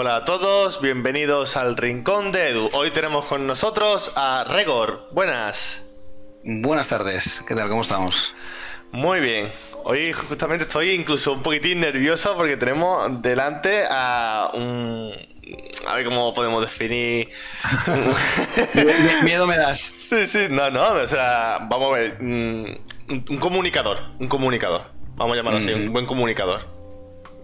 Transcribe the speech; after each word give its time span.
Hola 0.00 0.14
a 0.14 0.24
todos, 0.24 0.80
bienvenidos 0.80 1.56
al 1.56 1.76
Rincón 1.76 2.30
de 2.30 2.50
Edu. 2.50 2.70
Hoy 2.72 2.92
tenemos 2.92 3.26
con 3.26 3.48
nosotros 3.48 4.12
a 4.14 4.44
Regor. 4.48 5.08
Buenas. 5.10 5.82
Buenas 6.44 6.88
tardes, 6.88 7.42
¿qué 7.48 7.56
tal? 7.56 7.68
¿Cómo 7.68 7.82
estamos? 7.82 8.32
Muy 8.92 9.18
bien. 9.18 9.50
Hoy 9.82 10.12
justamente 10.12 10.66
estoy 10.66 10.90
incluso 10.92 11.32
un 11.32 11.42
poquitín 11.42 11.80
nervioso 11.80 12.36
porque 12.36 12.56
tenemos 12.56 13.20
delante 13.20 13.86
a 13.90 14.46
un... 14.54 15.10
A 15.88 15.96
ver 15.96 16.04
cómo 16.04 16.32
podemos 16.32 16.62
definir... 16.62 17.30
Miedo 19.24 19.48
me 19.48 19.56
das. 19.56 19.80
Sí, 19.80 20.28
sí, 20.28 20.46
no, 20.48 20.70
no, 20.70 20.92
o 20.92 21.06
sea, 21.08 21.58
vamos 21.68 21.88
a 21.96 21.98
ver. 21.98 22.22
mm, 22.22 22.64
Un 23.30 23.38
comunicador, 23.38 23.98
un 24.20 24.28
comunicador. 24.28 24.82
Vamos 25.16 25.32
a 25.34 25.38
llamarlo 25.38 25.58
así, 25.58 25.72
un 25.72 25.92
buen 25.92 26.06
comunicador. 26.06 26.77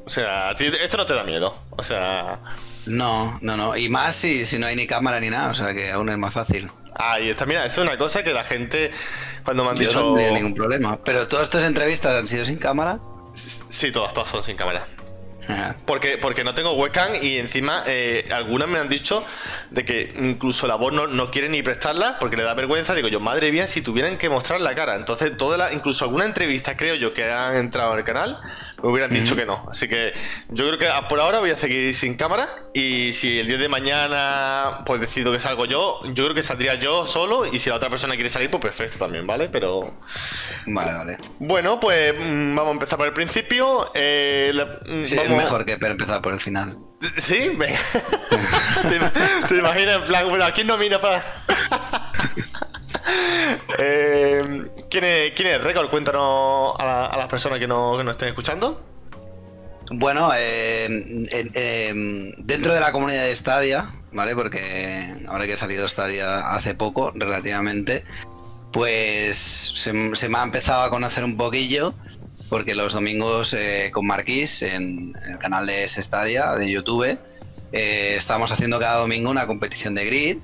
O 0.06 0.10
sea, 0.10 0.52
esto 0.52 0.96
no 0.96 1.06
te 1.06 1.14
da 1.14 1.24
miedo. 1.24 1.56
O 1.70 1.82
sea... 1.82 2.40
No, 2.86 3.38
no, 3.40 3.56
no. 3.56 3.76
Y 3.76 3.88
más 3.88 4.14
si, 4.14 4.44
si 4.44 4.58
no 4.58 4.66
hay 4.66 4.76
ni 4.76 4.86
cámara 4.86 5.18
ni 5.20 5.30
nada, 5.30 5.50
o 5.50 5.54
sea 5.54 5.72
que 5.72 5.90
aún 5.90 6.10
es 6.10 6.18
más 6.18 6.34
fácil. 6.34 6.70
Ahí 6.96 7.30
está, 7.30 7.46
mira, 7.46 7.64
eso 7.64 7.82
es 7.82 7.88
una 7.88 7.98
cosa 7.98 8.22
que 8.22 8.32
la 8.32 8.44
gente 8.44 8.90
cuando 9.42 9.64
me 9.64 9.70
han 9.70 9.76
Yo 9.76 9.88
dicho... 9.88 10.00
no 10.00 10.14
tendría 10.14 10.32
ningún 10.32 10.54
problema. 10.54 11.02
Pero 11.02 11.26
todas 11.26 11.44
estas 11.44 11.64
entrevistas 11.64 12.14
han 12.14 12.28
sido 12.28 12.44
sin 12.44 12.58
cámara. 12.58 12.98
Sí, 13.34 13.90
todas, 13.90 14.12
todas 14.12 14.28
son 14.28 14.44
sin 14.44 14.56
cámara. 14.56 14.86
Ajá. 15.48 15.76
Porque, 15.84 16.16
porque 16.16 16.42
no 16.42 16.54
tengo 16.54 16.72
webcam 16.72 17.14
y 17.20 17.36
encima 17.36 17.82
eh, 17.86 18.28
algunas 18.32 18.66
me 18.66 18.78
han 18.78 18.88
dicho 18.88 19.22
de 19.70 19.84
que 19.84 20.14
incluso 20.18 20.66
la 20.66 20.76
voz 20.76 20.94
no, 20.94 21.06
no 21.06 21.30
quiere 21.30 21.50
ni 21.50 21.62
prestarla 21.62 22.18
porque 22.18 22.36
le 22.36 22.44
da 22.44 22.54
vergüenza. 22.54 22.94
Digo 22.94 23.08
yo, 23.08 23.20
madre 23.20 23.52
mía, 23.52 23.66
si 23.66 23.82
tuvieran 23.82 24.16
que 24.16 24.28
mostrar 24.28 24.60
la 24.60 24.74
cara. 24.74 24.94
Entonces, 24.94 25.36
toda 25.36 25.58
la, 25.58 25.72
incluso 25.72 26.04
alguna 26.04 26.24
entrevista, 26.24 26.76
creo 26.76 26.94
yo, 26.94 27.12
que 27.12 27.30
han 27.30 27.56
entrado 27.56 27.92
en 27.92 27.98
el 27.98 28.04
canal, 28.04 28.38
me 28.82 28.88
hubieran 28.90 29.10
dicho 29.12 29.34
que 29.36 29.46
no. 29.46 29.66
Así 29.70 29.88
que 29.88 30.12
yo 30.48 30.66
creo 30.66 30.78
que 30.78 30.88
por 31.08 31.20
ahora 31.20 31.38
voy 31.40 31.50
a 31.50 31.56
seguir 31.56 31.94
sin 31.94 32.16
cámara. 32.16 32.46
Y 32.74 33.12
si 33.12 33.38
el 33.38 33.46
día 33.46 33.56
de 33.58 33.68
mañana 33.68 34.82
pues 34.86 35.00
decido 35.00 35.32
que 35.32 35.40
salgo 35.40 35.64
yo, 35.66 36.00
yo 36.06 36.24
creo 36.24 36.34
que 36.34 36.42
saldría 36.42 36.74
yo 36.74 37.06
solo. 37.06 37.46
Y 37.46 37.58
si 37.58 37.70
la 37.70 37.76
otra 37.76 37.88
persona 37.90 38.14
quiere 38.14 38.30
salir, 38.30 38.50
pues 38.50 38.60
perfecto 38.62 38.98
también, 38.98 39.26
¿vale? 39.26 39.48
Pero 39.48 39.94
Vale, 40.66 40.92
vale. 40.92 41.18
bueno, 41.38 41.78
pues 41.80 42.14
mm, 42.18 42.54
vamos 42.56 42.68
a 42.70 42.72
empezar 42.72 42.98
por 42.98 43.06
el 43.06 43.12
principio. 43.14 43.90
Eh, 43.94 44.50
la- 44.54 44.64
mm, 44.86 45.04
Sí, 45.04 45.16
vamos- 45.16 45.32
es 45.32 45.36
mejor 45.38 45.64
que 45.64 45.72
empezar 45.72 46.20
por 46.22 46.32
el 46.32 46.40
final. 46.40 46.76
¿Sí? 47.18 47.50
Venga. 47.54 47.78
¿Te, 48.88 48.98
te 49.48 49.56
imaginas 49.56 49.96
en 49.96 50.02
plan, 50.04 50.28
bueno, 50.28 50.44
¿a 50.44 50.52
quién 50.52 50.66
nomina 50.66 50.98
para...? 51.00 51.22
eh, 53.78 54.42
¿quién, 54.90 55.04
es, 55.04 55.32
¿Quién 55.34 55.48
es 55.48 55.60
Record? 55.62 55.90
Cuéntanos 55.90 56.74
a, 56.78 56.84
la- 56.84 57.06
a 57.06 57.16
las 57.18 57.28
personas 57.28 57.58
que 57.58 57.66
no, 57.66 58.02
nos 58.02 58.12
estén 58.12 58.28
escuchando. 58.28 58.80
Bueno, 59.90 60.30
eh, 60.36 60.86
em, 61.54 62.32
dentro 62.38 62.72
de 62.72 62.80
la 62.80 62.90
comunidad 62.92 63.24
de 63.24 63.36
Stadia, 63.36 63.90
¿vale? 64.12 64.34
Porque 64.34 65.14
ahora 65.28 65.46
que 65.46 65.52
ha 65.52 65.56
salido 65.58 65.86
Stadia 65.86 66.40
hace 66.54 66.74
poco, 66.74 67.12
relativamente, 67.14 68.04
pues 68.72 69.36
se, 69.36 69.92
me 69.92 70.38
ha 70.38 70.42
empezado 70.42 70.82
a 70.84 70.90
conocer 70.90 71.22
un 71.22 71.36
poquillo, 71.36 71.92
porque 72.48 72.74
los 72.74 72.94
domingos 72.94 73.52
eh, 73.52 73.90
con 73.92 74.06
Marquís, 74.06 74.62
en, 74.62 75.14
en 75.22 75.32
el 75.32 75.38
canal 75.38 75.66
de 75.66 75.86
Stadia, 75.86 76.52
de 76.52 76.70
YouTube, 76.70 77.18
eh, 77.72 78.14
estamos 78.16 78.52
haciendo 78.52 78.78
cada 78.80 79.00
domingo 79.00 79.30
una 79.30 79.46
competición 79.46 79.94
de 79.94 80.06
grid, 80.06 80.38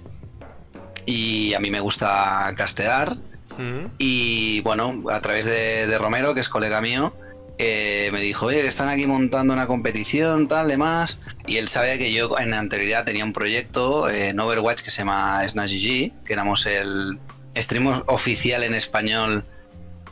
y 1.10 1.54
a 1.54 1.60
mí 1.60 1.70
me 1.70 1.80
gusta 1.80 2.52
castear, 2.56 3.16
Mm. 3.58 3.86
y 3.98 4.60
bueno, 4.60 5.02
a 5.10 5.20
través 5.20 5.44
de, 5.44 5.86
de 5.88 5.98
Romero, 5.98 6.32
que 6.34 6.40
es 6.40 6.48
colega 6.48 6.80
mío, 6.80 7.12
eh, 7.58 8.08
me 8.12 8.20
dijo, 8.20 8.46
oye, 8.46 8.62
que 8.62 8.68
están 8.68 8.88
aquí 8.88 9.06
montando 9.06 9.52
una 9.52 9.66
competición, 9.66 10.48
tal, 10.48 10.68
demás. 10.68 11.18
Y 11.46 11.56
él 11.58 11.68
sabe 11.68 11.98
que 11.98 12.10
yo 12.12 12.38
en 12.38 12.54
anterioridad 12.54 13.04
tenía 13.04 13.24
un 13.24 13.32
proyecto 13.34 14.08
eh, 14.08 14.28
en 14.28 14.40
Overwatch 14.40 14.80
que 14.82 14.90
se 14.90 14.98
llama 14.98 15.46
SnashGG, 15.46 16.22
que 16.24 16.32
éramos 16.32 16.64
el 16.64 17.18
stream 17.56 18.02
oficial 18.06 18.62
en 18.62 18.74
español 18.74 19.44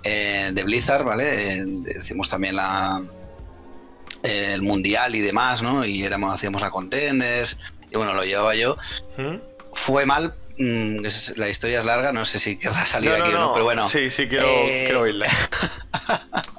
eh, 0.02 0.50
de 0.52 0.62
Blizzard, 0.64 1.04
¿vale? 1.04 1.52
Eh, 1.60 1.64
decimos 1.94 2.28
también 2.28 2.56
la, 2.56 3.00
eh, 4.24 4.50
el 4.54 4.62
mundial 4.62 5.14
y 5.14 5.20
demás, 5.20 5.62
¿no? 5.62 5.84
Y 5.86 6.02
éramos, 6.02 6.34
hacíamos 6.34 6.60
la 6.60 6.70
contenders, 6.70 7.56
y 7.90 7.96
bueno, 7.96 8.12
lo 8.14 8.24
llevaba 8.24 8.54
yo 8.56 8.76
¿Mm? 9.16 9.36
fue 9.72 10.04
mal. 10.04 10.34
Mm, 10.58 11.04
es- 11.04 11.34
la 11.36 11.48
historia 11.48 11.80
es 11.80 11.84
larga, 11.84 12.12
no 12.12 12.24
sé 12.24 12.38
si 12.38 12.56
querrá 12.56 12.84
salir 12.86 13.10
No, 13.10 13.18
no, 13.18 13.24
aquí 13.24 13.34
o 13.34 13.38
no. 13.38 13.52
pero 13.52 13.64
bueno. 13.64 13.88
Sí, 13.88 14.10
sí, 14.10 14.26
quiero, 14.26 14.46
Eh, 14.46 14.84
quiero 14.86 15.00
oírla. 15.02 15.26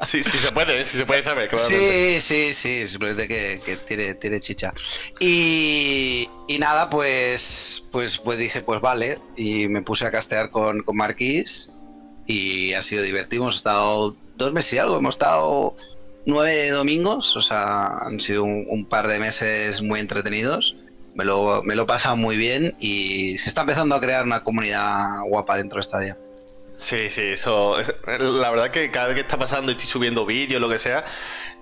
Sí, 0.01 0.23
sí 0.23 0.37
se 0.37 0.51
puede, 0.53 0.83
sí 0.85 0.97
se 0.97 1.05
puede 1.05 1.21
saber, 1.21 1.49
claramente. 1.49 2.21
Sí, 2.21 2.53
sí, 2.53 2.53
sí, 2.53 2.88
simplemente 2.88 3.27
que, 3.27 3.61
que 3.63 3.75
tiene, 3.75 4.15
tiene 4.15 4.39
chicha. 4.39 4.73
Y, 5.19 6.27
y 6.47 6.57
nada, 6.57 6.89
pues, 6.89 7.83
pues, 7.91 8.17
pues 8.17 8.39
dije, 8.39 8.61
pues 8.61 8.81
vale, 8.81 9.19
y 9.35 9.67
me 9.67 9.81
puse 9.81 10.05
a 10.05 10.11
castear 10.11 10.49
con, 10.49 10.81
con 10.83 10.95
Marquís 10.95 11.69
y 12.25 12.73
ha 12.73 12.81
sido 12.81 13.03
divertido. 13.03 13.43
Hemos 13.43 13.57
estado 13.57 14.15
dos 14.38 14.53
meses 14.53 14.73
y 14.73 14.77
algo, 14.79 14.97
hemos 14.97 15.15
estado 15.15 15.75
nueve 16.25 16.69
domingos, 16.71 17.35
o 17.35 17.41
sea, 17.41 17.88
han 18.01 18.19
sido 18.19 18.43
un, 18.45 18.65
un 18.69 18.85
par 18.85 19.07
de 19.07 19.19
meses 19.19 19.81
muy 19.81 19.99
entretenidos. 19.99 20.75
Me 21.19 21.25
lo, 21.25 21.62
me 21.63 21.75
lo 21.75 21.84
he 21.84 21.85
pasado 21.85 22.16
muy 22.16 22.38
bien 22.38 22.75
y 22.80 23.38
se 23.38 23.50
está 23.50 23.62
empezando 23.62 23.94
a 23.96 24.00
crear 24.00 24.24
una 24.24 24.41
comunidad 24.41 25.22
guapa 25.28 25.57
dentro 25.57 25.78
de 25.78 25.84
Stadia. 25.84 26.18
Sí, 26.78 27.09
sí, 27.09 27.24
eso. 27.24 27.78
es- 27.78 27.94
la 28.07 28.50
verdad 28.50 28.72
que 28.72 28.90
cada 28.90 29.07
vez 29.07 29.16
que 29.16 29.22
está 29.22 29.38
pasando 29.38 29.69
y 29.69 29.75
estoy 29.75 29.90
subiendo 29.90 30.25
vídeos, 30.25 30.62
lo 30.62 30.69
que 30.69 30.80
sea, 30.80 31.03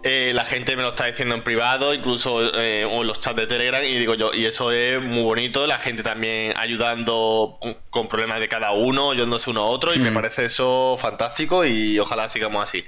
eh, 0.04 0.32
la 0.36 0.46
gente 0.46 0.76
me 0.76 0.84
lo 0.84 0.90
está 0.90 1.06
diciendo 1.08 1.34
en 1.34 1.42
privado, 1.44 1.92
incluso 1.96 2.40
eh, 2.56 2.86
o 2.86 3.02
en 3.02 3.08
los 3.08 3.20
chats 3.20 3.36
de 3.36 3.48
Telegram, 3.48 3.84
y 3.84 3.98
digo 3.98 4.14
yo, 4.14 4.32
y 4.32 4.46
eso 4.46 4.72
es 4.72 5.02
muy 5.02 5.24
bonito, 5.24 5.66
la 5.66 5.80
gente 5.80 6.04
también 6.04 6.54
ayudando 6.56 7.58
con 7.90 8.08
problemas 8.08 8.40
de 8.40 8.48
cada 8.48 8.74
uno, 8.74 9.10
ayudándose 9.10 9.50
uno 9.50 9.62
a 9.64 9.66
otro, 9.66 9.96
y 9.96 9.98
me 9.98 10.12
parece 10.12 10.46
eso 10.46 10.96
fantástico 11.02 11.66
y 11.66 11.98
ojalá 11.98 12.30
sigamos 12.30 12.62
así. 12.70 12.86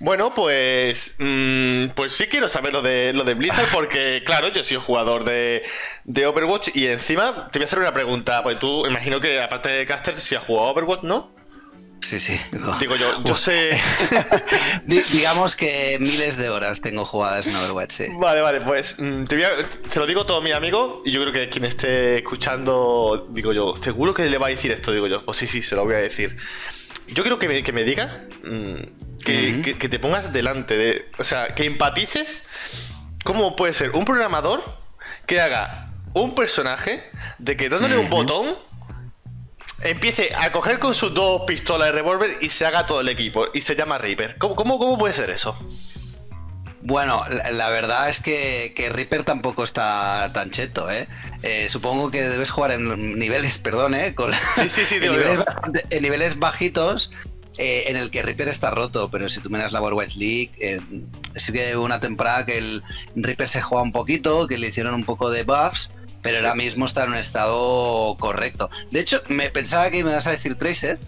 Bueno, 0.00 0.32
pues. 0.34 1.16
mm, 1.18 1.88
pues 1.94 2.12
sí 2.12 2.26
quiero 2.26 2.48
saber 2.48 2.72
lo 2.72 2.82
de, 2.82 3.12
lo 3.12 3.24
de 3.24 3.34
Blizzard, 3.34 3.68
porque, 3.72 4.22
claro, 4.26 4.48
yo 4.48 4.62
soy 4.62 4.76
jugador 4.76 5.24
de, 5.24 5.62
de 6.04 6.26
Overwatch 6.26 6.70
y 6.74 6.86
encima 6.86 7.48
te 7.50 7.58
voy 7.58 7.64
a 7.64 7.66
hacer 7.66 7.78
una 7.80 7.92
pregunta. 7.92 8.42
Pues 8.42 8.58
tú, 8.58 8.86
imagino 8.86 9.20
que 9.20 9.40
aparte 9.42 9.68
de 9.70 9.86
Caster, 9.86 10.16
si 10.16 10.34
has 10.34 10.44
jugado 10.44 10.68
a 10.68 10.70
Overwatch, 10.72 11.02
¿no? 11.02 11.36
Sí, 12.00 12.20
sí. 12.20 12.38
Digo 12.78 12.94
yo, 12.94 13.24
yo 13.24 13.36
sé. 13.36 13.70
Di- 14.86 15.02
digamos 15.12 15.56
que 15.56 15.98
miles 16.00 16.36
de 16.36 16.48
horas 16.48 16.80
tengo 16.80 17.04
jugadas 17.04 17.48
en 17.48 17.56
Overwatch, 17.56 17.90
sí. 17.92 18.04
Vale, 18.18 18.40
vale, 18.40 18.60
pues 18.60 19.00
mm, 19.00 19.24
te, 19.24 19.34
voy 19.34 19.44
a- 19.44 19.56
te 19.92 19.98
lo 19.98 20.06
digo 20.06 20.24
todo 20.24 20.40
mi 20.40 20.52
amigo 20.52 21.02
y 21.04 21.10
yo 21.10 21.20
creo 21.22 21.32
que 21.32 21.48
quien 21.48 21.64
esté 21.64 22.18
escuchando, 22.18 23.26
digo 23.30 23.52
yo, 23.52 23.74
seguro 23.76 24.14
que 24.14 24.26
le 24.26 24.38
va 24.38 24.46
a 24.46 24.50
decir 24.50 24.70
esto, 24.70 24.92
digo 24.92 25.08
yo, 25.08 25.24
pues 25.24 25.38
sí, 25.38 25.48
sí, 25.48 25.60
se 25.60 25.74
lo 25.74 25.84
voy 25.84 25.94
a 25.96 25.98
decir. 25.98 26.36
Yo 27.08 27.24
quiero 27.24 27.38
que 27.40 27.48
me, 27.48 27.62
que 27.64 27.72
me 27.72 27.82
digas, 27.82 28.16
mm, 28.44 29.07
que, 29.24 29.52
Ujú. 29.52 29.62
que- 29.62 29.78
que 29.78 29.88
te 29.88 29.98
pongas 29.98 30.32
delante 30.32 30.76
de, 30.76 31.10
o 31.18 31.24
sea, 31.24 31.54
que 31.54 31.64
empatices 31.64 32.44
cómo 33.24 33.56
puede 33.56 33.74
ser 33.74 33.90
un 33.90 34.04
programador 34.04 34.62
que 35.26 35.40
haga 35.40 35.90
un 36.14 36.34
personaje 36.34 37.02
de 37.38 37.56
que 37.56 37.68
dándole 37.68 37.98
un 37.98 38.08
botón 38.08 38.54
empiece 39.82 40.30
a 40.34 40.50
coger 40.52 40.78
con 40.78 40.94
sus 40.94 41.14
dos 41.14 41.42
pistolas 41.46 41.88
de 41.88 41.92
revólver 41.92 42.36
y 42.40 42.48
se 42.50 42.66
haga 42.66 42.86
todo 42.86 43.00
el 43.00 43.08
equipo 43.08 43.46
y 43.54 43.60
se 43.60 43.76
llama 43.76 43.98
Reaper. 43.98 44.36
¿Cómo, 44.38 44.56
cómo, 44.56 44.78
cómo 44.78 44.98
puede 44.98 45.14
ser 45.14 45.30
eso? 45.30 45.56
Bueno, 46.80 47.22
la, 47.28 47.50
la 47.50 47.68
verdad 47.68 48.08
es 48.08 48.20
que, 48.20 48.72
que 48.74 48.88
Reaper 48.88 49.24
tampoco 49.24 49.62
está 49.64 50.30
tan 50.32 50.50
cheto, 50.50 50.90
¿eh? 50.90 51.06
Eh, 51.42 51.68
Supongo 51.68 52.10
que 52.10 52.22
debes 52.22 52.50
jugar 52.50 52.70
en 52.72 53.18
niveles, 53.18 53.58
perdón, 53.58 53.94
¿eh? 53.94 54.14
Con- 54.14 54.32
Sí, 54.56 54.68
sí, 54.68 54.84
sí, 54.84 54.98
niveles 55.00 55.40
en 55.90 56.02
niveles 56.02 56.38
bajitos 56.38 57.10
eh, 57.58 57.84
en 57.88 57.96
el 57.96 58.10
que 58.10 58.22
Reaper 58.22 58.48
está 58.48 58.70
roto, 58.70 59.10
pero 59.10 59.28
si 59.28 59.40
tú 59.40 59.50
miras 59.50 59.72
la 59.72 59.82
Overwatch 59.82 60.16
League, 60.16 60.52
eh, 60.60 60.80
sí 61.36 61.52
que 61.52 61.76
hubo 61.76 61.84
una 61.84 62.00
temporada 62.00 62.46
que 62.46 62.56
el 62.58 62.82
Reaper 63.16 63.48
se 63.48 63.60
juega 63.60 63.82
un 63.82 63.92
poquito, 63.92 64.46
que 64.46 64.56
le 64.58 64.68
hicieron 64.68 64.94
un 64.94 65.04
poco 65.04 65.30
de 65.30 65.42
buffs, 65.42 65.90
pero 66.22 66.36
ahora 66.38 66.54
mismo 66.54 66.86
está 66.86 67.04
en 67.04 67.10
un 67.10 67.16
estado 67.16 68.16
correcto. 68.18 68.70
De 68.90 69.00
hecho, 69.00 69.22
me 69.28 69.50
pensaba 69.50 69.90
que 69.90 70.02
me 70.04 70.10
ibas 70.10 70.26
a 70.26 70.30
decir 70.32 70.54
Tracer, 70.56 70.98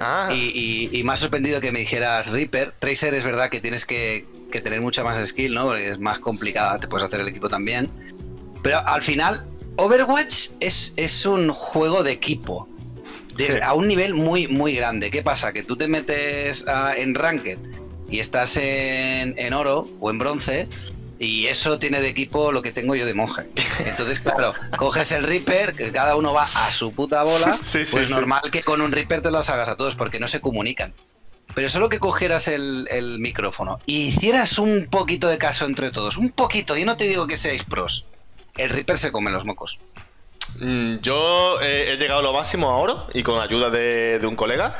Ah, 0.00 0.28
y, 0.34 0.90
y- 0.92 0.98
y 0.98 1.04
me 1.04 1.12
ha 1.12 1.16
sorprendido 1.16 1.60
que 1.60 1.70
me 1.70 1.78
dijeras 1.78 2.30
Reaper. 2.32 2.72
Tracer 2.80 3.14
es 3.14 3.22
verdad 3.22 3.48
que 3.48 3.60
tienes 3.60 3.86
que, 3.86 4.26
que 4.50 4.60
tener 4.60 4.80
mucha 4.80 5.04
más 5.04 5.24
skill, 5.28 5.54
¿no? 5.54 5.66
Porque 5.66 5.88
es 5.90 6.00
más 6.00 6.18
complicada, 6.18 6.80
te 6.80 6.88
puedes 6.88 7.06
hacer 7.06 7.20
el 7.20 7.28
equipo 7.28 7.48
también. 7.48 7.88
Pero 8.64 8.84
al 8.88 9.02
final, 9.02 9.46
Overwatch 9.76 10.48
es, 10.58 10.94
es 10.96 11.26
un 11.26 11.48
juego 11.50 12.02
de 12.02 12.10
equipo. 12.10 12.68
Desde- 13.36 13.54
Sí. 13.54 13.60
A 13.62 13.74
un 13.74 13.88
nivel 13.88 14.14
muy, 14.14 14.48
muy 14.48 14.74
grande. 14.74 15.10
¿Qué 15.10 15.22
pasa? 15.22 15.52
Que 15.52 15.62
tú 15.62 15.76
te 15.76 15.88
metes 15.88 16.64
ah, 16.68 16.92
en 16.96 17.14
Ranked 17.14 17.58
y 18.08 18.20
estás 18.20 18.56
en, 18.56 19.34
en 19.38 19.52
oro 19.54 19.88
o 20.00 20.10
en 20.10 20.18
bronce 20.18 20.68
y 21.18 21.46
eso 21.46 21.78
tiene 21.78 22.00
de 22.02 22.08
equipo 22.08 22.52
lo 22.52 22.60
que 22.62 22.72
tengo 22.72 22.94
yo 22.94 23.06
de 23.06 23.14
monje. 23.14 23.44
Entonces, 23.86 24.20
claro, 24.20 24.52
coges 24.76 25.12
el 25.12 25.24
Reaper, 25.24 25.74
que 25.74 25.90
cada 25.92 26.16
uno 26.16 26.32
va 26.34 26.44
a 26.54 26.70
su 26.72 26.92
puta 26.92 27.22
bola, 27.22 27.58
Sí, 27.64 27.80
pues 27.90 28.08
sí. 28.08 28.14
normal 28.14 28.42
que 28.52 28.62
con 28.62 28.80
un 28.80 28.92
Reaper 28.92 29.22
te 29.22 29.30
los 29.30 29.48
hagas 29.50 29.68
a 29.68 29.76
todos 29.76 29.94
porque 29.96 30.20
no 30.20 30.28
se 30.28 30.40
comunican. 30.40 30.92
Pero 31.54 31.68
solo 31.68 31.88
que 31.88 32.00
cogieras 32.00 32.48
el, 32.48 32.86
el 32.90 33.20
micrófono 33.20 33.78
y 33.86 34.08
hicieras 34.08 34.58
un 34.58 34.88
poquito 34.90 35.28
de 35.28 35.38
caso 35.38 35.66
entre 35.66 35.92
todos, 35.92 36.16
un 36.16 36.30
poquito, 36.30 36.76
yo 36.76 36.84
no 36.84 36.96
te 36.96 37.04
digo 37.04 37.28
que 37.28 37.36
seáis 37.36 37.62
pros, 37.62 38.06
el 38.56 38.70
Reaper 38.70 38.98
se 38.98 39.12
come 39.12 39.30
los 39.30 39.44
mocos. 39.44 39.78
Mm, 40.60 40.96
yo 41.00 41.60
eh, 41.60 41.92
he 41.92 41.96
llegado 41.96 42.20
a 42.20 42.22
lo 42.22 42.32
máximo 42.32 42.70
ahora 42.70 43.06
y 43.12 43.22
con 43.22 43.40
ayuda 43.40 43.70
de, 43.70 44.18
de 44.18 44.26
un 44.26 44.36
colega. 44.36 44.76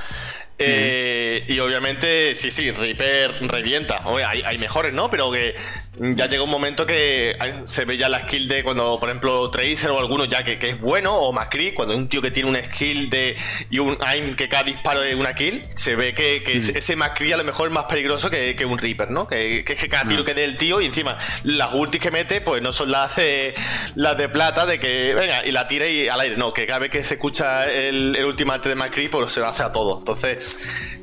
Eh, 0.58 1.44
y 1.48 1.58
obviamente, 1.58 2.34
sí, 2.34 2.50
sí, 2.50 2.70
Reaper 2.70 3.48
revienta. 3.48 4.02
hay, 4.26 4.42
hay, 4.42 4.58
mejores, 4.58 4.92
¿no? 4.92 5.10
Pero 5.10 5.30
que 5.30 5.54
ya 5.98 6.26
llega 6.26 6.42
un 6.42 6.50
momento 6.50 6.86
que 6.86 7.36
se 7.64 7.84
ve 7.84 7.96
ya 7.96 8.08
la 8.08 8.20
skill 8.20 8.48
de 8.48 8.62
cuando, 8.64 8.98
por 8.98 9.08
ejemplo, 9.08 9.50
Tracer 9.50 9.90
o 9.90 9.98
alguno 9.98 10.24
ya 10.24 10.42
que, 10.42 10.58
es 10.60 10.80
bueno, 10.80 11.16
o 11.16 11.32
Macri, 11.32 11.72
cuando 11.72 11.94
hay 11.94 12.00
un 12.00 12.08
tío 12.08 12.20
que 12.20 12.30
tiene 12.30 12.48
una 12.48 12.62
skill 12.62 13.10
de 13.10 13.36
y 13.70 13.78
un 13.78 13.96
aim 14.00 14.34
que 14.34 14.48
cada 14.48 14.64
disparo 14.64 15.02
es 15.02 15.14
una 15.14 15.34
kill, 15.34 15.64
se 15.76 15.96
ve 15.96 16.14
que, 16.14 16.42
ese 16.44 16.96
Macri 16.96 17.32
a 17.32 17.36
lo 17.36 17.44
mejor 17.44 17.68
es 17.68 17.74
más 17.74 17.84
peligroso 17.84 18.30
que, 18.30 18.64
un 18.64 18.78
Reaper, 18.78 19.10
¿no? 19.10 19.28
Que, 19.28 19.64
que, 19.64 19.76
cada 19.88 20.06
tiro 20.06 20.24
que 20.24 20.34
dé 20.34 20.44
el 20.44 20.56
tío 20.56 20.80
y 20.80 20.86
encima 20.86 21.18
las 21.42 21.74
ultis 21.74 22.00
que 22.00 22.10
mete, 22.10 22.40
pues 22.40 22.62
no 22.62 22.72
son 22.72 22.90
las 22.90 23.16
de 23.16 23.54
las 23.94 24.16
de 24.16 24.28
plata, 24.28 24.66
de 24.66 24.80
que 24.80 25.14
venga 25.14 25.44
y 25.44 25.52
la 25.52 25.68
tire 25.68 25.92
y 25.92 26.08
al 26.08 26.20
aire, 26.20 26.36
no, 26.36 26.52
que 26.52 26.66
cada 26.66 26.78
vez 26.78 26.90
que 26.90 27.04
se 27.04 27.14
escucha 27.14 27.70
el, 27.70 28.16
el 28.16 28.24
ultimate 28.24 28.68
de 28.68 28.74
Macri, 28.74 29.08
pues 29.08 29.32
se 29.32 29.40
lo 29.40 29.48
hace 29.48 29.62
a 29.62 29.70
todo. 29.70 29.98
Entonces, 29.98 30.56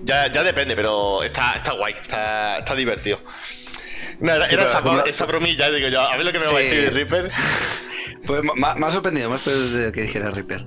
ya, 0.03 0.29
depende, 0.29 0.75
pero 0.75 1.23
está, 1.23 1.53
está 1.53 1.73
guay, 1.73 1.93
está, 2.01 2.57
está 2.57 2.75
divertido. 2.75 3.19
Era, 4.21 4.45
esa, 5.05 5.25
bromilla, 5.25 5.69
digo 5.69 5.87
yo, 5.87 6.01
a 6.01 6.15
ver 6.15 6.25
lo 6.25 6.31
que 6.31 6.39
me 6.39 6.45
va 6.45 6.57
a 6.57 6.61
decir 6.61 6.83
de 6.83 6.89
Reaper. 6.89 7.31
Pues 8.25 8.41
me, 8.43 8.87
ha 8.87 8.91
sorprendido 8.91 9.29
más 9.29 9.43
de 9.45 9.91
que 9.91 10.01
dijera 10.01 10.29
Reaper. 10.29 10.65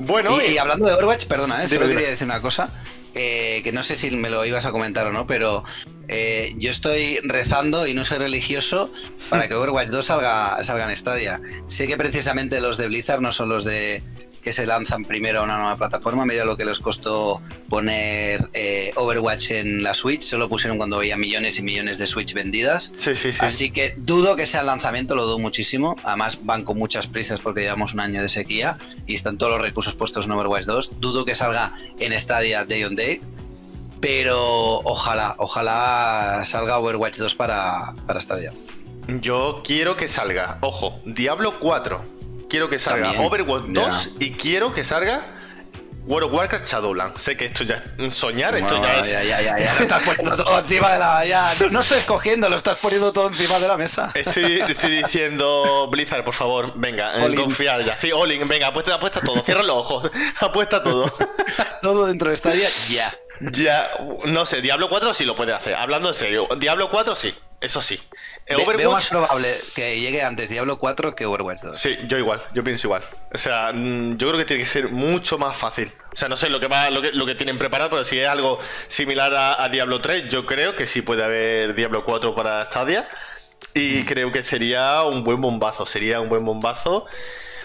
Bueno, 0.00 0.38
y, 0.42 0.58
hablando 0.58 0.86
de 0.86 0.94
Overwatch, 0.94 1.26
perdona, 1.26 1.62
¿eh? 1.62 1.68
solo 1.68 1.86
quería 1.86 2.08
decir 2.10 2.26
una 2.26 2.40
cosa. 2.40 2.70
Eh, 3.16 3.60
que 3.62 3.70
no 3.70 3.84
sé 3.84 3.94
si 3.94 4.10
me 4.10 4.28
lo 4.28 4.44
ibas 4.44 4.66
a 4.66 4.72
comentar 4.72 5.06
o 5.06 5.12
no, 5.12 5.24
pero 5.24 5.62
eh, 6.08 6.52
yo 6.56 6.70
estoy 6.70 7.20
rezando 7.22 7.86
y 7.86 7.94
no 7.94 8.02
soy 8.02 8.18
religioso 8.18 8.90
para 9.30 9.46
que 9.46 9.54
Overwatch 9.54 9.88
2 9.88 10.04
salga, 10.04 10.64
salga 10.64 10.90
en 10.90 10.96
Stadia. 10.96 11.40
Sé 11.68 11.86
que 11.86 11.96
precisamente 11.96 12.60
los 12.60 12.76
de 12.76 12.88
Blizzard 12.88 13.20
no 13.20 13.32
son 13.32 13.50
los 13.50 13.64
de 13.64 14.02
que 14.44 14.52
se 14.52 14.66
lanzan 14.66 15.04
primero 15.04 15.40
a 15.40 15.42
una 15.42 15.56
nueva 15.56 15.76
plataforma. 15.76 16.26
Mira 16.26 16.44
lo 16.44 16.56
que 16.56 16.66
les 16.66 16.78
costó 16.78 17.40
poner 17.70 18.50
eh, 18.52 18.92
Overwatch 18.94 19.52
en 19.52 19.82
la 19.82 19.94
Switch. 19.94 20.22
Solo 20.22 20.50
pusieron 20.50 20.76
cuando 20.76 20.98
había 20.98 21.16
millones 21.16 21.58
y 21.58 21.62
millones 21.62 21.96
de 21.96 22.06
Switch 22.06 22.34
vendidas. 22.34 22.92
Sí, 22.96 23.16
sí, 23.16 23.32
sí. 23.32 23.38
Así 23.40 23.70
que 23.70 23.94
dudo 23.96 24.36
que 24.36 24.44
sea 24.44 24.60
el 24.60 24.66
lanzamiento, 24.66 25.14
lo 25.14 25.24
dudo 25.24 25.38
muchísimo. 25.38 25.96
Además, 26.04 26.40
van 26.42 26.62
con 26.62 26.78
muchas 26.78 27.06
prisas 27.06 27.40
porque 27.40 27.62
llevamos 27.62 27.94
un 27.94 28.00
año 28.00 28.20
de 28.20 28.28
sequía 28.28 28.78
y 29.06 29.14
están 29.14 29.38
todos 29.38 29.52
los 29.52 29.62
recursos 29.62 29.94
puestos 29.94 30.26
en 30.26 30.32
Overwatch 30.32 30.66
2. 30.66 31.00
Dudo 31.00 31.24
que 31.24 31.34
salga 31.34 31.72
en 31.98 32.18
Stadia 32.20 32.66
Day 32.66 32.84
on 32.84 32.96
Day. 32.96 33.22
Pero 34.00 34.80
ojalá, 34.84 35.34
ojalá 35.38 36.42
salga 36.44 36.78
Overwatch 36.78 37.16
2 37.16 37.34
para, 37.34 37.94
para 38.06 38.20
Stadia. 38.20 38.52
Yo 39.08 39.62
quiero 39.64 39.96
que 39.96 40.08
salga, 40.08 40.58
ojo, 40.60 41.00
Diablo 41.04 41.58
4 41.60 42.13
quiero 42.48 42.68
que 42.68 42.78
salga 42.78 43.12
Overwatch 43.20 43.64
2 43.66 44.10
y 44.20 44.32
quiero 44.32 44.72
que 44.72 44.84
salga 44.84 45.34
World 46.06 46.28
of 46.28 46.32
Warcraft 46.34 46.66
Shadowlands. 46.66 47.22
Sé 47.22 47.36
que 47.36 47.46
esto 47.46 47.64
ya 47.64 47.82
es 47.98 48.14
soñar, 48.14 48.54
esto 48.54 48.80
ya 48.82 49.00
es. 49.00 49.08
Ya, 49.08 49.22
ya, 49.22 49.40
ya, 49.40 49.58
ya. 49.58 49.72
estás 49.80 50.02
poniendo 50.02 50.44
todo 50.44 50.58
encima 50.58 50.92
de 50.92 50.98
la. 50.98 51.24
Ya, 51.24 51.52
no, 51.70 51.80
estoy 51.80 51.98
escogiendo, 51.98 52.48
lo 52.48 52.56
estás 52.56 52.78
poniendo 52.78 53.12
todo 53.12 53.28
encima 53.28 53.58
de 53.58 53.68
la 53.68 53.78
mesa. 53.78 54.10
Estoy, 54.14 54.60
estoy 54.68 54.90
diciendo, 55.02 55.88
Blizzard, 55.90 56.24
por 56.24 56.34
favor, 56.34 56.72
venga, 56.76 57.26
eh, 57.26 57.34
confiar 57.34 57.82
ya. 57.84 57.96
Sí, 57.96 58.12
Olin, 58.12 58.46
venga, 58.46 58.68
apuesta, 58.68 58.94
apuesta 58.94 59.20
todo, 59.22 59.42
cierra 59.42 59.62
los 59.62 59.76
ojos, 59.76 60.10
apuesta 60.40 60.82
todo. 60.82 61.10
todo 61.82 62.06
dentro 62.06 62.30
de 62.30 62.36
Stadia, 62.36 62.68
ya. 62.88 63.12
Ya, 63.40 63.90
no 64.26 64.46
sé, 64.46 64.60
Diablo 64.60 64.88
4 64.88 65.12
sí 65.12 65.24
lo 65.24 65.34
puede 65.34 65.52
hacer. 65.52 65.74
Hablando 65.74 66.08
en 66.08 66.14
serio, 66.14 66.48
Diablo 66.56 66.88
4 66.88 67.16
sí, 67.16 67.34
eso 67.64 67.82
sí. 67.82 68.00
Overwatch... 68.50 68.76
Veo 68.76 68.92
más 68.92 69.06
probable 69.08 69.48
que 69.74 69.98
llegue 69.98 70.22
antes 70.22 70.50
Diablo 70.50 70.78
4 70.78 71.16
que 71.16 71.24
Overwatch 71.24 71.62
2. 71.62 71.78
Sí, 71.78 71.96
yo 72.06 72.18
igual, 72.18 72.42
yo 72.52 72.62
pienso 72.62 72.86
igual. 72.86 73.02
O 73.32 73.38
sea, 73.38 73.72
mm, 73.72 74.18
yo 74.18 74.28
creo 74.28 74.38
que 74.38 74.44
tiene 74.44 74.62
que 74.62 74.68
ser 74.68 74.90
mucho 74.90 75.38
más 75.38 75.56
fácil. 75.56 75.90
O 76.12 76.16
sea, 76.16 76.28
no 76.28 76.36
sé 76.36 76.50
lo 76.50 76.60
que 76.60 76.68
va, 76.68 76.90
lo 76.90 77.00
que, 77.00 77.12
lo 77.12 77.24
que 77.26 77.34
tienen 77.34 77.58
preparado, 77.58 77.90
pero 77.90 78.04
si 78.04 78.18
es 78.18 78.28
algo 78.28 78.58
similar 78.88 79.34
a, 79.34 79.68
Diablo 79.68 80.00
3, 80.00 80.28
yo 80.28 80.44
creo 80.44 80.76
que 80.76 80.86
sí 80.86 81.02
puede 81.02 81.24
haber 81.24 81.74
Diablo 81.74 82.04
4 82.04 82.34
para 82.34 82.64
Stadia. 82.66 83.08
Y 83.72 84.02
mm. 84.02 84.04
creo 84.04 84.30
que 84.30 84.44
sería 84.44 85.02
un 85.04 85.24
buen 85.24 85.40
bombazo, 85.40 85.86
sería 85.86 86.20
un 86.20 86.28
buen 86.28 86.44
bombazo. 86.44 87.06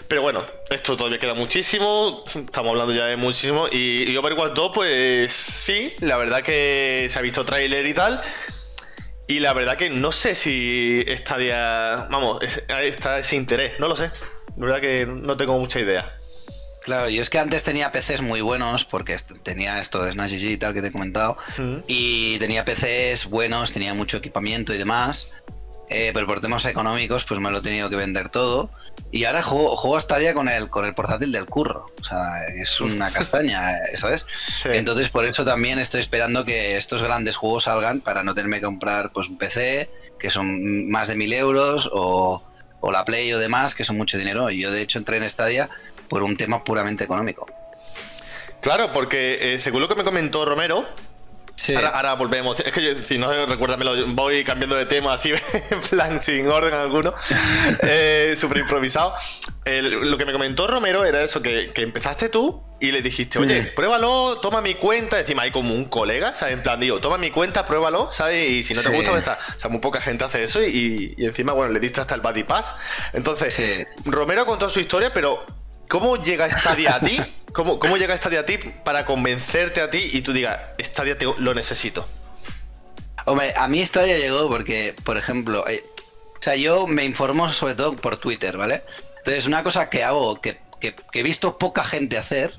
Pero 0.08 0.22
bueno, 0.22 0.44
esto 0.70 0.96
todavía 0.96 1.20
queda 1.20 1.34
muchísimo. 1.34 2.24
Estamos 2.26 2.70
hablando 2.70 2.92
ya 2.92 3.06
de 3.06 3.16
muchísimo. 3.16 3.68
Y, 3.70 4.10
y 4.10 4.16
Overwatch 4.16 4.54
2, 4.54 4.72
pues 4.74 5.30
sí, 5.30 5.94
la 6.00 6.16
verdad 6.16 6.42
que 6.42 7.06
se 7.08 7.18
ha 7.18 7.22
visto 7.22 7.44
tráiler 7.44 7.86
y 7.86 7.94
tal. 7.94 8.20
Y 9.30 9.38
la 9.38 9.52
verdad 9.52 9.76
que 9.76 9.90
no 9.90 10.10
sé 10.10 10.34
si 10.34 11.04
estaría. 11.06 12.08
Vamos, 12.10 12.42
está 12.42 13.20
ese 13.20 13.36
interés, 13.36 13.78
no 13.78 13.86
lo 13.86 13.94
sé. 13.94 14.10
La 14.56 14.66
verdad 14.66 14.80
que 14.80 15.06
no 15.06 15.36
tengo 15.36 15.56
mucha 15.56 15.78
idea. 15.78 16.12
Claro, 16.82 17.08
yo 17.08 17.22
es 17.22 17.30
que 17.30 17.38
antes 17.38 17.62
tenía 17.62 17.92
PCs 17.92 18.22
muy 18.22 18.40
buenos, 18.40 18.84
porque 18.84 19.16
tenía 19.44 19.78
esto 19.78 20.02
de 20.02 20.10
Snatch 20.10 20.32
y 20.32 20.56
tal 20.56 20.74
que 20.74 20.82
te 20.82 20.88
he 20.88 20.92
comentado, 20.92 21.36
y 21.86 22.38
tenía 22.38 22.64
PCs 22.64 23.26
buenos, 23.26 23.70
tenía 23.70 23.94
mucho 23.94 24.16
equipamiento 24.16 24.74
y 24.74 24.78
demás, 24.78 25.30
eh, 25.90 26.12
pero 26.14 26.24
por 26.24 26.40
temas 26.40 26.64
económicos 26.66 27.24
pues 27.24 27.40
me 27.40 27.50
lo 27.50 27.58
he 27.58 27.62
tenido 27.62 27.90
que 27.90 27.96
vender 27.96 28.28
todo. 28.28 28.70
Y 29.12 29.24
ahora 29.24 29.42
juego, 29.42 29.76
juego 29.76 29.98
Stadia 29.98 30.34
con 30.34 30.48
el, 30.48 30.70
con 30.70 30.84
el 30.84 30.94
portátil 30.94 31.32
del 31.32 31.46
curro. 31.46 31.86
O 32.00 32.04
sea, 32.04 32.46
es 32.54 32.80
una 32.80 33.10
castaña, 33.12 33.72
¿sabes? 33.96 34.24
Entonces 34.64 35.08
por 35.08 35.24
eso 35.24 35.44
también 35.44 35.80
estoy 35.80 36.00
esperando 36.00 36.44
que 36.44 36.76
estos 36.76 37.02
grandes 37.02 37.34
juegos 37.34 37.64
salgan 37.64 38.00
para 38.00 38.22
no 38.22 38.34
tenerme 38.34 38.58
que 38.58 38.66
comprar 38.66 39.10
pues 39.10 39.28
un 39.28 39.36
PC, 39.36 39.90
que 40.18 40.30
son 40.30 40.88
más 40.88 41.08
de 41.08 41.16
mil 41.16 41.32
euros, 41.32 41.90
o, 41.92 42.44
la 42.92 43.04
Play 43.04 43.32
o 43.32 43.38
demás, 43.40 43.74
que 43.74 43.84
son 43.84 43.96
mucho 43.96 44.16
dinero. 44.16 44.48
Y 44.50 44.60
yo 44.60 44.70
de 44.70 44.82
hecho 44.82 44.98
entré 45.00 45.16
en 45.16 45.28
Stadia 45.28 45.68
por 46.08 46.22
un 46.22 46.36
tema 46.36 46.62
puramente 46.62 47.02
económico. 47.02 47.46
Claro, 48.60 48.92
porque 48.92 49.54
eh, 49.54 49.58
según 49.58 49.80
lo 49.80 49.88
que 49.88 49.96
me 49.96 50.04
comentó 50.04 50.44
Romero, 50.44 50.86
Ahora, 51.92 52.14
volvemos. 52.14 52.60
Es 52.60 52.72
que 52.72 52.96
si 53.06 53.18
no 53.18 53.46
recuérdamelo, 53.46 53.94
voy 54.08 54.44
cambiando 54.44 54.76
de 54.76 54.86
tema 54.86 55.14
así, 55.14 55.32
en 55.70 55.80
plan 55.80 56.22
sin 56.22 56.46
orden 56.48 56.74
alguno, 56.74 57.14
eh, 57.82 58.34
súper 58.36 58.58
improvisado. 58.58 59.14
lo 59.66 60.18
que 60.18 60.24
me 60.24 60.32
comentó 60.32 60.66
Romero 60.66 61.04
era 61.04 61.22
eso, 61.22 61.42
que, 61.42 61.72
empezaste 61.76 62.28
tú 62.28 62.62
y 62.80 62.92
le 62.92 63.02
dijiste, 63.02 63.38
oye, 63.38 63.62
mm. 63.62 63.74
pruébalo, 63.74 64.38
toma 64.40 64.60
mi 64.60 64.74
cuenta. 64.74 65.20
Encima 65.20 65.42
hay 65.42 65.50
como 65.50 65.74
un 65.74 65.84
colega, 65.84 66.34
¿sabes? 66.34 66.54
En 66.54 66.62
plan, 66.62 66.80
digo, 66.80 66.98
toma 67.00 67.18
mi 67.18 67.30
cuenta, 67.30 67.66
pruébalo, 67.66 68.10
¿sabes? 68.12 68.50
Y 68.50 68.62
si 68.62 68.74
no 68.74 68.82
te 68.82 68.88
gusta, 68.88 69.10
pues 69.10 69.20
está. 69.20 69.38
O 69.56 69.60
sea, 69.60 69.70
muy 69.70 69.80
poca 69.80 70.00
gente 70.00 70.24
hace 70.24 70.44
eso 70.44 70.62
y, 70.62 71.14
encima, 71.18 71.52
bueno, 71.52 71.72
le 71.72 71.80
diste 71.80 72.00
hasta 72.00 72.14
el 72.14 72.20
Buddy 72.20 72.44
Pass. 72.44 72.74
Entonces, 73.12 73.86
Romero 74.04 74.46
contó 74.46 74.68
su 74.68 74.80
historia, 74.80 75.12
pero 75.12 75.44
¿cómo 75.90 76.16
llega 76.16 76.46
esta 76.46 76.74
día 76.74 76.94
a 76.94 77.00
ti? 77.00 77.20
¿Cómo, 77.52 77.80
¿Cómo 77.80 77.96
llega 77.96 78.16
Stadia 78.16 78.40
a 78.40 78.46
ti 78.46 78.58
para 78.84 79.04
convencerte 79.04 79.80
a 79.80 79.90
ti 79.90 80.08
y 80.12 80.22
tú 80.22 80.32
digas, 80.32 80.58
Stadia 80.78 81.18
te, 81.18 81.26
lo 81.26 81.52
necesito? 81.52 82.08
Hombre, 83.26 83.52
a 83.56 83.66
mí 83.68 83.84
Stadia 83.84 84.16
llegó 84.16 84.48
porque, 84.48 84.94
por 85.04 85.18
ejemplo, 85.18 85.66
eh, 85.68 85.84
o 86.38 86.42
sea, 86.42 86.54
yo 86.54 86.86
me 86.86 87.04
informo 87.04 87.50
sobre 87.50 87.74
todo 87.74 87.96
por 87.96 88.16
Twitter, 88.16 88.56
¿vale? 88.56 88.84
Entonces, 89.18 89.46
una 89.46 89.62
cosa 89.64 89.90
que 89.90 90.04
hago, 90.04 90.40
que, 90.40 90.60
que 90.80 90.94
he 91.12 91.22
visto 91.22 91.58
poca 91.58 91.84
gente 91.84 92.16
hacer, 92.16 92.56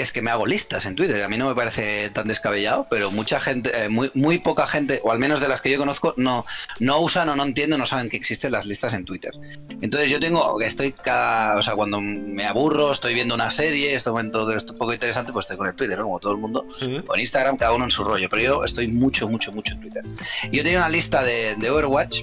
es 0.00 0.12
que 0.12 0.22
me 0.22 0.30
hago 0.30 0.46
listas 0.46 0.86
en 0.86 0.94
Twitter. 0.94 1.22
A 1.22 1.28
mí 1.28 1.36
no 1.36 1.48
me 1.48 1.54
parece 1.54 2.10
tan 2.10 2.28
descabellado, 2.28 2.86
pero 2.90 3.10
mucha 3.10 3.40
gente, 3.40 3.70
eh, 3.74 3.88
muy, 3.88 4.10
muy 4.14 4.38
poca 4.38 4.66
gente, 4.66 5.00
o 5.04 5.12
al 5.12 5.18
menos 5.18 5.40
de 5.40 5.48
las 5.48 5.60
que 5.60 5.70
yo 5.70 5.78
conozco, 5.78 6.14
no, 6.16 6.44
no 6.78 7.00
usan 7.00 7.28
o 7.28 7.36
no 7.36 7.44
entienden, 7.44 7.78
no 7.78 7.86
saben 7.86 8.08
que 8.08 8.16
existen 8.16 8.52
las 8.52 8.66
listas 8.66 8.94
en 8.94 9.04
Twitter. 9.04 9.32
Entonces 9.80 10.10
yo 10.10 10.20
tengo, 10.20 10.60
estoy 10.60 10.92
cada, 10.92 11.56
o 11.56 11.62
sea, 11.62 11.74
cuando 11.74 12.00
me 12.00 12.46
aburro, 12.46 12.92
estoy 12.92 13.14
viendo 13.14 13.34
una 13.34 13.50
serie, 13.50 13.94
este 13.94 14.10
momento 14.10 14.48
que 14.48 14.56
es 14.56 14.64
un 14.64 14.76
poco 14.76 14.92
interesante, 14.92 15.32
pues 15.32 15.44
estoy 15.44 15.56
con 15.56 15.66
el 15.66 15.74
Twitter, 15.74 15.98
como 15.98 16.18
todo 16.18 16.32
el 16.32 16.38
mundo, 16.38 16.66
o 17.06 17.14
en 17.14 17.20
Instagram, 17.20 17.56
cada 17.56 17.72
uno 17.72 17.84
en 17.84 17.90
su 17.90 18.04
rollo, 18.04 18.28
pero 18.28 18.42
yo 18.42 18.64
estoy 18.64 18.88
mucho, 18.88 19.28
mucho, 19.28 19.52
mucho 19.52 19.74
en 19.74 19.80
Twitter. 19.80 20.04
Y 20.50 20.56
yo 20.56 20.62
tenía 20.62 20.78
una 20.78 20.88
lista 20.88 21.22
de, 21.22 21.56
de 21.56 21.70
Overwatch, 21.70 22.22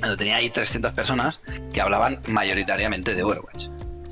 donde 0.00 0.16
tenía 0.16 0.36
ahí 0.36 0.50
300 0.50 0.92
personas 0.92 1.40
que 1.72 1.80
hablaban 1.80 2.20
mayoritariamente 2.28 3.14
de 3.14 3.22
Overwatch. 3.22 3.68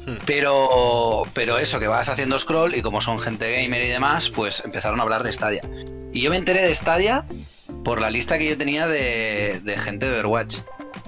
Hmm. 0.07 0.19
Pero, 0.25 1.25
pero 1.35 1.59
eso, 1.59 1.81
que 1.81 1.89
vas 1.89 2.09
haciendo 2.09 2.39
scroll 2.39 2.75
y 2.75 2.83
como 2.83 3.01
son 3.01 3.19
gente 3.19 3.61
gamer 3.61 3.83
y 3.83 3.89
demás, 3.89 4.31
pues 4.31 4.63
empezaron 4.65 5.01
a 5.01 5.03
hablar 5.03 5.25
de 5.25 5.33
Stadia. 5.33 5.63
Y 6.13 6.21
yo 6.23 6.31
me 6.31 6.37
enteré 6.37 6.63
de 6.63 6.75
Stadia 6.75 7.27
por 7.85 8.01
la 8.01 8.11
lista 8.11 8.39
que 8.39 8.49
yo 8.49 8.57
tenía 8.57 8.87
de, 8.87 9.61
gente 9.79 10.07
de 10.07 10.13
Overwatch. 10.21 10.59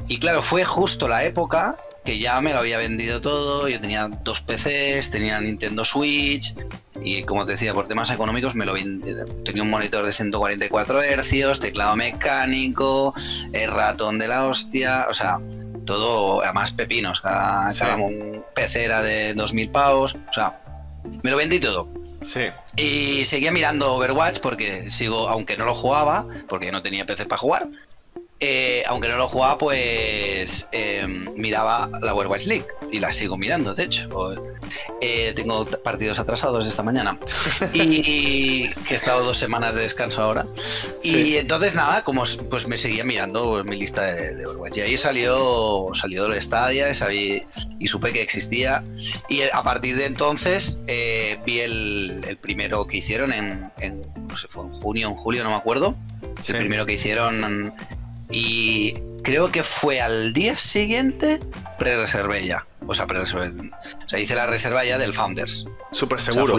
Y 0.09 0.19
claro, 0.19 0.43
fue 0.43 0.65
justo 0.65 1.09
la 1.09 1.25
época 1.25 1.77
que 2.05 2.19
ya 2.19 2.41
me 2.41 2.53
lo 2.53 2.59
había 2.59 2.79
vendido 2.79 3.21
todo. 3.21 3.69
Yo 3.69 3.81
tenía 3.81 4.09
dos 4.25 4.43
PCs, 4.43 5.11
tenía 5.11 5.41
Nintendo 5.41 5.85
Switch. 5.85 6.55
Y 7.03 7.23
como 7.23 7.47
te 7.47 7.53
decía, 7.53 7.75
por 7.75 7.87
temas 7.87 8.11
económicos 8.11 8.55
me 8.55 8.67
lo 8.67 8.75
vendí. 8.75 9.11
Tenía 9.45 9.63
un 9.63 9.71
monitor 9.71 10.05
de 10.05 10.13
144 10.13 11.01
Hz, 11.03 11.61
teclado 11.61 11.97
mecánico, 11.97 13.15
el 13.53 13.71
ratón 13.71 14.19
de 14.19 14.29
la 14.29 14.47
hostia. 14.47 15.07
O 15.09 15.15
sea, 15.15 15.41
todo, 15.95 16.43
además 16.43 16.73
pepinos, 16.73 17.21
cada, 17.21 17.71
un 17.97 18.45
PC 18.55 18.85
era 18.85 19.03
de 19.03 19.35
2.000 19.35 19.73
pavos, 19.73 20.15
o 20.15 20.33
sea, 20.33 20.61
me 21.23 21.31
lo 21.31 21.37
vendí 21.37 21.59
todo. 21.59 21.89
Sí. 22.25 22.43
Y 22.77 23.25
seguía 23.25 23.53
mirando 23.53 23.95
Overwatch 23.95 24.41
porque 24.41 24.91
sigo, 24.91 25.29
aunque 25.29 25.57
no 25.57 25.65
lo 25.65 25.75
jugaba, 25.75 26.27
porque 26.49 26.71
no 26.71 26.83
tenía 26.83 27.07
PC 27.07 27.27
para 27.27 27.39
jugar, 27.39 27.69
eh, 28.41 28.85
aunque 28.87 29.09
no 29.09 29.17
lo 29.17 29.27
jugaba, 29.27 29.59
pues 29.59 30.69
eh, 30.71 31.05
miraba 31.37 31.91
la 32.01 32.15
Overwatch 32.15 32.47
League 32.47 32.67
y 32.93 33.01
la 33.01 33.11
sigo 33.11 33.37
mirando, 33.37 33.75
de 33.75 33.85
hecho. 33.85 34.09
Eh, 35.01 35.33
tengo 35.35 35.65
partidos 35.67 36.21
atrasados 36.21 36.67
esta 36.67 36.85
mañana 36.85 37.19
y 37.73 38.69
que 38.69 38.95
he 38.95 38.97
estado 38.97 39.25
dos 39.25 39.39
semanas 39.39 39.75
de 39.75 39.83
descanso 39.83 40.23
ahora. 40.23 40.47
Y 41.03 41.37
entonces 41.37 41.75
nada, 41.75 42.05
como 42.05 42.25
pues 42.49 42.69
me 42.69 42.79
seguía 42.79 43.05
mirando 43.05 43.65
mi 43.65 43.77
lista 43.77 44.03
de, 44.03 44.47
Overwatch 44.47 44.79
y 44.79 44.81
ahí 44.83 44.97
salió 44.97 45.89
salió 45.95 46.27
el 46.27 46.41
Stadia 46.41 46.93
y 47.79 47.89
supe 47.89 48.13
que 48.13 48.23
existía 48.23 48.85
y 49.29 49.43
a 49.43 49.63
partir 49.63 49.97
de 49.97 50.07
entonces 50.07 50.79
vi 51.45 51.59
el, 51.59 52.39
primero 52.41 52.87
que 52.87 52.99
hicieron 52.99 53.33
en, 53.33 53.73
no 54.29 54.37
sé, 54.37 54.47
fue 54.49 54.65
en 54.65 54.73
junio, 54.75 55.09
en 55.09 55.15
julio, 55.17 55.43
no 55.43 55.51
me 55.51 55.57
acuerdo. 55.57 55.97
El 56.47 56.57
primero 56.57 56.87
que 56.87 56.93
hicieron 56.93 57.75
y 58.31 58.95
creo 59.23 59.51
que 59.51 59.63
fue 59.63 60.01
al 60.01 60.33
día 60.33 60.57
siguiente 60.57 61.41
pre-reservé 61.79 62.47
ya. 62.47 62.68
O 62.87 62.95
sea, 62.95 63.07
pre-reservé. 63.07 63.49
O 64.05 64.09
sea, 64.09 64.19
hice 64.19 64.35
la 64.35 64.47
reserva 64.47 64.85
ya 64.85 64.99
del 64.99 65.13
Founders. 65.13 65.67
Súper 65.93 66.21
seguro. 66.21 66.57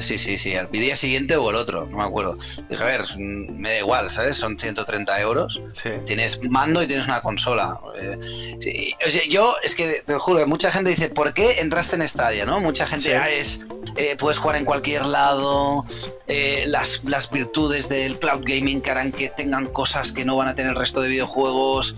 sí, 0.00 0.18
sí, 0.18 0.38
sí. 0.38 0.52
El 0.52 0.70
día 0.70 0.96
siguiente 0.96 1.36
o 1.36 1.50
el 1.50 1.56
otro, 1.56 1.86
no 1.86 1.98
me 1.98 2.04
acuerdo. 2.04 2.38
Dije, 2.68 2.82
a 2.82 2.86
ver, 2.86 3.04
me 3.18 3.70
da 3.70 3.78
igual, 3.78 4.10
¿sabes? 4.10 4.36
Son 4.36 4.58
130 4.58 5.20
euros. 5.20 5.60
Tienes 6.04 6.40
mando 6.42 6.82
y 6.82 6.86
tienes 6.86 7.06
una 7.06 7.20
consola. 7.20 7.78
Eh, 7.98 8.92
o 9.06 9.10
sea, 9.10 9.22
yo, 9.28 9.56
es 9.62 9.74
que 9.74 10.02
te 10.04 10.12
lo 10.12 10.20
juro, 10.20 10.46
mucha 10.46 10.70
gente 10.70 10.90
dice, 10.90 11.08
¿por 11.08 11.34
qué 11.34 11.60
entraste 11.60 11.96
en 11.96 12.08
Stadia, 12.08 12.44
no? 12.44 12.60
Mucha 12.60 12.86
gente, 12.86 13.16
ah, 13.16 13.30
es, 13.30 13.66
eh, 13.96 14.16
puedes 14.18 14.38
jugar 14.38 14.56
en 14.56 14.64
cualquier 14.64 15.06
lado, 15.06 15.84
eh, 16.26 16.64
las, 16.66 17.02
las 17.04 17.30
virtudes 17.30 17.88
del 17.88 18.18
cloud 18.18 18.42
gaming 18.44 18.80
que 18.80 18.90
harán 18.90 19.12
que 19.12 19.30
tengan 19.30 19.66
cosas 19.68 20.12
que 20.12 20.24
no 20.24 20.36
van 20.36 20.48
a 20.48 20.54
tener 20.54 20.72
el 20.72 20.78
resto 20.78 21.00
de 21.00 21.08
videojuegos, 21.08 21.94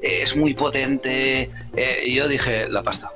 es 0.00 0.36
muy 0.36 0.54
potente. 0.54 1.50
y 2.04 2.14
yo 2.14 2.28
dije, 2.28 2.68
la 2.68 2.82
pasta. 2.82 3.11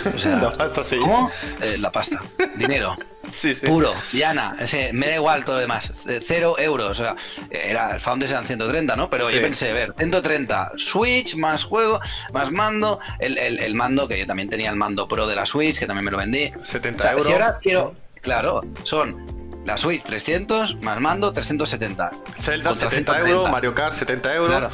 la 0.24 0.52
pasta, 0.52 0.84
sí. 0.84 0.96
¿Cómo? 0.96 1.30
Eh, 1.60 1.76
la 1.78 1.90
pasta. 1.90 2.22
Dinero. 2.56 2.96
Sí, 3.32 3.54
sí. 3.54 3.66
Puro, 3.66 3.94
llana, 4.12 4.56
ese, 4.60 4.92
me 4.92 5.06
da 5.06 5.14
igual 5.14 5.42
todo 5.42 5.54
lo 5.54 5.62
demás. 5.62 5.90
Cero 6.20 6.56
euros. 6.58 6.90
O 6.90 6.94
sea, 6.94 7.16
era, 7.50 7.94
el 7.94 8.00
Founders 8.00 8.30
eran 8.30 8.46
130, 8.46 8.94
¿no? 8.94 9.08
Pero 9.08 9.30
yo 9.30 9.40
pensé, 9.40 9.70
a 9.70 9.72
ver, 9.72 9.94
130, 9.96 10.72
Switch, 10.76 11.36
más 11.36 11.64
juego, 11.64 11.98
más 12.34 12.50
mando. 12.50 13.00
El, 13.20 13.38
el, 13.38 13.74
mando, 13.74 14.06
que 14.06 14.18
yo 14.18 14.26
también 14.26 14.50
tenía 14.50 14.68
el 14.68 14.76
mando 14.76 15.08
pro 15.08 15.26
de 15.26 15.34
la 15.34 15.46
Switch, 15.46 15.78
que 15.78 15.86
también 15.86 16.04
me 16.04 16.10
lo 16.10 16.18
vendí. 16.18 16.52
70 16.62 17.10
euros. 17.12 17.26
Si 17.26 17.32
ahora 17.32 17.58
quiero, 17.62 17.94
claro, 18.20 18.60
son 18.84 19.41
la 19.64 19.76
Switch 19.76 20.02
300 20.02 20.76
más 20.82 21.00
mando 21.00 21.32
370. 21.32 22.12
Zelda 22.40 22.74
70 22.74 23.18
euros, 23.18 23.50
Mario 23.50 23.74
Kart 23.74 23.94
70 23.94 24.34
euros. 24.34 24.72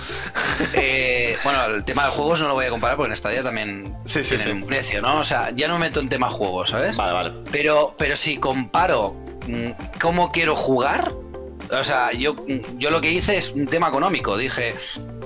Eh, 0.74 1.36
bueno, 1.44 1.64
el 1.66 1.84
tema 1.84 2.04
de 2.06 2.10
juegos 2.10 2.40
no 2.40 2.48
lo 2.48 2.54
voy 2.54 2.66
a 2.66 2.70
comparar 2.70 2.96
porque 2.96 3.10
en 3.10 3.16
Stadia 3.16 3.42
también 3.42 3.96
sí, 4.04 4.22
tiene 4.22 4.52
un 4.52 4.64
precio, 4.64 5.00
¿no? 5.00 5.20
O 5.20 5.24
sea, 5.24 5.50
ya 5.50 5.68
no 5.68 5.78
meto 5.78 6.00
en 6.00 6.08
tema 6.08 6.30
juegos, 6.30 6.70
¿sabes? 6.70 6.96
Vale, 6.96 7.12
vale. 7.12 7.32
Pero, 7.52 7.94
pero 7.96 8.16
si 8.16 8.38
comparo 8.38 9.14
mm, 9.46 9.98
cómo 10.00 10.32
quiero 10.32 10.56
jugar, 10.56 11.12
o 11.70 11.84
sea, 11.84 12.12
yo, 12.12 12.36
yo 12.76 12.90
lo 12.90 13.00
que 13.00 13.10
hice 13.10 13.38
es 13.38 13.52
un 13.52 13.66
tema 13.66 13.88
económico. 13.88 14.36
Dije, 14.36 14.74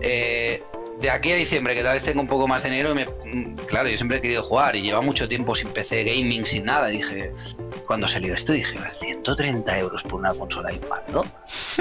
eh, 0.00 0.62
de 1.02 1.10
aquí 1.10 1.32
a 1.32 1.36
diciembre, 1.36 1.74
que 1.74 1.82
tal 1.82 1.94
vez 1.94 2.04
tengo 2.04 2.20
un 2.20 2.28
poco 2.28 2.46
más 2.46 2.62
de 2.62 2.70
dinero, 2.70 2.94
me, 2.94 3.06
mm, 3.06 3.56
claro, 3.66 3.88
yo 3.88 3.96
siempre 3.96 4.18
he 4.18 4.20
querido 4.20 4.42
jugar 4.42 4.76
y 4.76 4.82
lleva 4.82 5.00
mucho 5.00 5.28
tiempo 5.28 5.54
sin 5.54 5.68
PC 5.70 6.04
gaming, 6.04 6.46
sin 6.46 6.64
nada. 6.64 6.86
dije, 6.86 7.32
cuando 7.86 8.06
salió 8.06 8.32
esto, 8.34 8.52
dije, 8.52 8.78
130 8.90 9.78
euros 9.80 10.04
por 10.04 10.20
una 10.20 10.32
consola 10.32 10.72
y 10.72 10.78
un 10.78 10.88
mando. 10.88 11.26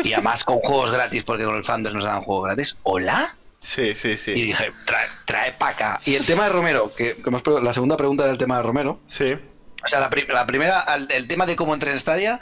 Y 0.04 0.14
además 0.14 0.44
con 0.44 0.58
juegos 0.58 0.92
gratis, 0.92 1.24
porque 1.24 1.46
con 1.46 1.56
el 1.56 1.64
Founders 1.64 1.94
nos 1.94 2.04
dan 2.04 2.22
juegos 2.24 2.46
gratis. 2.46 2.78
¿Hola? 2.84 3.38
Sí, 3.60 3.94
sí, 3.94 4.18
sí. 4.18 4.32
Y 4.32 4.42
dije, 4.42 4.72
trae, 4.86 5.08
trae 5.26 5.52
para 5.54 5.72
acá. 5.72 6.02
Y 6.06 6.16
el 6.16 6.26
tema 6.26 6.46
de 6.46 6.50
Romero, 6.50 6.92
que, 6.94 7.16
la 7.62 7.74
segunda 7.74 7.96
pregunta 7.96 8.26
del 8.26 8.40
tema 8.40 8.58
de 8.58 8.64
Romero. 8.64 9.00
Sí. 9.06 9.38
O 9.84 9.88
sea, 9.88 10.00
la, 10.00 10.10
primera, 10.10 10.86
el, 11.10 11.28
tema 11.28 11.46
de 11.46 11.56
cómo 11.56 11.76
entré 11.76 11.92
en 11.92 12.00
Stadia, 12.00 12.40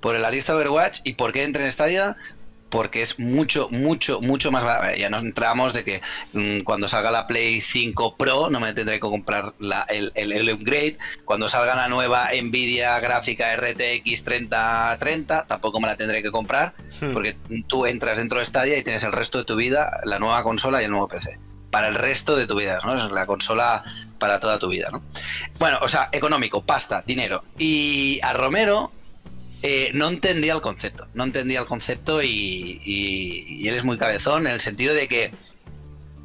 por 0.00 0.18
la 0.18 0.30
lista 0.30 0.52
de 0.52 0.58
Overwatch 0.58 1.00
y 1.04 1.14
por 1.14 1.32
qué 1.32 1.44
entré 1.44 1.64
en 1.64 1.72
Stadia, 1.72 2.16
porque 2.70 3.02
es 3.02 3.18
mucho, 3.18 3.68
mucho, 3.70 4.20
mucho 4.20 4.50
más 4.50 4.64
barato. 4.64 4.96
Ya 4.96 5.10
nos 5.10 5.22
entramos 5.22 5.72
de 5.72 5.84
que 5.84 6.00
mm, 6.32 6.60
cuando 6.60 6.88
salga 6.88 7.10
la 7.10 7.26
Play 7.26 7.60
5 7.60 8.16
Pro 8.16 8.50
no 8.50 8.60
me 8.60 8.72
tendré 8.74 8.96
que 8.96 9.00
comprar 9.00 9.54
el, 9.88 10.12
el, 10.14 10.52
upgrade. 10.52 10.98
Cuando 11.24 11.48
salga 11.48 11.74
la 11.74 11.88
nueva 11.88 12.28
Nvidia 12.40 12.98
gráfica 13.00 13.54
RTX 13.56 14.24
3030 14.24 15.46
tampoco 15.46 15.80
me 15.80 15.88
la 15.88 15.96
tendré 15.96 16.22
que 16.22 16.30
comprar 16.30 16.74
hmm. 17.00 17.12
porque 17.12 17.36
tú 17.66 17.86
entras 17.86 18.18
dentro 18.18 18.38
de 18.38 18.46
Stadia 18.46 18.78
y 18.78 18.82
tienes 18.82 19.04
el 19.04 19.12
resto 19.12 19.38
de 19.38 19.44
tu 19.44 19.56
vida, 19.56 20.00
la 20.04 20.18
nueva 20.18 20.42
consola 20.42 20.82
y 20.82 20.84
el 20.84 20.90
nuevo 20.90 21.08
PC. 21.08 21.38
Para 21.70 21.88
el 21.88 21.96
resto 21.96 22.34
de 22.34 22.46
tu 22.46 22.56
vida, 22.56 22.80
¿no? 22.82 22.96
Es 22.96 23.10
la 23.10 23.26
consola 23.26 23.84
para 24.18 24.40
toda 24.40 24.58
tu 24.58 24.68
vida, 24.68 24.88
¿no? 24.90 25.02
Bueno, 25.58 25.78
o 25.82 25.88
sea, 25.88 26.08
económico, 26.12 26.64
pasta, 26.64 27.04
dinero. 27.06 27.44
Y 27.58 28.20
a 28.22 28.32
Romero 28.32 28.90
eh, 29.62 29.90
no 29.94 30.08
entendía 30.08 30.54
el 30.54 30.60
concepto, 30.60 31.08
no 31.14 31.24
entendía 31.24 31.60
el 31.60 31.66
concepto 31.66 32.22
y, 32.22 33.66
él 33.66 33.74
es 33.74 33.84
muy 33.84 33.98
cabezón 33.98 34.46
en 34.46 34.52
el 34.52 34.60
sentido 34.60 34.94
de 34.94 35.08
que 35.08 35.32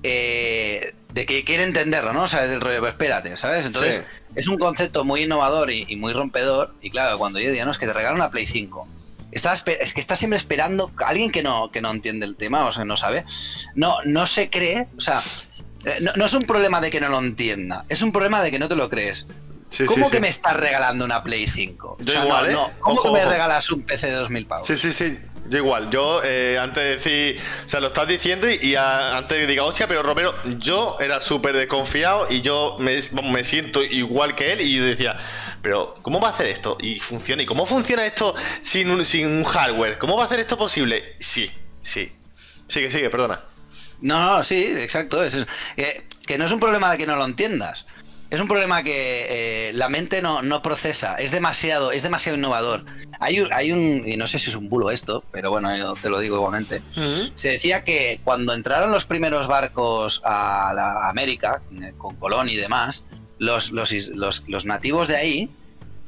eh, 0.03 0.93
de 1.13 1.25
que 1.25 1.43
quiere 1.43 1.63
entenderlo, 1.63 2.13
¿no? 2.13 2.23
O 2.23 2.27
sea, 2.27 2.45
del 2.45 2.61
rollo, 2.61 2.79
pues 2.79 2.91
espérate, 2.91 3.37
¿sabes? 3.37 3.65
Entonces, 3.65 4.03
es 4.35 4.47
un 4.47 4.57
concepto 4.57 5.05
muy 5.05 5.23
innovador 5.23 5.71
y, 5.71 5.95
muy 5.95 6.13
rompedor. 6.13 6.75
Y 6.81 6.89
claro, 6.89 7.17
cuando 7.17 7.39
yo 7.39 7.51
digo, 7.51 7.65
no, 7.65 7.71
es 7.71 7.77
que 7.77 7.85
te 7.85 7.93
regalan 7.93 8.15
una 8.17 8.31
Play 8.31 8.45
5. 8.45 8.87
es 9.31 9.93
que 9.93 9.99
está 9.99 10.15
siempre 10.15 10.37
esperando 10.37 10.91
alguien 11.05 11.31
que 11.31 11.43
no, 11.43 11.71
que 11.71 11.81
no 11.81 11.91
entiende 11.91 12.25
el 12.25 12.35
tema, 12.35 12.65
o 12.65 12.73
sea, 12.73 12.85
no 12.85 12.97
sabe. 12.97 13.25
No, 13.75 13.97
no 14.05 14.27
se 14.27 14.49
cree, 14.49 14.87
o 14.97 15.01
sea, 15.01 15.21
eh, 15.85 15.99
no, 16.01 16.11
no, 16.15 16.25
es 16.25 16.33
un 16.33 16.43
problema 16.43 16.81
de 16.81 16.91
que 16.91 16.99
no 16.99 17.09
lo 17.09 17.19
entienda, 17.19 17.85
es 17.89 18.01
un 18.01 18.11
problema 18.11 18.41
de 18.43 18.51
que 18.51 18.59
no 18.59 18.67
te 18.67 18.75
lo 18.75 18.89
crees. 18.89 19.27
¿Cómo 19.87 20.09
que 20.09 20.19
me 20.19 20.29
estás 20.29 20.55
regalando 20.55 21.05
una 21.05 21.23
Play 21.23 21.47
5? 21.47 21.97
igual, 21.99 22.51
¿eh? 22.51 22.57
¿Cómo 22.79 23.01
que 23.01 23.11
me 23.11 23.25
regalas 23.25 23.71
un 23.71 23.83
PC 23.83 24.07
de 24.07 24.13
2000 24.13 24.45
pavos? 24.45 24.67
Sí, 24.67 24.77
sí, 24.77 24.91
sí. 24.91 25.17
Yo 25.49 25.57
igual, 25.57 25.89
yo 25.89 26.21
eh, 26.23 26.57
antes 26.57 26.83
de 26.83 26.89
decir, 26.91 27.41
o 27.65 27.67
sea, 27.67 27.81
lo 27.81 27.87
estás 27.87 28.07
diciendo 28.07 28.49
y, 28.49 28.75
antes 28.77 29.37
de 29.37 29.45
diga, 29.45 29.63
hostia, 29.63 29.87
pero 29.87 30.01
Romero, 30.01 30.33
yo 30.57 30.97
era 31.01 31.19
súper 31.19 31.55
desconfiado 31.57 32.27
y 32.29 32.41
yo 32.41 32.77
me, 32.79 32.97
me, 33.23 33.43
siento 33.43 33.83
igual 33.83 34.35
que 34.35 34.53
él 34.53 34.61
y 34.61 34.77
yo 34.77 34.85
decía, 34.85 35.17
pero 35.61 35.95
¿cómo 36.01 36.21
va 36.21 36.29
a 36.29 36.31
hacer 36.31 36.47
esto? 36.47 36.77
Y 36.79 37.01
funciona, 37.01 37.43
¿y 37.43 37.45
cómo 37.45 37.65
funciona 37.65 38.05
esto 38.05 38.33
sin 38.61 38.89
un, 38.89 39.03
sin 39.03 39.27
un 39.27 39.43
hardware? 39.43 39.97
¿Cómo 39.97 40.15
va 40.15 40.23
a 40.23 40.25
hacer 40.27 40.39
esto 40.39 40.57
posible? 40.57 41.15
Sí, 41.19 41.51
sí. 41.81 42.09
Sigue, 42.67 42.89
sigue, 42.89 43.09
perdona. 43.09 43.41
No, 43.99 44.37
no, 44.37 44.43
sí, 44.43 44.73
exacto. 44.77 45.23
Es, 45.23 45.45
eh, 45.77 46.05
que 46.25 46.37
no 46.37 46.45
es 46.45 46.51
un 46.51 46.59
problema 46.59 46.91
de 46.91 46.97
que 46.97 47.05
no 47.05 47.15
lo 47.15 47.25
entiendas. 47.25 47.85
Es 48.33 48.41
un 48.41 48.47
problema 48.47 48.81
que 48.81 49.69
eh, 49.69 49.73
la 49.73 49.89
mente 49.89 50.23
no, 50.23 50.41
procesa, 50.63 51.17
es 51.17 51.29
demasiado, 51.29 51.91
es 51.91 52.01
demasiado 52.01 52.35
innovador. 52.35 52.83
Hay 53.19 53.39
un, 53.39 53.53
hay 53.53 53.71
un, 53.71 54.07
y 54.07 54.17
no 54.17 54.25
sé 54.25 54.39
si 54.39 54.49
es 54.49 54.55
un 54.55 54.69
bulo 54.69 54.89
esto, 54.89 55.23
pero 55.31 55.51
bueno, 55.51 55.77
yo 55.77 55.93
te 55.93 56.09
lo 56.09 56.19
digo 56.19 56.37
igualmente. 56.37 56.81
Se 57.35 57.49
decía 57.49 57.83
que 57.83 58.19
cuando 58.23 58.55
entraron 58.55 58.91
los 58.91 59.05
primeros 59.05 59.45
barcos 59.45 60.19
a 60.25 60.73
la 60.73 61.09
América, 61.09 61.61
eh, 61.79 61.93
con 61.95 62.15
Colón 62.15 62.49
y 62.49 62.55
demás, 62.55 63.03
los, 63.37 63.71
los, 63.71 64.65
nativos 64.65 65.07
de 65.09 65.15
ahí 65.15 65.51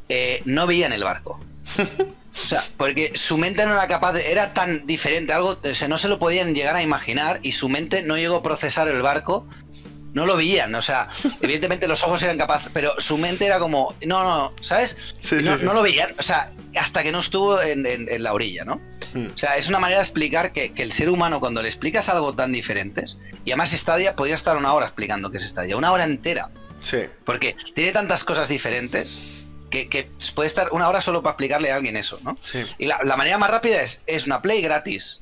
eh, 0.10 0.41
no 0.46 0.65
veían 0.65 0.94
el 0.94 1.03
barco. 1.03 1.39
O 2.36 2.48
sea, 2.48 2.62
porque 2.75 3.13
su 3.15 3.38
mente 3.38 3.65
no 3.65 3.72
era 3.72 3.88
capaz 3.88 4.12
de. 4.12 4.29
Era 4.29 4.53
tan 4.53 4.86
diferente, 4.86 5.32
algo. 5.32 5.51
O 5.51 5.88
no 5.88 5.98
se 5.98 6.10
lo 6.10 6.20
podían 6.20 6.53
llegar 6.53 6.75
a 6.75 6.84
imaginar 6.84 7.39
y 7.44 7.53
su 7.53 7.70
mente 7.70 8.03
no 8.03 8.17
llegó 8.17 8.36
a 8.36 8.44
procesar 8.44 8.89
el 8.89 9.01
barco 9.01 9.48
no 10.15 10.25
lo 10.25 10.38
veían, 10.38 10.74
o 10.74 10.81
sea, 10.81 11.10
evidentemente 11.41 11.88
los 11.89 12.01
ojos 12.03 12.24
eran 12.24 12.38
capaces, 12.38 12.72
pero 12.74 13.00
su 13.00 13.17
mente 13.17 13.45
era 13.45 13.60
como, 13.60 13.93
no, 14.05 14.24
no, 14.24 14.53
¿sabes? 14.62 15.15
no, 15.62 15.74
lo 15.74 15.84
veían, 15.84 16.07
o 16.17 16.24
sea, 16.24 16.53
hasta 16.79 17.03
que 17.03 17.12
no 17.12 17.19
estuvo 17.19 17.62
en, 17.62 17.84
la 18.24 18.34
orilla, 18.34 18.63
¿no? 18.63 18.79
Hmm. 19.13 19.27
O 19.27 19.38
sea, 19.38 19.57
es 19.57 19.67
una 19.67 19.77
manera 19.77 20.00
de 20.00 20.03
explicar 20.05 20.53
que, 20.53 20.72
el 20.77 20.93
ser 20.93 21.10
humano, 21.10 21.41
cuando 21.41 21.62
le 21.62 21.67
explicas 21.67 22.07
algo 22.07 22.34
tan 22.34 22.53
diferentes, 22.53 23.19
y 23.43 23.51
además 23.51 23.72
Stadia 23.72 24.15
podría 24.15 24.36
estar 24.36 24.55
una 24.55 24.74
hora 24.74 24.86
explicando 24.86 25.29
qué 25.31 25.38
es 25.38 25.43
Stadia, 25.43 25.75
una 25.75 25.91
hora 25.91 26.05
entera. 26.05 26.50
Sí. 26.81 27.00
Porque 27.25 27.57
tiene 27.74 27.91
tantas 27.91 28.24
cosas 28.24 28.48
diferentes 28.48 29.43
que, 29.69 30.10
puede 30.34 30.48
estar 30.48 30.69
una 30.72 30.88
hora 30.88 31.01
solo 31.01 31.24
para 31.24 31.31
explicarle 31.34 31.74
a 31.74 31.75
alguien 31.75 31.98
eso, 31.98 32.22
¿no? 32.24 32.38
Sí. 32.41 32.63
Y 32.77 32.86
la, 32.86 33.01
la 33.03 33.17
manera 33.17 33.38
más 33.38 33.50
rápida 33.50 33.81
es, 33.81 34.00
es 34.07 34.27
una 34.27 34.41
play 34.41 34.62
gratis 34.62 35.22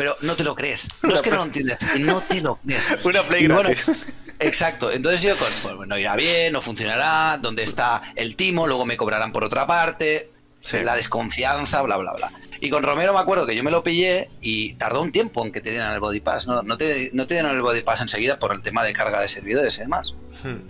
pero 0.00 0.16
no 0.22 0.34
te 0.34 0.44
lo 0.44 0.54
crees. 0.54 0.88
No 1.02 1.12
es 1.12 1.20
que 1.20 1.28
no 1.28 1.36
lo 1.36 1.44
entiendas, 1.44 1.78
no 1.98 2.22
te 2.22 2.40
lo 2.40 2.56
crees. 2.56 2.90
Una 3.04 3.22
play 3.22 3.46
gratis. 3.46 3.84
exacto. 4.38 4.90
Entonces 4.90 5.20
yo 5.20 5.36
con, 5.36 5.48
pues, 5.62 5.76
bueno, 5.76 5.98
irá 5.98 6.16
bien, 6.16 6.54
no 6.54 6.62
funcionará, 6.62 7.36
dónde 7.36 7.64
está 7.64 8.00
el 8.16 8.34
timo, 8.34 8.66
luego 8.66 8.86
me 8.86 8.96
cobrarán 8.96 9.30
por 9.30 9.44
otra 9.44 9.66
parte, 9.66 10.30
la 10.72 10.96
desconfianza, 10.96 11.82
bla, 11.82 11.98
bla, 11.98 12.14
bla. 12.14 12.32
Y 12.60 12.70
con 12.70 12.82
Romero 12.82 13.12
me 13.12 13.18
acuerdo 13.18 13.46
que 13.46 13.54
yo 13.54 13.62
me 13.62 13.70
lo 13.70 13.82
pillé 13.82 14.30
y 14.40 14.72
tardó 14.74 15.02
un 15.02 15.12
tiempo 15.12 15.44
en 15.44 15.52
que 15.52 15.60
te 15.60 15.70
dieran 15.70 15.92
el 15.92 16.00
body 16.00 16.20
pass. 16.20 16.46
No, 16.46 16.62
no, 16.62 16.78
te, 16.78 17.10
no 17.12 17.26
te 17.26 17.34
dieron 17.34 17.54
el 17.54 17.60
body 17.60 17.82
pass 17.82 18.00
enseguida 18.00 18.38
por 18.38 18.54
el 18.54 18.62
tema 18.62 18.82
de 18.84 18.94
carga 18.94 19.20
de 19.20 19.28
servidores 19.28 19.76
y 19.76 19.80
demás. 19.80 20.14
Hmm. 20.42 20.62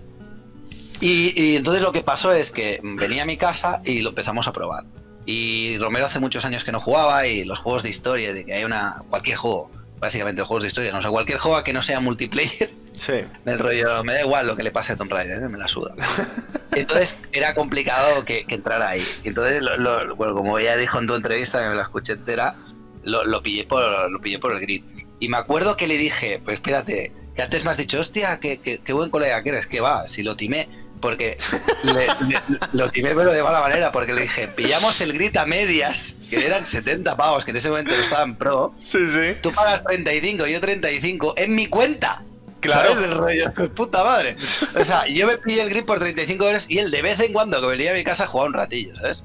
Y, 1.01 1.41
y 1.41 1.57
entonces 1.57 1.85
lo 1.85 1.93
que 1.93 2.03
pasó 2.03 2.33
es 2.33 2.51
que 2.51 2.81
venía 2.83 3.23
a 3.23 3.27
mi 3.27 3.37
casa 3.37 3.81
y 3.85 4.03
lo 4.03 4.09
empezamos 4.09 4.49
a 4.49 4.53
probar. 4.53 4.87
Y 5.31 5.79
Romero 5.79 6.07
hace 6.07 6.19
muchos 6.19 6.45
años 6.45 6.65
que 6.65 6.73
no 6.73 6.81
jugaba 6.81 7.25
y 7.27 7.45
los 7.45 7.61
juegos 7.61 7.85
de 7.85 7.91
historia, 7.91 8.33
de 8.35 8.45
que 8.45 8.53
hay 8.55 8.65
una 8.65 9.03
cualquier 9.11 9.37
juego, 9.37 9.71
básicamente 10.01 10.43
juegos 10.43 10.63
de 10.65 10.69
historia, 10.69 10.91
¿no? 10.91 10.99
O 10.99 11.03
sea, 11.03 11.11
cualquier 11.13 11.39
juego 11.39 11.63
que 11.63 11.73
no 11.73 11.83
sea 11.83 12.01
multiplayer, 12.01 12.71
Sí. 12.99 13.13
del 13.45 13.59
rollo, 13.61 14.03
me 14.03 14.15
da 14.15 14.21
igual 14.23 14.49
lo 14.49 14.57
que 14.57 14.65
le 14.65 14.73
pase 14.73 14.93
a 14.93 14.97
Tomb 14.97 15.13
Raider, 15.13 15.41
¿eh? 15.43 15.49
me 15.49 15.57
la 15.57 15.69
suda. 15.69 15.95
Entonces 16.73 17.17
era 17.33 17.55
complicado 17.55 18.25
que, 18.25 18.45
que 18.45 18.57
entrara 18.57 18.89
ahí. 18.89 19.05
Entonces, 19.23 19.63
lo- 19.63 19.77
lo- 19.77 20.17
bueno, 20.17 20.35
como 20.35 20.59
ya 20.59 20.77
dijo 20.77 20.99
en 20.99 21.07
tu 21.07 21.15
entrevista, 21.15 21.63
que 21.63 21.69
me 21.69 21.77
la 21.77 21.83
escuché 21.83 22.15
entera, 22.15 22.57
lo, 23.05 23.25
lo 23.25 23.41
pillé 23.43 23.65
por, 23.65 24.11
lo 24.11 24.21
pillé 24.21 24.39
por 24.41 24.53
el 24.53 24.61
grid. 24.61 24.83
Y 25.21 25.29
me 25.29 25.37
acuerdo 25.37 25.77
que 25.77 25.87
le 25.87 25.97
dije, 25.97 26.41
pues 26.45 26.55
espérate, 26.57 27.13
que 27.37 27.43
antes 27.43 27.65
me 27.65 27.71
has 27.71 27.77
dicho, 27.77 28.01
hostia, 28.01 28.41
qué, 28.41 28.59
qué- 28.59 28.81
qué 28.85 28.93
buen 28.93 29.11
colega 29.11 29.43
que 29.45 29.51
eres, 29.51 29.67
que 29.69 29.81
va, 29.81 30.09
si 30.09 30.23
lo 30.25 30.35
timé, 30.37 30.69
porque 31.01 31.37
le- 31.85 32.07
le- 32.29 32.43
lo 32.73 32.91
timé 32.91 33.15
pero 33.15 33.33
de 33.33 33.43
mala 33.43 33.61
manera, 33.61 33.91
porque 33.93 34.13
le 34.13 34.23
dije, 34.23 34.49
pillamos 34.49 35.01
el 35.01 35.13
grid 35.13 35.37
a 35.37 35.47
medias, 35.47 36.17
que 36.29 36.45
eran 36.47 36.67
70 36.67 37.17
pavos, 37.17 37.45
que 37.45 37.51
en 37.53 37.57
ese 37.57 37.71
momento 37.71 37.97
no 37.97 38.03
estaban 38.03 38.37
pro, 38.37 38.75
Sí, 38.83 38.99
sí. 39.11 39.37
tú 39.43 39.51
pagas 39.53 39.83
35, 39.85 40.47
yo 40.47 40.61
35, 40.61 41.35
en 41.37 41.55
mi 41.55 41.67
cuenta. 41.67 42.23
Claro. 42.61 42.91
¿Sabes? 42.91 43.01
Del 43.09 43.17
rollo, 43.17 43.53
puta 43.75 44.05
madre. 44.05 44.37
O 44.79 44.85
sea, 44.85 45.07
yo 45.07 45.27
me 45.27 45.39
pillé 45.39 45.63
el 45.63 45.71
grip 45.71 45.87
por 45.87 45.99
35 45.99 46.45
horas 46.45 46.67
y 46.69 46.79
él 46.79 46.91
de 46.91 47.01
vez 47.01 47.19
en 47.21 47.33
cuando 47.33 47.59
que 47.61 47.67
venía 47.67 47.93
a 47.93 47.95
mi 47.95 48.05
casa 48.05 48.27
jugaba 48.27 48.49
un 48.49 48.55
ratillo, 48.55 48.95
¿sabes? 48.97 49.25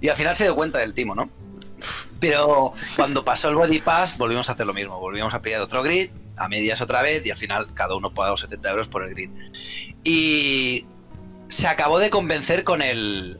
Y 0.00 0.08
al 0.08 0.16
final 0.16 0.36
se 0.36 0.44
dio 0.44 0.54
cuenta 0.54 0.78
del 0.78 0.94
timo, 0.94 1.16
¿no? 1.16 1.28
Pero 2.20 2.74
cuando 2.96 3.24
pasó 3.24 3.48
el 3.48 3.56
Body 3.56 3.80
Pass 3.80 4.16
volvimos 4.16 4.48
a 4.48 4.52
hacer 4.52 4.64
lo 4.66 4.74
mismo, 4.74 4.98
volvimos 5.00 5.34
a 5.34 5.42
pillar 5.42 5.60
otro 5.60 5.82
grid, 5.82 6.10
a 6.36 6.48
medias 6.48 6.80
otra 6.80 7.02
vez 7.02 7.26
y 7.26 7.32
al 7.32 7.36
final 7.36 7.66
cada 7.74 7.96
uno 7.96 8.14
pagó 8.14 8.36
70 8.36 8.70
euros 8.70 8.86
por 8.86 9.02
el 9.02 9.10
grid. 9.10 9.30
Y 10.04 10.86
se 11.48 11.66
acabó 11.66 11.98
de 11.98 12.10
convencer 12.10 12.64
con 12.64 12.82
el, 12.82 13.38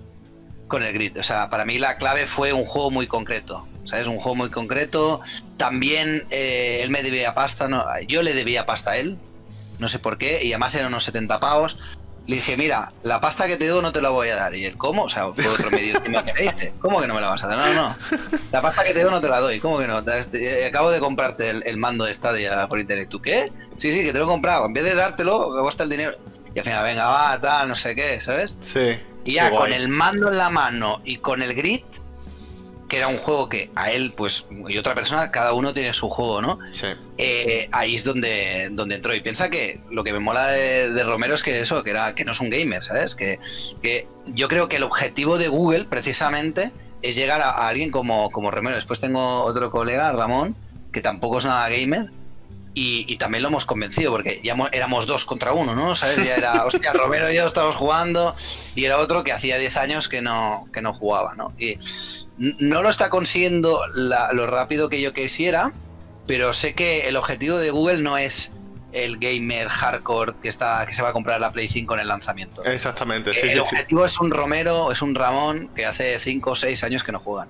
con 0.66 0.82
el 0.82 0.92
grid. 0.92 1.18
O 1.18 1.22
sea, 1.22 1.48
para 1.48 1.64
mí 1.64 1.78
la 1.78 1.96
clave 1.98 2.26
fue 2.26 2.52
un 2.52 2.64
juego 2.64 2.90
muy 2.90 3.06
concreto. 3.06 3.66
¿Sabes? 3.84 4.06
Un 4.06 4.18
juego 4.18 4.34
muy 4.36 4.50
concreto. 4.50 5.20
También 5.56 6.26
eh, 6.30 6.80
él 6.82 6.90
me 6.90 7.02
debía 7.02 7.34
pasta, 7.34 7.68
no, 7.68 7.84
yo 8.06 8.22
le 8.22 8.34
debía 8.34 8.66
pasta 8.66 8.90
a 8.92 8.96
él. 8.98 9.16
No 9.78 9.88
sé 9.88 9.98
por 9.98 10.18
qué. 10.18 10.44
Y 10.44 10.52
además 10.52 10.74
eran 10.74 10.88
unos 10.88 11.04
70 11.04 11.40
pavos. 11.40 11.78
Le 12.26 12.36
dije, 12.36 12.58
mira, 12.58 12.92
la 13.02 13.22
pasta 13.22 13.46
que 13.46 13.56
te 13.56 13.66
doy 13.66 13.80
no 13.80 13.90
te 13.90 14.02
la 14.02 14.10
voy 14.10 14.28
a 14.28 14.36
dar. 14.36 14.54
Y 14.54 14.66
él, 14.66 14.76
¿cómo? 14.76 15.04
O 15.04 15.08
sea, 15.08 15.32
fue 15.32 15.46
otro 15.48 15.70
medio 15.70 16.02
que 16.02 16.10
me. 16.10 16.22
¿Cómo 16.78 17.00
que 17.00 17.06
no 17.06 17.14
me 17.14 17.22
la 17.22 17.30
vas 17.30 17.42
a 17.42 17.46
dar? 17.46 17.74
No, 17.74 17.74
no. 17.74 17.96
La 18.52 18.60
pasta 18.60 18.84
que 18.84 18.92
te 18.92 19.02
doy 19.02 19.10
no 19.10 19.22
te 19.22 19.28
la 19.30 19.40
doy. 19.40 19.58
¿Cómo 19.60 19.78
que 19.78 19.86
no? 19.86 20.04
Te- 20.04 20.66
Acabo 20.66 20.90
de 20.90 21.00
comprarte 21.00 21.48
el, 21.48 21.62
el 21.64 21.78
mando 21.78 22.04
de 22.04 22.12
Stadia 22.12 22.68
por 22.68 22.80
internet. 22.80 23.08
¿Tú 23.08 23.22
qué? 23.22 23.50
Sí, 23.78 23.90
sí, 23.92 24.02
que 24.04 24.12
te 24.12 24.18
lo 24.18 24.24
he 24.24 24.28
comprado. 24.28 24.66
En 24.66 24.74
vez 24.74 24.84
de 24.84 24.94
dártelo, 24.94 25.54
que 25.56 25.62
cuesta 25.62 25.84
el 25.84 25.88
dinero. 25.88 26.18
Y 26.58 26.60
al 26.60 26.64
final, 26.64 26.82
venga, 26.82 27.06
va, 27.06 27.40
tal, 27.40 27.68
no 27.68 27.76
sé 27.76 27.94
qué, 27.94 28.20
¿sabes? 28.20 28.56
Sí. 28.60 28.98
Y 29.24 29.34
ya 29.34 29.52
con 29.52 29.72
el 29.72 29.86
mando 29.86 30.28
en 30.28 30.38
la 30.38 30.50
mano 30.50 31.00
y 31.04 31.18
con 31.18 31.40
el 31.40 31.54
grid, 31.54 31.84
que 32.88 32.96
era 32.96 33.06
un 33.06 33.18
juego 33.18 33.48
que 33.48 33.70
a 33.76 33.92
él, 33.92 34.12
pues, 34.16 34.46
y 34.66 34.76
otra 34.76 34.96
persona, 34.96 35.30
cada 35.30 35.52
uno 35.52 35.72
tiene 35.72 35.92
su 35.92 36.08
juego, 36.08 36.42
¿no? 36.42 36.58
Sí. 36.72 36.88
Eh, 37.16 37.68
ahí 37.70 37.94
es 37.94 38.02
donde, 38.02 38.70
donde 38.72 38.96
entró. 38.96 39.14
Y 39.14 39.20
piensa 39.20 39.50
que 39.50 39.80
lo 39.88 40.02
que 40.02 40.12
me 40.12 40.18
mola 40.18 40.48
de, 40.48 40.90
de 40.90 41.04
Romero 41.04 41.36
es 41.36 41.44
que 41.44 41.60
eso, 41.60 41.84
que, 41.84 41.90
era, 41.90 42.16
que 42.16 42.24
no 42.24 42.32
es 42.32 42.40
un 42.40 42.50
gamer, 42.50 42.82
¿sabes? 42.82 43.14
Que, 43.14 43.38
que 43.80 44.08
yo 44.26 44.48
creo 44.48 44.68
que 44.68 44.78
el 44.78 44.82
objetivo 44.82 45.38
de 45.38 45.46
Google, 45.46 45.84
precisamente, 45.84 46.72
es 47.02 47.14
llegar 47.14 47.40
a, 47.40 47.50
a 47.50 47.68
alguien 47.68 47.92
como, 47.92 48.32
como 48.32 48.50
Romero. 48.50 48.74
Después 48.74 48.98
tengo 48.98 49.44
otro 49.44 49.70
colega, 49.70 50.10
Ramón, 50.10 50.56
que 50.92 51.02
tampoco 51.02 51.38
es 51.38 51.44
nada 51.44 51.68
gamer. 51.68 52.10
Y, 52.74 53.04
y 53.12 53.16
también 53.16 53.42
lo 53.42 53.48
hemos 53.48 53.66
convencido, 53.66 54.12
porque 54.12 54.40
ya 54.44 54.54
mo- 54.54 54.68
éramos 54.70 55.06
dos 55.06 55.24
contra 55.24 55.52
uno, 55.52 55.74
¿no? 55.74 55.96
¿Sabes? 55.96 56.24
Ya 56.24 56.36
era, 56.36 56.64
hostia, 56.64 56.92
Romero 56.92 57.30
y 57.30 57.34
yo 57.36 57.46
estábamos 57.46 57.74
jugando, 57.76 58.36
y 58.76 58.84
era 58.84 58.98
otro 58.98 59.24
que 59.24 59.32
hacía 59.32 59.58
10 59.58 59.76
años 59.78 60.08
que 60.08 60.22
no, 60.22 60.68
que 60.72 60.80
no 60.80 60.92
jugaba, 60.94 61.34
¿no? 61.34 61.52
Y 61.58 61.78
no 62.36 62.82
lo 62.82 62.88
está 62.88 63.10
consiguiendo 63.10 63.80
la- 63.94 64.32
lo 64.32 64.46
rápido 64.46 64.88
que 64.88 65.00
yo 65.00 65.12
quisiera, 65.12 65.72
pero 66.28 66.52
sé 66.52 66.74
que 66.74 67.08
el 67.08 67.16
objetivo 67.16 67.58
de 67.58 67.70
Google 67.70 67.98
no 67.98 68.16
es 68.16 68.52
el 68.92 69.18
gamer 69.18 69.68
hardcore 69.68 70.34
que 70.40 70.48
está 70.48 70.84
que 70.86 70.94
se 70.94 71.02
va 71.02 71.08
a 71.10 71.12
comprar 71.12 71.40
la 71.40 71.50
Play 71.52 71.68
5 71.68 71.94
en 71.94 72.00
el 72.00 72.08
lanzamiento. 72.08 72.64
Exactamente. 72.64 73.32
Sí, 73.34 73.40
el 73.42 73.48
sí, 73.48 73.54
sí. 73.54 73.58
objetivo 73.60 74.04
es 74.04 74.18
un 74.20 74.30
Romero, 74.30 74.92
es 74.92 75.02
un 75.02 75.14
Ramón 75.14 75.68
que 75.74 75.84
hace 75.84 76.18
5 76.18 76.52
o 76.52 76.56
6 76.56 76.84
años 76.84 77.02
que 77.02 77.12
no 77.12 77.18
juegan. 77.18 77.48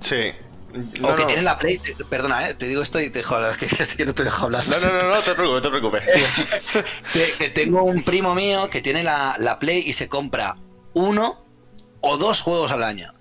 Sí. 0.00 0.32
O 0.72 1.00
No, 1.00 1.14
que 1.16 1.22
no. 1.22 1.26
tienen 1.26 1.44
la 1.44 1.58
Play, 1.58 1.78
te- 1.78 1.94
perdona, 2.04 2.48
eh, 2.48 2.54
te 2.54 2.66
digo 2.66 2.82
esto 2.82 3.00
y 3.00 3.10
te 3.10 3.22
hablar, 3.24 3.56
que 3.58 3.66
es 3.66 3.94
que 3.94 4.04
no 4.04 4.14
te 4.14 4.24
dejo 4.24 4.44
hablar. 4.46 4.66
No, 4.68 4.78
no, 4.80 4.92
no, 4.92 5.08
no, 5.14 5.20
te 5.20 5.34
preocupes, 5.34 5.62
te 5.62 5.68
preocupes. 5.70 6.02
Que, 7.12 7.32
que 7.38 7.50
tengo 7.50 7.82
un 7.82 8.02
primo 8.04 8.34
mío 8.34 8.68
que 8.70 8.80
tiene 8.80 9.02
la, 9.02 9.34
la 9.38 9.58
Play 9.58 9.82
y 9.86 9.92
se 9.92 10.08
compra 10.08 10.56
uno 10.94 11.44
o 12.00 12.16
dos 12.16 12.40
juegos 12.40 12.72
al 12.72 12.82
año. 12.82 13.14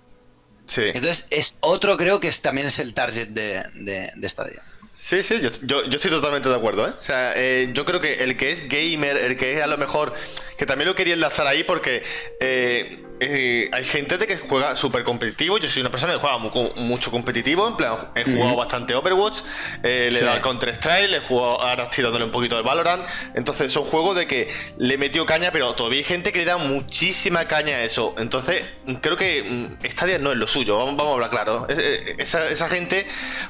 Sí. 0.68 0.84
Entonces, 0.86 1.28
es 1.32 1.56
otro 1.62 1.98
creo 1.98 2.20
que 2.20 2.28
es, 2.28 2.42
también 2.42 2.68
es 2.68 2.78
el 2.80 2.94
target 2.94 3.30
de, 3.30 3.64
de, 3.74 4.12
de 4.16 4.30
Stadia. 4.30 4.62
Sí, 4.94 5.24
sí, 5.24 5.40
yo, 5.42 5.50
yo, 5.62 5.86
yo 5.86 5.96
estoy 5.96 6.12
totalmente 6.12 6.50
de 6.50 6.56
acuerdo, 6.56 6.86
¿eh? 6.88 6.94
O 7.00 7.04
sea, 7.04 7.32
eh, 7.34 7.70
yo 7.74 7.86
creo 7.86 8.02
que 8.02 8.16
el 8.16 8.36
que 8.36 8.52
es 8.52 8.68
gamer, 8.68 9.16
el 9.16 9.38
que 9.38 9.54
es 9.58 9.64
a 9.64 9.68
lo 9.68 9.78
mejor, 9.78 10.14
que 10.58 10.66
también 10.66 10.90
lo 10.90 10.94
quería 10.96 11.14
enlazar 11.14 11.48
ahí 11.48 11.64
porque 11.64 12.04
eh, 12.42 13.02
eh, 13.20 13.70
hay 13.72 13.84
gente 13.84 14.18
de 14.18 14.26
que 14.28 14.38
juega 14.38 14.76
súper 14.76 15.04
competitivo, 15.04 15.58
yo 15.58 15.70
soy 15.70 15.82
una 15.82 15.92
persona 15.92 16.14
que 16.14 16.20
juega 16.20 16.38
mu- 16.38 16.72
mucho 16.78 17.12
competitivo, 17.12 17.68
en 17.68 17.76
plan, 17.76 17.98
he 18.16 18.24
jugado 18.24 18.56
bastante 18.56 18.96
Overwatch, 18.96 19.40
eh, 19.84 20.10
le 20.12 20.20
he 20.20 20.22
dado 20.24 20.36
al 20.38 20.42
Counter-Strike, 20.42 21.10
le 21.10 21.18
he 21.18 21.22
jugado, 21.22 21.62
ahora 21.62 21.84
estoy 21.84 22.04
dándole 22.04 22.26
un 22.26 22.32
poquito 22.32 22.56
al 22.58 22.64
Valorant, 22.64 23.04
entonces 23.36 23.72
son 23.74 23.84
juegos 23.84 24.16
de 24.16 24.28
que 24.28 24.50
le 24.78 24.98
metió 24.98 25.26
caña, 25.26 25.52
pero 25.52 25.74
todavía 25.76 26.00
hay 26.00 26.04
gente 26.06 26.32
que 26.32 26.40
le 26.40 26.46
da 26.46 26.58
muchísima 26.58 27.46
caña 27.46 27.78
a 27.78 27.84
eso, 27.84 28.16
entonces 28.18 28.64
creo 29.02 29.18
que 29.18 29.44
mm, 29.82 29.86
Stadia 29.92 30.18
no 30.20 30.32
es 30.32 30.38
lo 30.38 30.48
suyo, 30.48 30.78
vamos, 30.78 30.96
vamos 30.96 31.12
a 31.12 31.14
hablar 31.16 31.30
claro, 31.30 31.68
Es- 31.70 31.78
esa, 32.18 32.48
esa 32.48 32.70
gente 32.70 33.06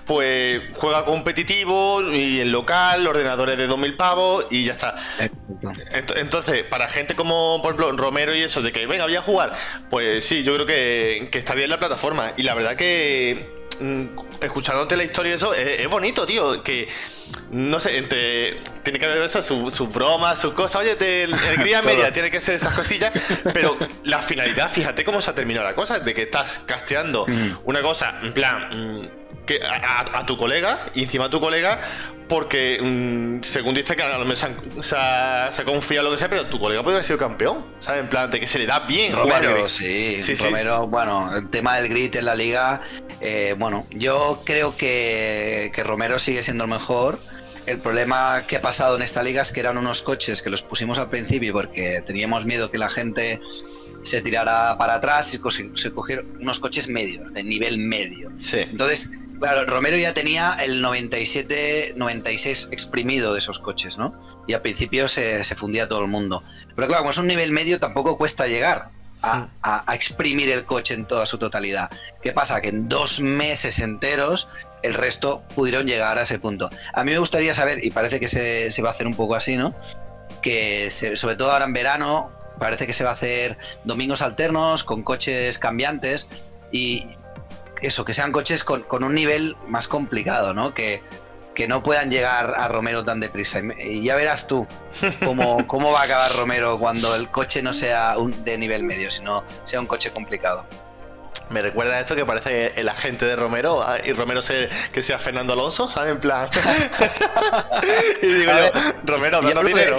pues 0.05 0.62
juega 0.75 1.05
competitivo 1.05 2.01
y 2.12 2.41
en 2.41 2.51
local, 2.51 3.05
ordenadores 3.08 3.58
de 3.58 3.67
2000 3.67 3.95
pavos 3.95 4.45
y 4.49 4.65
ya 4.65 4.73
está. 4.73 4.95
Ent- 5.62 6.13
Entonces, 6.17 6.63
para 6.63 6.88
gente 6.88 7.15
como, 7.15 7.60
por 7.62 7.73
ejemplo, 7.75 7.91
Romero 7.97 8.36
y 8.36 8.41
eso, 8.41 8.62
de 8.62 8.71
que 8.71 8.86
venga, 8.88 9.05
voy 9.05 9.15
a 9.15 9.21
jugar, 9.21 9.53
pues 9.89 10.26
sí, 10.26 10.43
yo 10.43 10.54
creo 10.56 10.65
que, 10.65 11.30
que 11.32 11.38
está 11.38 11.56
bien 11.56 11.69
la 11.69 11.80
plataforma. 11.80 12.32
Y 12.38 12.43
la 12.43 12.54
verdad 12.54 12.76
que, 12.76 13.48
mm, 13.80 14.06
escuchándote 14.41 14.98
la 14.98 15.04
historia 15.04 15.34
y 15.34 15.36
eso, 15.36 15.54
es, 15.54 15.82
es 15.82 15.88
bonito, 15.88 16.26
tío. 16.26 16.63
Que, 16.63 16.88
no 17.52 17.80
sé, 17.80 17.98
entre, 17.98 18.62
tiene 18.84 19.00
que 19.00 19.06
haber 19.06 19.22
eso, 19.24 19.41
sus 19.41 19.74
su 19.74 19.88
bromas, 19.88 20.39
sus 20.39 20.54
cosas. 20.54 20.82
Oye, 20.82 20.91
el 21.00 21.32
Todo. 21.82 21.84
media 21.84 22.12
tiene 22.12 22.30
que 22.30 22.41
ser 22.41 22.56
esas 22.56 22.74
cosillas, 22.74 23.12
pero 23.54 23.78
la 24.04 24.22
finalidad, 24.22 24.69
fíjate 24.72 25.04
cómo 25.04 25.22
se 25.22 25.32
ha 25.32 25.36
terminado 25.36 25.65
la 25.65 25.76
cosa, 25.76 26.00
de 26.00 26.13
que 26.13 26.24
estás 26.24 26.62
casteando 26.65 27.26
una 27.65 27.82
cosa, 27.82 28.19
en 28.22 28.34
plan, 28.34 28.69
mm, 28.72 29.18
que 29.49 29.59
a, 29.65 30.25
tu 30.27 30.38
colega 30.38 30.77
y 30.93 31.03
encima 31.03 31.25
a 31.25 31.29
tu 31.29 31.39
colega 31.39 31.79
porque 32.27 32.79
mm, 32.79 33.41
según 33.41 33.73
dice 33.73 33.95
que 33.95 34.03
a 34.03 34.19
lo 34.19 34.25
mejor 34.25 34.38
se, 34.81 34.95
ha, 34.95 35.49
se 35.51 35.62
ha 35.63 35.65
confiado 35.65 36.05
lo 36.05 36.12
que 36.12 36.19
sea 36.19 36.29
pero 36.29 36.45
tu 36.45 36.59
colega 36.59 36.83
puede 36.83 36.97
haber 36.97 37.05
sido 37.05 37.17
campeón 37.17 37.65
¿sabes? 37.79 38.01
en 38.01 38.09
plan 38.09 38.29
de 38.29 38.39
que 38.39 38.47
se 38.47 38.59
le 38.59 38.67
da 38.67 38.81
bien 38.81 39.13
Romero, 39.13 39.67
sí, 39.67 40.21
Sí, 40.21 40.35
sí. 40.35 40.43
Romero, 40.43 40.88
bueno, 40.88 41.35
el 41.35 41.49
tema 41.49 41.77
del 41.77 41.89
grid 41.89 42.15
en 42.15 42.25
la 42.25 42.35
liga, 42.35 42.81
eh, 43.21 43.55
bueno, 43.57 43.88
yo 43.89 44.43
creo 44.45 44.77
que, 44.77 45.71
que 45.73 45.83
Romero 45.83 46.19
sigue 46.19 46.43
siendo 46.43 46.65
el 46.65 46.69
mejor. 46.69 47.19
El 47.65 47.79
problema 47.79 48.43
que 48.47 48.57
ha 48.57 48.62
pasado 48.62 48.95
en 48.95 49.01
esta 49.01 49.23
liga 49.23 49.41
es 49.41 49.51
que 49.51 49.59
eran 49.59 49.77
unos 49.77 50.01
coches 50.01 50.41
que 50.41 50.49
los 50.49 50.62
pusimos 50.62 50.99
al 50.99 51.09
principio 51.09 51.53
porque 51.53 52.01
teníamos 52.05 52.45
miedo 52.45 52.71
que 52.71 52.77
la 52.77 52.89
gente 52.89 53.39
se 54.03 54.21
tirara 54.21 54.77
para 54.77 54.95
atrás 54.95 55.33
y 55.33 55.39
se 55.75 55.91
cogieron 55.91 56.38
unos 56.39 56.59
coches 56.59 56.88
medios, 56.88 57.31
de 57.33 57.43
nivel 57.43 57.77
medio. 57.77 58.31
sí 58.39 58.59
Entonces, 58.59 59.09
claro, 59.39 59.65
Romero 59.65 59.97
ya 59.97 60.13
tenía 60.13 60.58
el 60.62 60.82
97, 60.82 61.93
96 61.95 62.69
exprimido 62.71 63.34
de 63.34 63.39
esos 63.39 63.60
coches, 63.60 63.97
¿no? 63.97 64.13
Y 64.47 64.54
al 64.54 64.62
principio 64.62 65.08
se, 65.08 65.43
se 65.43 65.56
fundía 65.56 65.88
todo 65.88 66.02
el 66.02 66.08
mundo. 66.08 66.43
Pero 66.75 66.88
claro, 66.88 67.02
como 67.04 67.12
es 67.12 67.17
un 67.17 67.28
nivel 67.28 67.52
medio, 67.52 67.80
tampoco 67.80 68.17
cuesta 68.17 68.47
llegar 68.47 68.89
a, 69.21 69.47
a- 69.62 69.84
a 69.91 69.95
exprimir 69.95 70.49
el 70.49 70.65
coche 70.65 70.93
en 70.93 71.06
toda 71.06 71.25
su 71.25 71.38
totalidad. 71.38 71.89
¿Qué 72.21 72.32
pasa? 72.32 72.62
Que 72.62 72.69
en 72.69 72.88
dos 72.89 73.19
meses 73.21 73.80
enteros 73.80 74.47
el 74.82 74.93
resto 74.93 75.43
pudieron 75.56 75.88
llegar 75.88 76.17
a 76.17 76.21
ese 76.23 76.39
punto. 76.39 76.69
A 76.93 77.04
mí 77.04 77.12
me 77.12 77.17
gustaría 77.19 77.54
saber, 77.54 77.84
y 77.84 77.91
parece 77.91 78.19
que 78.19 78.30
se, 78.30 78.71
se 78.71 78.82
va 78.82 78.89
a 78.89 78.91
hacer 78.93 79.08
un 79.08 79.15
poco 79.15 79.36
así, 79.36 79.58
¿no? 79.58 79.75
Que 80.41 80.89
se- 80.89 81.17
sobre 81.17 81.36
todo 81.36 81.52
ahora 81.52 81.65
en 81.65 81.73
verano, 81.73 82.32
parece 82.60 82.88
que 82.88 82.93
se 82.93 83.04
va 83.04 83.10
a 83.12 83.13
hacer 83.13 83.58
domingos 83.84 84.21
alternos 84.21 84.84
con 84.84 85.04
coches 85.04 85.60
cambiantes 85.60 86.28
y 86.71 87.08
eso, 87.82 88.06
que 88.06 88.13
sean 88.13 88.32
coches 88.32 88.63
con, 88.63 88.84
con 88.84 89.04
un 89.04 89.13
nivel 89.13 89.56
más 89.68 89.88
complicado, 89.88 90.54
¿no? 90.54 90.74
Que, 90.74 91.02
que 91.60 91.68
no 91.68 91.84
puedan 91.84 92.10
llegar 92.10 92.54
a 92.58 92.70
Romero 92.70 93.04
tan 93.04 93.20
deprisa. 93.20 93.60
Y 93.78 94.04
ya 94.04 94.15
verás 94.15 94.48
tú 94.48 94.68
cómo, 95.26 95.68
cómo 95.68 95.92
va 95.92 96.02
a 96.02 96.04
acabar 96.04 96.34
Romero 96.36 96.80
cuando 96.80 97.15
el 97.15 97.30
coche 97.30 97.62
no 97.62 97.74
sea 97.74 98.18
un, 98.18 98.46
de 98.46 98.58
nivel 98.58 98.84
medio, 98.84 99.12
sino 99.12 99.44
sea 99.65 99.80
un 99.80 99.86
coche 99.86 100.12
complicado. 100.12 100.65
Me 101.49 101.62
recuerda 101.62 101.95
a 101.95 101.99
esto 101.99 102.15
que 102.15 102.25
parece 102.25 102.73
el 102.79 102.88
agente 102.89 103.25
de 103.25 103.35
Romero 103.35 103.81
ah, 103.81 103.97
y 104.03 104.12
Romero 104.13 104.41
se, 104.41 104.69
que 104.91 105.01
sea 105.01 105.17
Fernando 105.19 105.53
Alonso 105.53 105.89
¿sabes? 105.89 106.12
en 106.12 106.19
plan 106.19 106.47
y 108.21 108.27
digo 108.27 108.51
yo 108.51 108.99
Romero 109.03 109.38
hablo 109.38 109.63
de. 109.63 109.95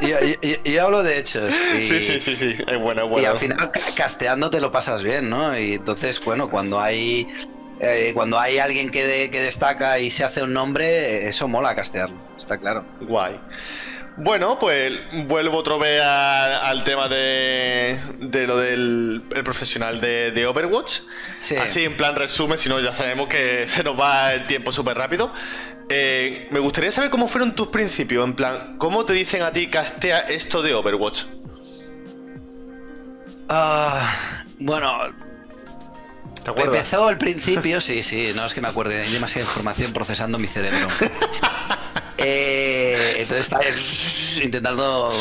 Yo, 0.00 0.18
yo- 0.42 0.62
yo 0.64 0.84
hablo 0.84 1.02
de 1.02 1.18
hechos. 1.18 1.54
Y, 1.80 1.84
sí 1.86 2.00
sí 2.00 2.20
sí 2.20 2.36
sí 2.36 2.54
es 2.66 2.78
bueno 2.78 3.02
es 3.02 3.06
y 3.06 3.10
bueno 3.10 3.30
al 3.30 3.36
final 3.38 3.70
ca- 3.70 3.80
casteando 3.96 4.50
te 4.50 4.60
lo 4.60 4.70
pasas 4.72 5.02
bien, 5.02 5.30
¿no? 5.30 5.56
Y 5.58 5.74
entonces, 5.74 6.22
bueno, 6.24 6.48
cuando 6.50 6.80
hay 6.80 7.26
eh, 7.80 8.12
cuando 8.14 8.38
hay 8.38 8.58
alguien 8.58 8.90
que, 8.90 9.28
que 9.30 9.40
destaca 9.40 9.98
y 9.98 10.10
se 10.10 10.24
hace 10.24 10.42
un 10.42 10.52
nombre, 10.52 11.26
eso 11.28 11.48
mola 11.48 11.74
castearlo, 11.74 12.16
está 12.38 12.56
claro. 12.58 12.84
Guay. 13.00 13.40
Bueno, 14.16 14.58
pues 14.58 14.92
vuelvo 15.26 15.58
otra 15.58 15.76
vez 15.76 16.00
al 16.00 16.84
tema 16.84 17.08
de, 17.08 17.98
de 18.20 18.46
lo 18.46 18.56
del 18.56 19.22
profesional 19.44 20.00
de, 20.00 20.46
Overwatch. 20.46 21.00
Así 21.60 21.84
en 21.84 21.96
plan 21.96 22.14
resumen, 22.14 22.56
si 22.56 22.68
no 22.68 22.78
ya 22.80 22.94
sabemos 22.94 23.28
que 23.28 23.66
se 23.68 23.82
nos 23.82 23.98
va 23.98 24.32
el 24.32 24.46
tiempo 24.46 24.70
súper 24.70 24.96
rápido. 24.96 25.32
Eh, 25.88 26.48
me 26.50 26.60
gustaría 26.60 26.90
saber 26.90 27.10
cómo 27.10 27.28
fueron 27.28 27.54
tus 27.54 27.68
principios, 27.68 28.26
en 28.26 28.34
plan, 28.34 28.78
¿cómo 28.78 29.04
te 29.04 29.12
dicen 29.12 29.42
a 29.42 29.52
ti 29.52 29.66
castea 29.66 30.20
esto 30.20 30.62
de 30.62 30.72
Overwatch? 30.74 31.24
Ah, 33.50 34.10
bueno, 34.58 35.12
Empezó 36.56 37.10
el 37.10 37.18
principio, 37.18 37.80
sí, 37.80 38.02
sí, 38.02 38.32
no 38.34 38.44
es 38.44 38.54
que 38.54 38.60
me 38.60 38.68
acuerde, 38.68 39.02
hay 39.02 39.12
demasiada 39.12 39.46
información 39.46 39.92
procesando 39.92 40.38
mi 40.38 40.46
cerebro. 40.46 40.88
Eh, 42.24 43.16
entonces 43.18 43.40
estaba 43.40 43.64
intentando 44.44 45.12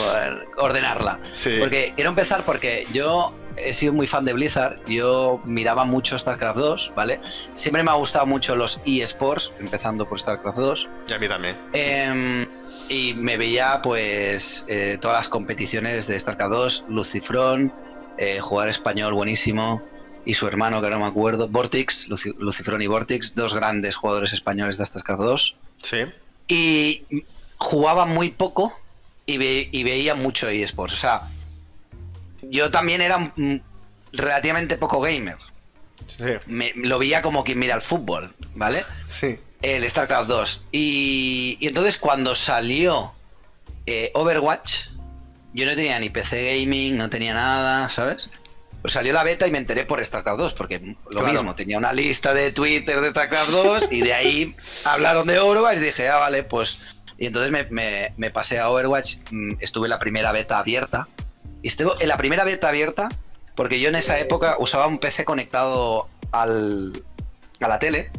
ordenarla. 0.57 1.19
Porque 1.59 1.93
quiero 1.95 2.09
empezar 2.09 2.45
porque 2.45 2.87
yo 2.93 3.35
he 3.57 3.73
sido 3.73 3.93
muy 3.93 4.07
fan 4.07 4.25
de 4.25 4.33
Blizzard, 4.33 4.79
yo 4.87 5.41
miraba 5.45 5.85
mucho 5.85 6.17
StarCraft 6.17 6.57
2, 6.57 6.93
¿vale? 6.95 7.19
Siempre 7.55 7.83
me 7.83 7.91
ha 7.91 7.95
gustado 7.95 8.25
mucho 8.25 8.55
los 8.55 8.81
eSports, 8.85 9.53
empezando 9.59 10.07
por 10.07 10.19
StarCraft 10.19 10.57
2. 10.57 10.89
Y 11.09 11.13
a 11.13 11.19
mí 11.19 11.27
también. 11.27 11.57
Em, 11.73 12.45
y 12.89 13.13
me 13.15 13.37
veía 13.37 13.81
pues 13.81 14.65
eh, 14.67 14.97
todas 14.99 15.17
las 15.17 15.29
competiciones 15.29 16.07
de 16.07 16.19
StarCraft 16.19 16.51
2, 16.51 16.85
Lucifron, 16.89 17.73
eh, 18.17 18.39
jugador 18.39 18.69
español 18.69 19.13
buenísimo, 19.13 19.83
y 20.25 20.35
su 20.35 20.47
hermano, 20.47 20.81
que 20.81 20.89
no 20.89 20.99
me 20.99 21.05
acuerdo, 21.05 21.49
Vortix, 21.49 22.07
Lucifron 22.07 22.81
y 22.81 22.87
Vortix, 22.87 23.35
dos 23.35 23.53
grandes 23.53 23.95
jugadores 23.95 24.31
españoles 24.33 24.77
de 24.77 24.85
StarCraft 24.85 25.21
2. 25.21 25.57
Sí. 25.81 25.97
Y 26.53 27.25
jugaba 27.57 28.05
muy 28.05 28.29
poco 28.29 28.79
y, 29.25 29.37
veía 29.37 30.13
mucho 30.13 30.47
eSports. 30.47 30.93
O 30.93 30.97
sea, 30.97 31.29
yo 32.43 32.69
también 32.69 33.01
era 33.01 33.33
relativamente 34.11 34.77
poco 34.77 35.01
gamer. 35.01 35.37
Sí. 36.05 36.25
Me, 36.45 36.73
lo 36.75 36.99
veía 36.99 37.23
como 37.23 37.43
quien 37.43 37.57
mira 37.57 37.73
el 37.73 37.81
fútbol, 37.81 38.35
¿vale? 38.53 38.85
Sí. 39.07 39.39
El 39.63 39.89
StarCraft 39.89 40.27
2. 40.27 40.63
Y, 40.71 41.57
entonces 41.61 41.97
cuando 41.97 42.35
salió 42.35 43.15
eh, 43.87 44.11
Overwatch, 44.13 44.89
yo 45.53 45.65
no 45.65 45.75
tenía 45.75 45.97
ni 45.99 46.11
PC 46.11 46.59
gaming, 46.59 46.97
no 46.97 47.09
tenía 47.09 47.33
nada, 47.33 47.89
¿sabes? 47.89 48.29
Pues 48.83 48.95
salió 48.95 49.13
la 49.13 49.23
beta 49.23 49.47
y 49.47 49.51
me 49.51 49.59
enteré 49.59 49.85
por 49.85 50.03
StarCraft 50.03 50.39
2, 50.39 50.53
porque 50.55 50.97
lo 51.09 51.21
mismo, 51.21 51.55
tenía 51.55 51.77
una 51.77 51.93
lista 51.93 52.33
de 52.33 52.51
Twitter 52.51 52.99
de 52.99 53.11
StarCraft 53.11 53.49
2 53.49 53.87
y 53.91 54.01
de 54.01 54.13
ahí 54.13 54.57
hablaron 54.83 55.25
de 55.25 55.39
Overwatch 55.39 55.77
y 55.77 55.81
dije, 55.85 56.09
ah, 56.09 56.17
vale, 56.17 56.43
pues... 56.43 56.79
Y 57.17 57.27
entonces 57.27 57.49
me, 57.71 58.29
pasé 58.31 58.59
a 58.59 58.69
Overwatch, 58.69 59.19
mm, 59.31 59.53
estuve 59.61 59.85
en 59.85 59.91
la 59.91 59.99
primera 59.99 60.33
beta 60.33 60.59
abierta. 60.59 61.07
Y 61.61 61.69
estuve 61.69 61.93
en 62.01 62.09
la 62.09 62.17
primera 62.17 62.43
beta 62.43 62.67
abierta, 62.67 63.07
porque 63.55 63.79
yo 63.79 63.87
en 63.87 63.95
esa 63.95 64.19
época 64.19 64.57
usaba 64.59 64.85
un 64.87 64.99
PC 64.99 65.23
conectado 65.23 66.09
al, 66.33 67.05
a 67.61 67.67
la 67.69 67.79
tele. 67.79 68.11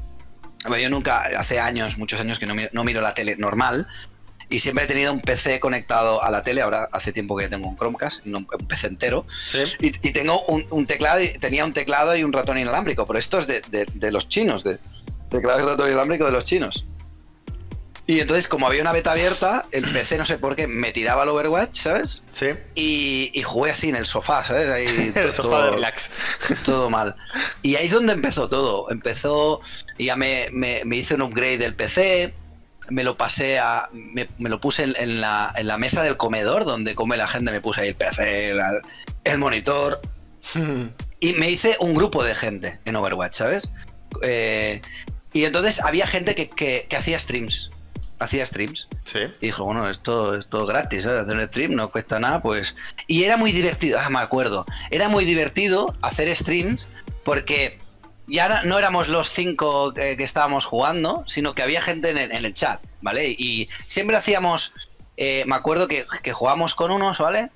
Yo 0.81 0.89
nunca, 0.89 1.25
hace 1.37 1.61
años, 1.61 1.99
muchos 1.99 2.19
años 2.21 2.39
que 2.39 2.47
no 2.47 2.55
no 2.73 2.85
miro 2.85 3.03
la 3.03 3.13
tele 3.13 3.37
normal, 3.37 3.87
y 4.55 4.61
siempre 4.61 4.85
he 4.85 4.87
tenido 4.87 5.13
un 5.13 5.21
PC 5.21 5.59
conectado 5.59 6.23
a 6.23 6.31
la 6.31 6.45
tele. 6.45 6.63
Ahora 6.63 6.89
hace 6.93 7.13
tiempo 7.13 7.37
que 7.37 7.49
tengo 7.49 7.69
un 7.69 7.77
Chromecast, 7.77 8.25
un 8.25 8.47
PC 8.47 8.87
entero. 8.87 9.27
Y, 9.81 9.91
tengo 10.13 10.45
un, 10.47 10.87
teclado, 10.87 11.21
tenía 11.41 11.65
un 11.65 11.73
teclado 11.73 12.17
y 12.17 12.23
un 12.23 12.33
ratón 12.33 12.59
inalámbrico, 12.59 13.05
pero 13.05 13.19
esto 13.19 13.41
es 13.41 13.49
de, 13.49 14.13
los 14.13 14.29
chinos, 14.29 14.63
de 14.63 14.79
teclado 15.29 15.59
y 15.59 15.65
ratón 15.65 15.89
inalámbrico 15.89 16.25
de 16.27 16.31
los 16.31 16.45
chinos. 16.45 16.87
Y 18.07 18.21
entonces, 18.21 18.49
como 18.49 18.69
había 18.69 18.83
una 18.83 18.93
beta 18.93 19.11
abierta, 19.11 19.67
el 19.73 19.83
PC, 19.83 20.19
no 20.19 20.27
sé 20.27 20.39
por 20.39 20.55
qué, 20.55 20.69
me 20.69 20.93
tiraba 20.93 21.25
al 21.25 21.31
Overwatch, 21.31 21.77
¿sabes? 21.77 22.23
Sí. 22.31 22.51
Y, 22.77 23.43
jugué 23.43 23.73
así 23.73 23.89
en 23.89 23.97
el 23.97 24.07
sofá, 24.07 24.45
¿sabes? 24.45 24.71
Ahí, 24.71 25.13
el 25.17 25.33
sofá 25.33 25.65
de 25.65 25.71
relax. 25.73 26.13
Todo 26.65 26.91
mal. 26.91 27.17
Y 27.63 27.75
ahí 27.75 27.87
es 27.87 27.93
donde 27.93 28.13
empezó 28.13 28.49
todo. 28.49 28.89
Empezó, 28.93 29.61
ya 29.99 30.15
me, 30.15 30.49
me, 30.53 30.85
me 30.85 30.97
hice 30.97 31.15
un 31.15 31.23
upgrade 31.23 31.59
del 31.59 31.75
PC 31.75 32.35
me 32.91 33.05
lo 33.05 33.17
pasé 33.17 33.59
a. 33.59 33.89
Me, 33.93 34.29
lo 34.39 34.61
puse 34.61 34.85
en, 34.85 35.21
la, 35.21 35.53
en, 35.57 35.67
la, 35.67 35.79
mesa 35.79 36.03
del 36.03 36.17
comedor 36.17 36.65
donde 36.65 36.95
come 36.95 37.17
la 37.17 37.29
gente, 37.29 37.51
me 37.51 37.61
puse 37.61 37.83
ahí 37.83 37.89
el 37.89 37.95
PC, 37.95 38.53
el 39.25 39.39
monitor. 39.39 40.01
y 41.21 41.33
me 41.35 41.51
hice 41.51 41.77
un 41.81 41.95
grupo 41.95 42.23
de 42.25 42.35
gente 42.35 42.81
en 42.85 42.97
Overwatch, 42.97 43.35
¿sabes? 43.35 43.71
Eh, 44.23 44.83
y 45.33 45.45
entonces 45.45 45.81
había 45.81 46.07
gente 46.07 46.35
que, 46.35 46.49
que, 46.49 46.97
hacía 46.97 47.19
streams. 47.19 47.71
Hacía 48.19 48.47
streams. 48.47 48.89
Sí. 49.05 49.21
Y 49.41 49.47
dijo, 49.47 49.65
bueno, 49.65 49.89
esto 49.91 50.37
es 50.37 50.47
todo 50.47 50.67
gratis, 50.67 51.03
¿sabes? 51.05 51.21
Hacer 51.21 51.37
un 51.37 51.47
stream 51.47 51.75
no 51.75 51.91
cuesta 51.91 52.21
nada, 52.21 52.41
pues. 52.41 52.77
Y 53.07 53.25
era 53.25 53.37
muy 53.37 53.53
divertido, 53.53 53.99
ah, 54.01 54.09
me 54.11 54.21
acuerdo. 54.21 54.65
Era 54.91 55.09
muy 55.09 55.25
divertido 55.25 55.97
hacer 56.03 56.35
streams 56.35 56.89
porque 57.25 57.79
ya 58.27 58.63
no 58.65 58.79
éramos 58.79 59.09
los 59.09 59.31
cinco 59.31 59.93
que, 59.93 60.17
estábamos 60.19 60.65
jugando, 60.65 61.25
sino 61.27 61.55
que 61.55 61.63
había 61.63 61.81
gente 61.81 62.11
en 62.11 62.33
el, 62.33 62.55
chat, 62.55 62.81
¿vale? 63.01 63.29
Y 63.29 63.69
siempre 63.89 64.17
hacíamos, 64.17 64.73
eh, 65.17 65.45
me 65.47 65.57
acuerdo 65.57 65.89
que, 65.89 66.07
que 66.23 66.33
jugamos 66.33 66.75
con 66.75 66.91
unos, 66.91 67.19
¿vale? 67.19 67.51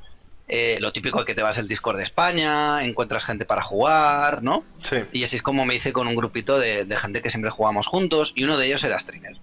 Eh, 0.48 0.78
lo 0.80 0.92
típico 0.92 1.20
es 1.20 1.26
que 1.26 1.34
te 1.34 1.42
vas 1.42 1.58
al 1.58 1.68
Discord 1.68 1.98
de 1.98 2.02
España, 2.02 2.84
encuentras 2.84 3.24
gente 3.24 3.44
para 3.44 3.62
jugar, 3.62 4.42
¿no? 4.42 4.64
Sí. 4.80 4.96
Y 5.12 5.24
así 5.24 5.36
es 5.36 5.42
como 5.42 5.66
me 5.66 5.74
hice 5.74 5.92
con 5.92 6.08
un 6.08 6.14
grupito 6.14 6.58
de, 6.58 6.84
de 6.84 6.96
gente 6.96 7.20
que 7.20 7.30
siempre 7.30 7.50
jugamos 7.50 7.86
juntos 7.86 8.32
y 8.34 8.44
uno 8.44 8.56
de 8.56 8.66
ellos 8.66 8.82
era 8.84 8.98
streamer. 8.98 9.38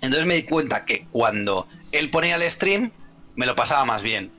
Entonces 0.00 0.26
me 0.26 0.34
di 0.34 0.44
cuenta 0.44 0.84
que 0.84 1.06
cuando 1.10 1.68
él 1.92 2.10
ponía 2.10 2.36
el 2.36 2.50
stream, 2.50 2.92
me 3.34 3.46
lo 3.46 3.54
pasaba 3.56 3.84
más 3.84 4.02
bien 4.02 4.35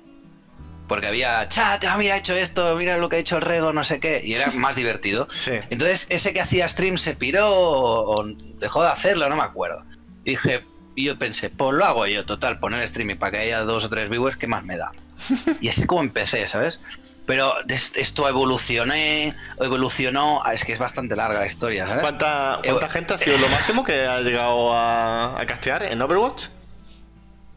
porque 0.88 1.08
había 1.08 1.48
chat, 1.50 1.84
ah, 1.86 1.98
mira, 1.98 2.16
ha 2.16 2.18
hecho 2.18 2.34
esto, 2.34 2.76
mira 2.78 2.98
lo 2.98 3.10
que 3.10 3.18
ha 3.18 3.20
hecho 3.20 3.38
el 3.38 3.42
Rego, 3.42 3.74
no 3.74 3.84
sé 3.84 4.00
qué, 4.00 4.22
y 4.24 4.34
era 4.34 4.52
más 4.56 4.76
divertido. 4.76 5.28
Entonces, 5.70 6.08
ese 6.10 6.34
que 6.34 6.42
hacía 6.42 6.68
stream 6.68 6.98
se 6.98 7.16
piró 7.16 7.50
o 7.52 8.26
dejó 8.60 8.84
de 8.84 8.90
hacerlo, 8.90 9.30
no 9.30 9.36
me 9.36 9.44
acuerdo. 9.44 9.86
Y 10.24 10.32
dije, 10.32 10.66
y 10.96 11.06
yo 11.06 11.20
pensé, 11.20 11.50
pues 11.50 11.76
lo 11.76 11.86
hago 11.86 12.08
yo, 12.08 12.26
total, 12.26 12.60
poner 12.60 12.82
streaming 12.84 13.18
para 13.18 13.32
que 13.32 13.38
haya 13.38 13.62
dos 13.62 13.84
o 13.86 13.90
tres 13.90 14.10
viewers, 14.10 14.38
¿qué 14.38 14.48
más 14.48 14.64
me 14.64 14.78
da? 14.78 14.92
Y 15.62 15.70
así 15.70 15.86
como 15.86 16.02
empecé, 16.02 16.48
¿sabes? 16.48 16.80
Pero 17.28 17.54
esto 17.68 18.30
evolucioné, 18.30 19.36
evolucionó, 19.60 20.42
ah, 20.46 20.54
es 20.54 20.64
que 20.64 20.72
es 20.72 20.80
bastante 20.80 21.16
larga 21.18 21.42
la 21.42 21.46
historia, 21.46 21.86
¿sabes? 21.86 22.02
¿Cuánta, 22.02 22.62
cuánta 22.64 22.90
gente 22.90 23.14
ha 23.14 23.18
sido 23.18 23.38
lo 23.38 23.50
máximo 23.50 23.84
que 23.84 24.06
ha 24.08 24.22
llegado 24.22 24.72
a, 24.74 25.38
castear 25.46 25.84
en 25.84 26.02
Overwatch? 26.02 26.46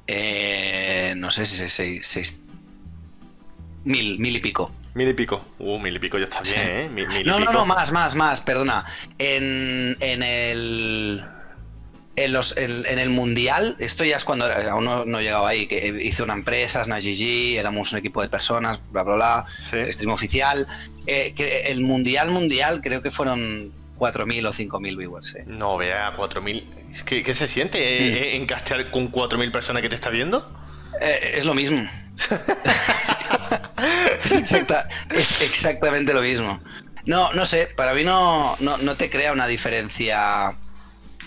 Eh, 0.09 1.15
no 1.17 1.31
sé 1.31 1.45
si 1.45 1.69
seis, 1.69 2.43
Mil, 3.85 4.19
mil 4.19 4.37
y 4.37 4.41
pico. 4.41 4.73
Mil 4.95 5.09
y 5.09 5.15
pico. 5.15 5.45
Uh, 5.59 5.79
mil 5.79 5.95
y 5.95 5.99
pico 5.99 6.19
ya 6.19 6.25
está 6.25 6.41
bien, 6.41 6.59
¿eh? 6.59 7.25
no, 7.25 7.39
no, 7.39 7.53
no, 7.53 7.67
más, 7.67 7.93
más, 7.93 8.15
más, 8.15 8.41
perdona. 8.41 8.85
En, 9.19 9.97
en 10.01 10.23
el. 10.23 11.25
En, 12.17 12.33
los, 12.33 12.57
en, 12.59 12.99
el 12.99 13.09
mundial, 13.09 13.77
esto 13.79 14.05
ya 14.05 14.17
es 14.17 14.25
cuando 14.25 14.45
aún 14.45 14.85
no, 14.85 15.21
llegaba 15.21 15.49
ahí, 15.49 15.67
que 15.67 15.97
hice 16.03 16.23
una 16.23 16.35
empresa, 16.35 16.83
GG, 16.83 17.57
éramos 17.57 17.93
un 17.93 17.99
equipo 17.99 18.21
de 18.21 18.29
personas, 18.29 18.81
bla, 18.91 19.05
bla, 19.05 19.15
bla, 19.15 19.47
stream 19.63 20.11
oficial. 20.11 20.67
Eh, 21.07 21.33
que 21.35 21.69
el 21.69 21.81
mundial, 21.81 22.31
mundial, 22.31 22.83
creo 22.83 23.01
que 23.01 23.11
fueron 23.11 23.73
4.000 23.97 24.47
o 24.47 24.53
5.000 24.53 24.97
viewers. 24.99 25.35
Eh. 25.37 25.45
No, 25.47 25.79
vea, 25.79 26.15
4.000. 26.15 27.05
¿Qué, 27.07 27.23
¿Qué 27.23 27.33
se 27.33 27.49
siente 27.49 27.79
eh, 27.79 28.37
mm. 28.39 28.43
en 28.43 28.47
castear 28.47 28.91
con 28.91 29.11
4.000 29.11 29.51
personas 29.51 29.81
que 29.81 29.89
te 29.89 29.95
está 29.95 30.11
viendo? 30.11 30.57
es 31.01 31.47
lo 31.47 31.55
mismo. 31.55 31.89
es, 35.11 35.43
exactamente 35.43 36.15
lo 36.15 36.23
mismo. 36.23 36.61
No, 37.07 37.33
no 37.33 37.47
sé, 37.47 37.69
para 37.77 37.95
mí 37.95 38.05
no, 38.05 38.57
no, 38.61 38.97
te 38.97 39.11
crea 39.11 39.33
una 39.33 39.47
diferencia. 39.47 40.55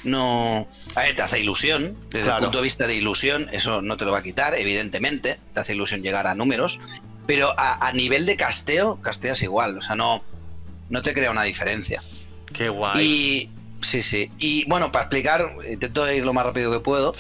No. 0.04 0.68
A 0.96 1.02
ver, 1.02 1.16
te 1.16 1.22
hace 1.22 1.40
ilusión. 1.40 1.98
Desde 2.10 2.30
el 2.30 2.38
punto 2.38 2.58
de 2.58 2.64
vista 2.64 2.88
de 2.88 2.96
ilusión, 2.96 3.50
eso 3.52 3.82
no 3.82 3.98
te 3.98 4.06
lo 4.06 4.12
va 4.12 4.20
a 4.20 4.24
quitar, 4.24 4.54
evidentemente. 4.56 5.40
Te 5.54 5.60
hace 5.60 5.74
ilusión 5.74 6.02
llegar 6.02 6.28
a 6.28 6.36
números. 6.36 6.80
Pero 7.26 7.56
a, 7.58 7.92
nivel 7.94 8.26
de 8.26 8.36
casteo, 8.36 9.02
casteas 9.02 9.42
igual. 9.44 9.78
O 9.78 9.82
sea, 9.82 9.96
no, 9.96 10.24
no 10.90 11.02
te 11.02 11.14
crea 11.14 11.32
una 11.32 11.44
diferencia. 11.44 12.04
Qué 12.54 12.70
guay. 12.70 13.06
Y. 13.06 13.50
Sí, 13.82 14.02
sí. 14.02 14.32
Y 14.40 14.64
bueno, 14.66 14.94
para 14.94 15.06
explicar, 15.06 15.58
intento 15.70 16.10
ir 16.10 16.26
lo 16.26 16.32
más 16.32 16.46
rápido 16.46 16.72
que 16.72 16.80
puedo. 16.80 17.14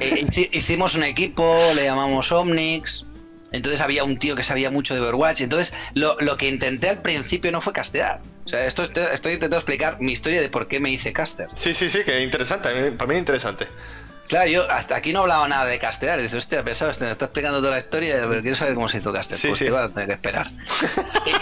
Eh, 0.00 0.26
hicimos 0.52 0.94
un 0.94 1.02
equipo, 1.02 1.56
le 1.74 1.84
llamamos 1.84 2.30
Omnix. 2.30 3.04
Entonces 3.54 3.80
había 3.80 4.02
un 4.02 4.18
tío 4.18 4.34
que 4.34 4.42
sabía 4.42 4.70
mucho 4.70 4.94
de 4.94 5.00
Overwatch. 5.00 5.42
Entonces 5.42 5.72
lo, 5.94 6.16
que 6.36 6.48
intenté 6.48 6.88
al 6.88 7.02
principio 7.02 7.52
no 7.52 7.60
fue 7.60 7.72
castear. 7.72 8.20
O 8.44 8.48
sea, 8.48 8.66
esto 8.66 8.82
estoy 8.82 9.34
intentando 9.34 9.56
explicar 9.56 9.98
mi 10.00 10.12
historia 10.12 10.40
de 10.40 10.48
por 10.48 10.66
qué 10.66 10.80
me 10.80 10.90
hice 10.90 11.12
caster. 11.12 11.48
Sí, 11.54 11.72
sí, 11.72 11.88
sí, 11.88 12.02
que 12.04 12.20
interesante. 12.20 12.68
Para 12.92 13.06
mí 13.06 13.14
es 13.14 13.18
interesante. 13.20 13.68
Claro, 14.28 14.48
yo 14.48 14.70
hasta 14.70 14.96
aquí 14.96 15.12
no 15.12 15.20
hablaba 15.20 15.46
nada 15.48 15.66
de 15.66 15.78
castear. 15.78 16.20
Dice, 16.20 16.36
hostia, 16.36 16.64
pesado, 16.64 16.92
te 16.92 17.10
está 17.10 17.26
explicando 17.26 17.58
toda 17.58 17.72
la 17.72 17.78
historia, 17.78 18.16
pero 18.28 18.40
quiero 18.40 18.56
saber 18.56 18.74
cómo 18.74 18.88
se 18.88 18.98
hizo 18.98 19.12
castear. 19.12 19.40
pues 19.40 19.58
te 19.58 19.70
va 19.70 19.84
a 19.84 19.88
tener 19.88 20.06
que 20.08 20.14
esperar. 20.14 20.50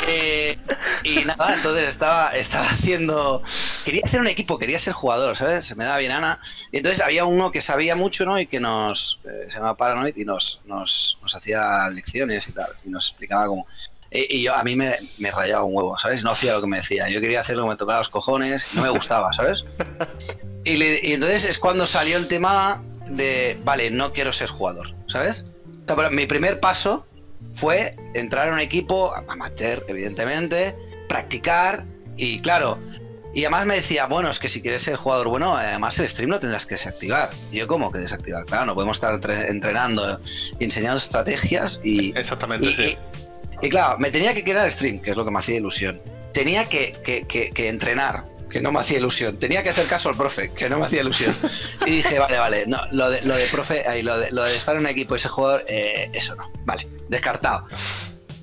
Eh, 0.09 0.59
y 1.05 1.25
nada, 1.25 1.55
entonces 1.55 1.89
estaba, 1.89 2.31
estaba 2.37 2.67
haciendo. 2.67 3.43
Quería 3.85 4.03
hacer 4.05 4.21
un 4.21 4.27
equipo, 4.27 4.59
quería 4.59 4.79
ser 4.79 4.93
jugador, 4.93 5.37
¿sabes? 5.37 5.65
Se 5.65 5.75
me 5.75 5.85
daba 5.85 5.99
bien 5.99 6.13
Ana. 6.13 6.41
Y 6.71 6.79
entonces 6.79 7.03
había 7.03 7.25
uno 7.25 7.51
que 7.51 7.63
sabía 7.63 7.95
mucho, 7.97 8.25
¿no? 8.25 8.39
Y 8.39 8.47
que 8.47 8.61
nos. 8.61 9.21
Eh, 9.25 9.47
se 9.49 9.59
llama 9.59 9.77
Paranoid 9.77 10.17
y 10.17 10.25
nos, 10.25 10.61
nos, 10.67 11.19
nos 11.23 11.35
hacía 11.35 11.89
lecciones 11.91 12.47
y 12.49 12.53
tal. 12.53 12.69
Y 12.85 12.91
nos 12.91 13.09
explicaba 13.09 13.47
cómo. 13.47 13.67
Y, 14.13 14.43
yo 14.43 14.55
a 14.55 14.63
mí 14.63 14.77
me, 14.77 14.97
me, 15.19 15.31
rayaba 15.31 15.65
un 15.65 15.75
huevo, 15.75 15.97
¿sabes? 15.97 16.23
No 16.23 16.33
hacía 16.33 16.53
lo 16.55 16.61
que 16.61 16.67
me 16.67 16.79
decía. 16.79 17.09
Yo 17.09 17.21
quería 17.21 17.41
hacer 17.41 17.57
lo 17.57 17.65
que 17.65 17.71
me 17.71 17.77
tocaba 17.77 17.99
los 17.99 18.11
cojones, 18.11 18.67
no 18.75 18.83
me 18.83 18.91
gustaba, 18.91 19.33
¿sabes? 19.33 19.65
Y, 20.65 20.81
y, 20.81 21.15
entonces 21.15 21.45
es 21.45 21.59
cuando 21.59 21.89
salió 21.89 22.17
el 22.17 22.29
tema 22.29 22.85
de, 23.09 23.59
vale, 23.65 23.91
no 23.91 24.13
quiero 24.13 24.33
ser 24.33 24.49
jugador, 24.49 24.95
¿sabes? 25.09 25.51
pero 25.87 26.09
mi 26.11 26.27
primer 26.27 26.61
paso 26.61 27.05
fue 27.53 27.97
entrar 28.15 28.47
en 28.47 28.55
un 28.55 28.61
equipo 28.61 29.13
amateur, 29.29 29.85
evidentemente, 29.89 30.77
practicar 31.09 31.85
y 32.17 32.41
claro, 32.41 32.79
y 33.35 33.45
además 33.45 33.67
me 33.67 33.77
decía, 33.77 34.07
bueno, 34.07 34.31
es 34.31 34.39
que 34.39 34.49
si 34.51 34.61
quieres 34.61 34.83
ser 34.83 34.97
jugador 34.97 35.29
bueno, 35.29 35.57
además 35.57 35.99
el 35.99 36.09
stream 36.09 36.31
lo 36.31 36.39
tendrás 36.39 36.67
que 36.67 36.75
desactivar. 36.75 37.31
Y 37.51 37.59
yo, 37.59 37.67
¿cómo 37.67 37.91
que 37.91 37.99
desactivar? 37.99 38.45
Claro, 38.45 38.67
no 38.67 38.75
podemos 38.75 38.99
estar 38.99 39.19
entrenando 39.49 40.21
y 40.59 40.65
enseñando 40.65 40.99
estrategias 40.99 41.81
y... 41.83 42.17
Exactamente, 42.17 42.73
sí. 42.75 42.83
Y, 42.83 42.99
claro, 43.71 43.99
me 43.99 44.11
tenía 44.11 44.35
que 44.35 44.45
quedar 44.45 44.71
stream, 44.71 45.01
que 45.01 45.11
es 45.11 45.17
lo 45.17 45.25
que 45.25 45.31
me 45.31 45.39
hacía 45.39 45.57
ilusión. 45.57 46.01
Tenía 46.33 46.69
que, 46.69 46.93
que, 47.05 47.27
que 47.27 47.69
entrenar, 47.69 48.25
que 48.53 48.61
no 48.61 48.71
me 48.71 48.81
hacía 48.81 48.99
ilusión. 48.99 49.39
Tenía 49.39 49.63
que 49.63 49.71
hacer 49.71 49.87
caso 49.87 50.11
al 50.11 50.17
profe, 50.17 50.53
que 50.53 50.69
no 50.69 50.79
me 50.79 50.87
hacía 50.87 51.01
ilusión. 51.01 51.35
Y 51.87 51.91
dije, 51.91 52.19
vale, 52.19 52.39
vale, 52.39 52.67
no, 52.67 52.81
lo 52.93 53.11
de, 53.11 53.23
lo 53.23 53.35
de 53.35 53.47
profe, 53.47 53.89
ahí, 53.89 54.03
lo, 54.03 54.17
de, 54.19 54.31
lo 54.31 54.45
de 54.45 54.55
estar 54.55 54.77
en 54.77 54.83
un 54.83 54.87
equipo 54.89 55.15
y 55.15 55.19
ese 55.19 55.29
jugador, 55.29 55.65
eh, 55.69 56.11
eso 56.13 56.37
no. 56.37 56.53
Vale, 56.65 56.87
descartado. 57.09 57.65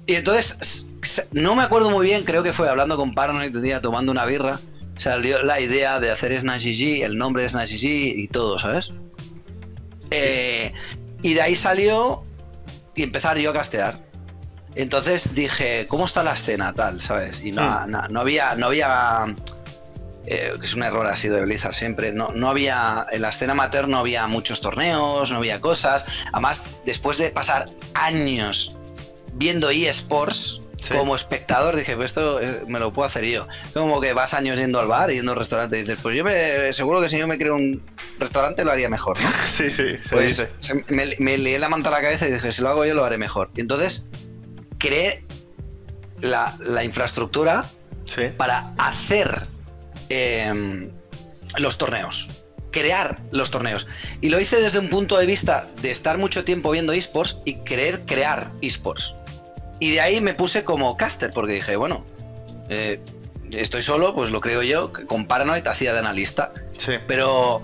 Y 0.08 0.16
entonces, 0.16 0.88
no 1.32 1.56
me 1.56 1.64
acuerdo 1.64 1.92
muy 1.92 2.06
bien, 2.06 2.24
creo 2.24 2.42
que 2.44 2.52
fue 2.52 2.68
hablando 2.68 2.98
con 2.98 3.14
Paranoid 3.14 3.56
un 3.56 3.62
día 3.62 3.82
tomando 3.82 4.12
una 4.12 4.26
birra, 4.26 4.60
salió 4.98 5.44
la 5.44 5.62
idea 5.62 6.00
de 6.00 6.12
hacer 6.12 6.38
Snatch 6.40 6.66
GG, 6.66 7.04
el 7.04 7.18
nombre 7.18 7.44
de 7.44 7.50
Snatch 7.50 7.74
GG 7.74 7.86
y 7.86 8.28
todo, 8.28 8.58
¿sabes? 8.58 8.92
Eh, 10.10 10.74
y 11.22 11.36
de 11.36 11.42
ahí 11.42 11.56
salió 11.56 12.26
y 12.96 13.04
empezar 13.04 13.38
yo 13.38 13.52
a 13.52 13.54
castear. 13.54 14.09
Entonces 14.76 15.34
dije, 15.34 15.88
¿cómo 15.88 16.06
está 16.06 16.24
la 16.24 16.34
escena 16.34 16.74
tal, 16.74 17.02
sabes? 17.02 17.42
Y 17.44 17.52
no, 17.52 17.88
no, 17.88 18.08
no 18.08 18.22
había, 18.22 18.56
no 18.56 18.68
había 18.68 19.36
eh, 20.32 20.54
que 20.60 20.66
es 20.66 20.76
un 20.76 20.84
error 20.84 21.08
ha 21.08 21.16
sido 21.16 21.38
de 21.38 21.42
Blizzard 21.42 21.74
siempre, 21.74 22.12
no, 22.12 22.32
no 22.34 22.50
había, 22.50 23.08
en 23.12 23.24
la 23.24 23.30
escena 23.30 23.54
amateur 23.54 23.88
no 23.88 23.98
había 23.98 24.28
muchos 24.28 24.62
torneos, 24.62 25.32
no 25.32 25.38
había 25.38 25.60
cosas. 25.60 26.06
Además, 26.32 26.62
después 26.86 27.18
de 27.18 27.32
pasar 27.32 27.72
años 27.96 28.78
viendo 29.34 29.72
eSports, 29.72 30.62
como 30.96 31.16
espectador 31.16 31.76
dije, 31.76 31.96
pues 31.96 32.12
esto 32.12 32.40
eh, 32.40 32.64
me 32.68 32.80
lo 32.80 32.94
puedo 32.94 33.08
hacer 33.08 33.26
yo. 33.26 33.48
Como 33.74 34.00
que 34.00 34.14
vas 34.14 34.36
años 34.36 34.60
yendo 34.60 34.80
al 34.80 34.88
bar, 34.88 35.10
yendo 35.10 35.32
al 35.32 35.38
restaurante 35.38 35.78
y 35.78 35.82
dices, 35.82 36.00
pues 36.02 36.16
yo 36.16 36.24
me, 36.24 36.72
seguro 36.74 37.02
que 37.02 37.10
si 37.10 37.18
yo 37.18 37.28
me 37.28 37.40
creo 37.40 37.56
un 37.56 37.84
restaurante 38.20 38.64
lo 38.64 38.72
haría 38.72 38.88
mejor, 38.88 39.20
¿no? 39.20 39.30
Sí, 39.48 39.72
sí, 39.72 39.98
pues 40.12 40.48
me, 40.88 41.16
me 41.18 41.38
lié 41.40 41.58
la 41.58 41.70
manta 41.70 41.90
a 41.90 41.92
la 41.92 42.02
cabeza 42.02 42.28
y 42.28 42.32
dije, 42.32 42.52
si 42.52 42.62
lo 42.62 42.70
hago 42.70 42.86
yo 42.86 42.94
lo 42.94 43.04
haré 43.04 43.18
mejor. 43.18 43.50
Y 43.56 43.62
entonces 43.62 44.06
creé 44.80 45.24
la, 46.22 46.58
la 46.60 46.84
infraestructura 46.84 47.66
para 48.38 48.74
hacer 48.78 49.48
Em, 50.10 50.92
los 51.58 51.78
torneos. 51.78 52.30
Crear 52.72 53.20
los 53.32 53.50
torneos. 53.52 53.88
Y 54.22 54.30
lo 54.30 54.40
hice 54.40 54.62
desde 54.62 54.80
un 54.80 54.90
punto 54.90 55.18
de 55.18 55.26
vista 55.26 55.68
de 55.82 55.92
estar 55.92 56.18
mucho 56.18 56.44
tiempo 56.44 56.72
viendo 56.72 56.94
esports 56.94 57.38
y 57.46 57.56
querer 57.64 58.06
crear 58.06 58.52
esports. 58.62 59.16
Y 59.80 59.92
de 59.92 60.02
ahí 60.02 60.22
me 60.22 60.34
puse 60.34 60.64
como 60.64 60.98
caster, 60.98 61.32
porque 61.32 61.54
dije, 61.54 61.76
bueno, 61.76 62.06
eh, 62.70 63.00
estoy 63.52 63.82
solo, 63.82 64.14
pues 64.14 64.30
lo 64.30 64.42
creo 64.42 64.62
yo, 64.62 64.92
con 65.08 65.26
Paranoid 65.26 65.66
hacía 65.68 65.94
de 65.94 66.00
analista. 66.00 66.54
Pero 67.08 67.64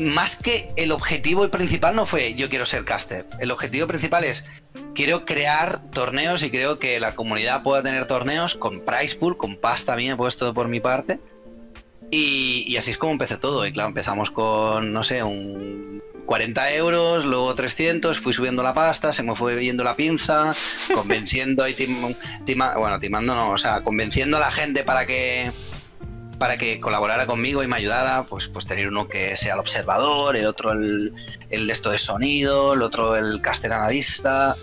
más 0.00 0.36
que 0.36 0.72
el 0.76 0.92
objetivo 0.92 1.48
principal 1.50 1.94
no 1.94 2.06
fue 2.06 2.34
yo 2.34 2.48
quiero 2.48 2.64
ser 2.64 2.84
caster. 2.84 3.26
El 3.38 3.50
objetivo 3.50 3.86
principal 3.86 4.24
es 4.24 4.46
quiero 4.94 5.26
crear 5.26 5.84
torneos 5.90 6.42
y 6.42 6.50
creo 6.50 6.78
que 6.78 6.98
la 7.00 7.14
comunidad 7.14 7.62
pueda 7.62 7.82
tener 7.82 8.06
torneos 8.06 8.54
con 8.54 8.80
price 8.80 9.16
pool, 9.16 9.36
con 9.36 9.56
pasta 9.56 9.94
bien 9.96 10.16
puesto 10.16 10.54
por 10.54 10.68
mi 10.68 10.80
parte 10.80 11.20
y, 12.10 12.76
así 12.76 12.90
es 12.90 12.98
como 12.98 13.12
empecé 13.12 13.36
todo. 13.36 13.66
Y 13.66 13.72
claro, 13.72 13.88
empezamos 13.88 14.30
con, 14.30 14.92
no 14.92 15.04
sé, 15.04 15.22
un 15.22 16.02
40 16.26 16.74
euros, 16.74 17.24
luego 17.24 17.54
300, 17.54 18.18
fui 18.18 18.32
subiendo 18.32 18.62
la 18.62 18.74
pasta, 18.74 19.12
se 19.12 19.22
me 19.22 19.34
fue 19.34 19.62
yendo 19.62 19.84
la 19.84 19.96
pinza, 19.96 20.54
convenciendo 20.94 21.68
y 21.68 21.74
bueno, 22.78 23.00
timando 23.00 23.34
no, 23.34 23.50
o 23.50 23.58
sea, 23.58 23.82
convenciendo 23.82 24.36
a 24.36 24.40
la 24.40 24.50
gente 24.50 24.82
para 24.82 25.06
que 25.06 25.50
para 26.40 26.56
que 26.56 26.80
colaborara 26.80 27.26
conmigo 27.26 27.62
y 27.62 27.66
me 27.66 27.76
ayudara, 27.76 28.24
pues, 28.24 28.48
pues 28.48 28.66
tener 28.66 28.88
uno 28.88 29.08
que 29.08 29.36
sea 29.36 29.52
el 29.52 29.60
observador, 29.60 30.36
el 30.36 30.46
otro 30.46 30.72
el, 30.72 31.12
el 31.50 31.66
de 31.66 31.72
esto 31.72 31.90
de 31.90 31.98
sonido, 31.98 32.72
el 32.72 32.80
otro 32.80 33.14
el 33.14 33.42
caster 33.42 33.74
analista. 33.74 34.56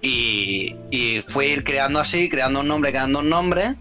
Y, 0.00 0.76
y 0.92 1.20
fue 1.26 1.48
ir 1.48 1.64
creando 1.64 1.98
así, 1.98 2.28
creando 2.28 2.60
un 2.60 2.68
nombre, 2.68 2.92
creando 2.92 3.18
un 3.18 3.28
nombre 3.28 3.74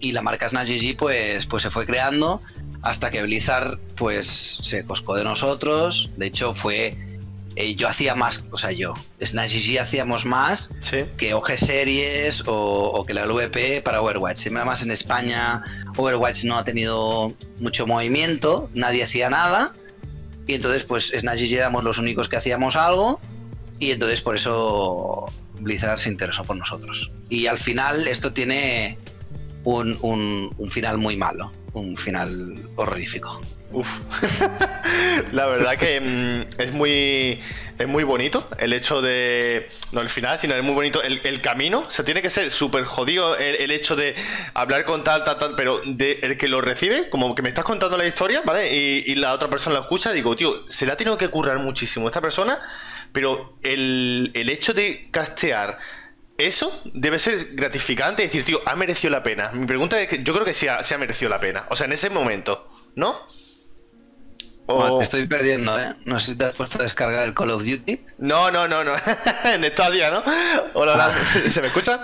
y 0.00 0.12
la 0.12 0.22
marca 0.22 0.48
Snatch 0.48 0.70
GG 0.70 0.96
pues, 0.96 1.44
pues 1.44 1.64
se 1.64 1.70
fue 1.70 1.84
creando 1.84 2.40
hasta 2.80 3.10
que 3.10 3.22
Blizzard 3.22 3.78
pues 3.94 4.26
se 4.62 4.86
coscó 4.86 5.14
de 5.14 5.24
nosotros. 5.24 6.10
De 6.16 6.26
hecho 6.26 6.54
fue... 6.54 7.11
Eh, 7.56 7.74
yo 7.74 7.88
hacía 7.88 8.14
más, 8.14 8.44
o 8.50 8.58
sea, 8.58 8.72
yo, 8.72 8.94
Snatch 9.22 9.54
GG 9.54 9.80
hacíamos 9.80 10.24
más 10.24 10.74
que 11.18 11.34
OG 11.34 11.58
Series 11.58 12.44
o, 12.46 13.04
que 13.06 13.14
la 13.14 13.26
LVP 13.26 13.82
para 13.82 14.00
Overwatch. 14.00 14.38
Siempre 14.38 14.64
más 14.64 14.82
en 14.82 14.90
España 14.90 15.62
Overwatch 15.96 16.44
no 16.44 16.56
ha 16.56 16.64
tenido 16.64 17.34
mucho 17.58 17.86
movimiento, 17.86 18.70
nadie 18.74 19.04
hacía 19.04 19.28
nada. 19.28 19.74
Y 20.46 20.54
entonces 20.54 20.84
pues 20.84 21.12
Snatch 21.16 21.42
GG 21.42 21.54
éramos 21.54 21.84
los 21.84 21.98
únicos 21.98 22.28
que 22.28 22.36
hacíamos 22.36 22.76
algo. 22.76 23.20
Y 23.78 23.90
entonces 23.90 24.22
por 24.22 24.36
eso 24.36 25.26
Blizzard 25.60 25.98
se 25.98 26.08
interesó 26.08 26.44
por 26.44 26.56
nosotros. 26.56 27.10
Y 27.28 27.46
al 27.46 27.58
final 27.58 28.06
esto 28.06 28.32
tiene 28.32 28.98
un, 29.64 30.68
final 30.70 30.98
muy 30.98 31.16
malo, 31.16 31.52
un 31.72 31.96
final 31.96 32.68
horrorífico. 32.76 33.40
Uf. 33.72 33.88
la 35.32 35.46
verdad 35.46 35.76
que 35.76 36.00
mm, 36.00 36.60
es 36.60 36.72
muy 36.72 37.40
es 37.78 37.88
muy 37.88 38.04
bonito 38.04 38.46
el 38.58 38.72
hecho 38.72 39.00
de 39.00 39.68
no 39.92 40.00
el 40.00 40.08
final 40.08 40.38
sino 40.38 40.54
es 40.54 40.62
muy 40.62 40.74
bonito 40.74 41.02
el, 41.02 41.40
camino 41.40 41.80
o 41.88 41.90
sea 41.90 42.04
tiene 42.04 42.22
que 42.22 42.30
ser 42.30 42.50
súper 42.50 42.84
jodido 42.84 43.36
el, 43.36 43.70
hecho 43.70 43.96
de 43.96 44.14
hablar 44.54 44.84
con 44.84 45.02
tal 45.02 45.24
tal 45.24 45.38
tal 45.38 45.54
pero 45.56 45.80
de 45.84 46.18
el 46.22 46.36
que 46.36 46.48
lo 46.48 46.60
recibe 46.60 47.08
como 47.08 47.34
que 47.34 47.42
me 47.42 47.48
estás 47.48 47.64
contando 47.64 47.96
la 47.96 48.06
historia 48.06 48.42
vale 48.44 48.72
y, 48.72 49.14
la 49.14 49.32
otra 49.32 49.48
persona 49.48 49.76
lo 49.76 49.82
escucha 49.82 50.12
digo 50.12 50.36
tío 50.36 50.52
se 50.68 50.86
le 50.86 50.92
ha 50.92 50.96
tenido 50.96 51.16
que 51.16 51.28
currar 51.28 51.58
muchísimo 51.58 52.06
esta 52.06 52.20
persona 52.20 52.58
pero 53.12 53.56
el, 53.62 54.30
el 54.34 54.48
hecho 54.48 54.74
de 54.74 55.08
castear 55.10 55.78
eso 56.38 56.82
debe 56.92 57.18
ser 57.18 57.54
gratificante. 57.54 58.22
Decir, 58.22 58.44
tío, 58.44 58.60
ha 58.66 58.74
merecido 58.74 59.10
la 59.10 59.22
pena. 59.22 59.50
Mi 59.52 59.66
pregunta 59.66 60.00
es 60.00 60.08
que 60.08 60.22
yo 60.22 60.32
creo 60.32 60.44
que 60.44 60.54
sí 60.54 60.66
ha, 60.68 60.82
merecido 60.98 61.28
la 61.28 61.40
pena. 61.40 61.66
O 61.70 61.76
sea, 61.76 61.86
en 61.86 61.92
ese 61.92 62.10
momento, 62.10 62.68
¿no? 62.94 63.26
O... 64.66 65.00
estoy 65.00 65.26
perdiendo, 65.26 65.78
¿eh? 65.78 65.94
No 66.04 66.20
sé 66.20 66.32
si 66.32 66.38
te 66.38 66.44
has 66.44 66.54
puesto 66.54 66.78
a 66.78 66.82
descargar 66.82 67.26
el 67.26 67.34
Call 67.34 67.50
of 67.50 67.64
Duty. 67.64 68.04
No, 68.18 68.50
no, 68.50 68.68
no, 68.68 68.84
no. 68.84 68.92
en 69.44 69.64
Stadia, 69.64 70.10
¿no? 70.10 70.22
Hola, 70.74 70.94
hola. 70.94 71.12
Ah. 71.12 71.50
¿Se, 71.50 71.60
me 71.60 71.66
escucha? 71.66 72.00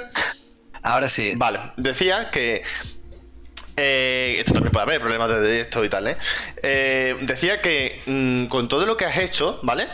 Ahora 0.82 1.08
sí. 1.08 1.32
Vale, 1.36 1.60
decía 1.76 2.30
que. 2.30 2.62
Eh, 3.76 4.36
esto 4.40 4.54
también 4.54 4.72
puede 4.72 4.82
haber 4.82 5.00
problemas 5.00 5.28
de 5.40 5.60
esto 5.60 5.84
y 5.84 5.88
tal, 5.88 6.08
¿eh? 6.08 6.16
eh 6.64 7.16
decía 7.20 7.62
que 7.62 8.02
mm, 8.06 8.46
con 8.46 8.66
todo 8.66 8.84
lo 8.86 8.96
que 8.96 9.04
has 9.04 9.16
hecho, 9.18 9.60
¿vale? 9.62 9.86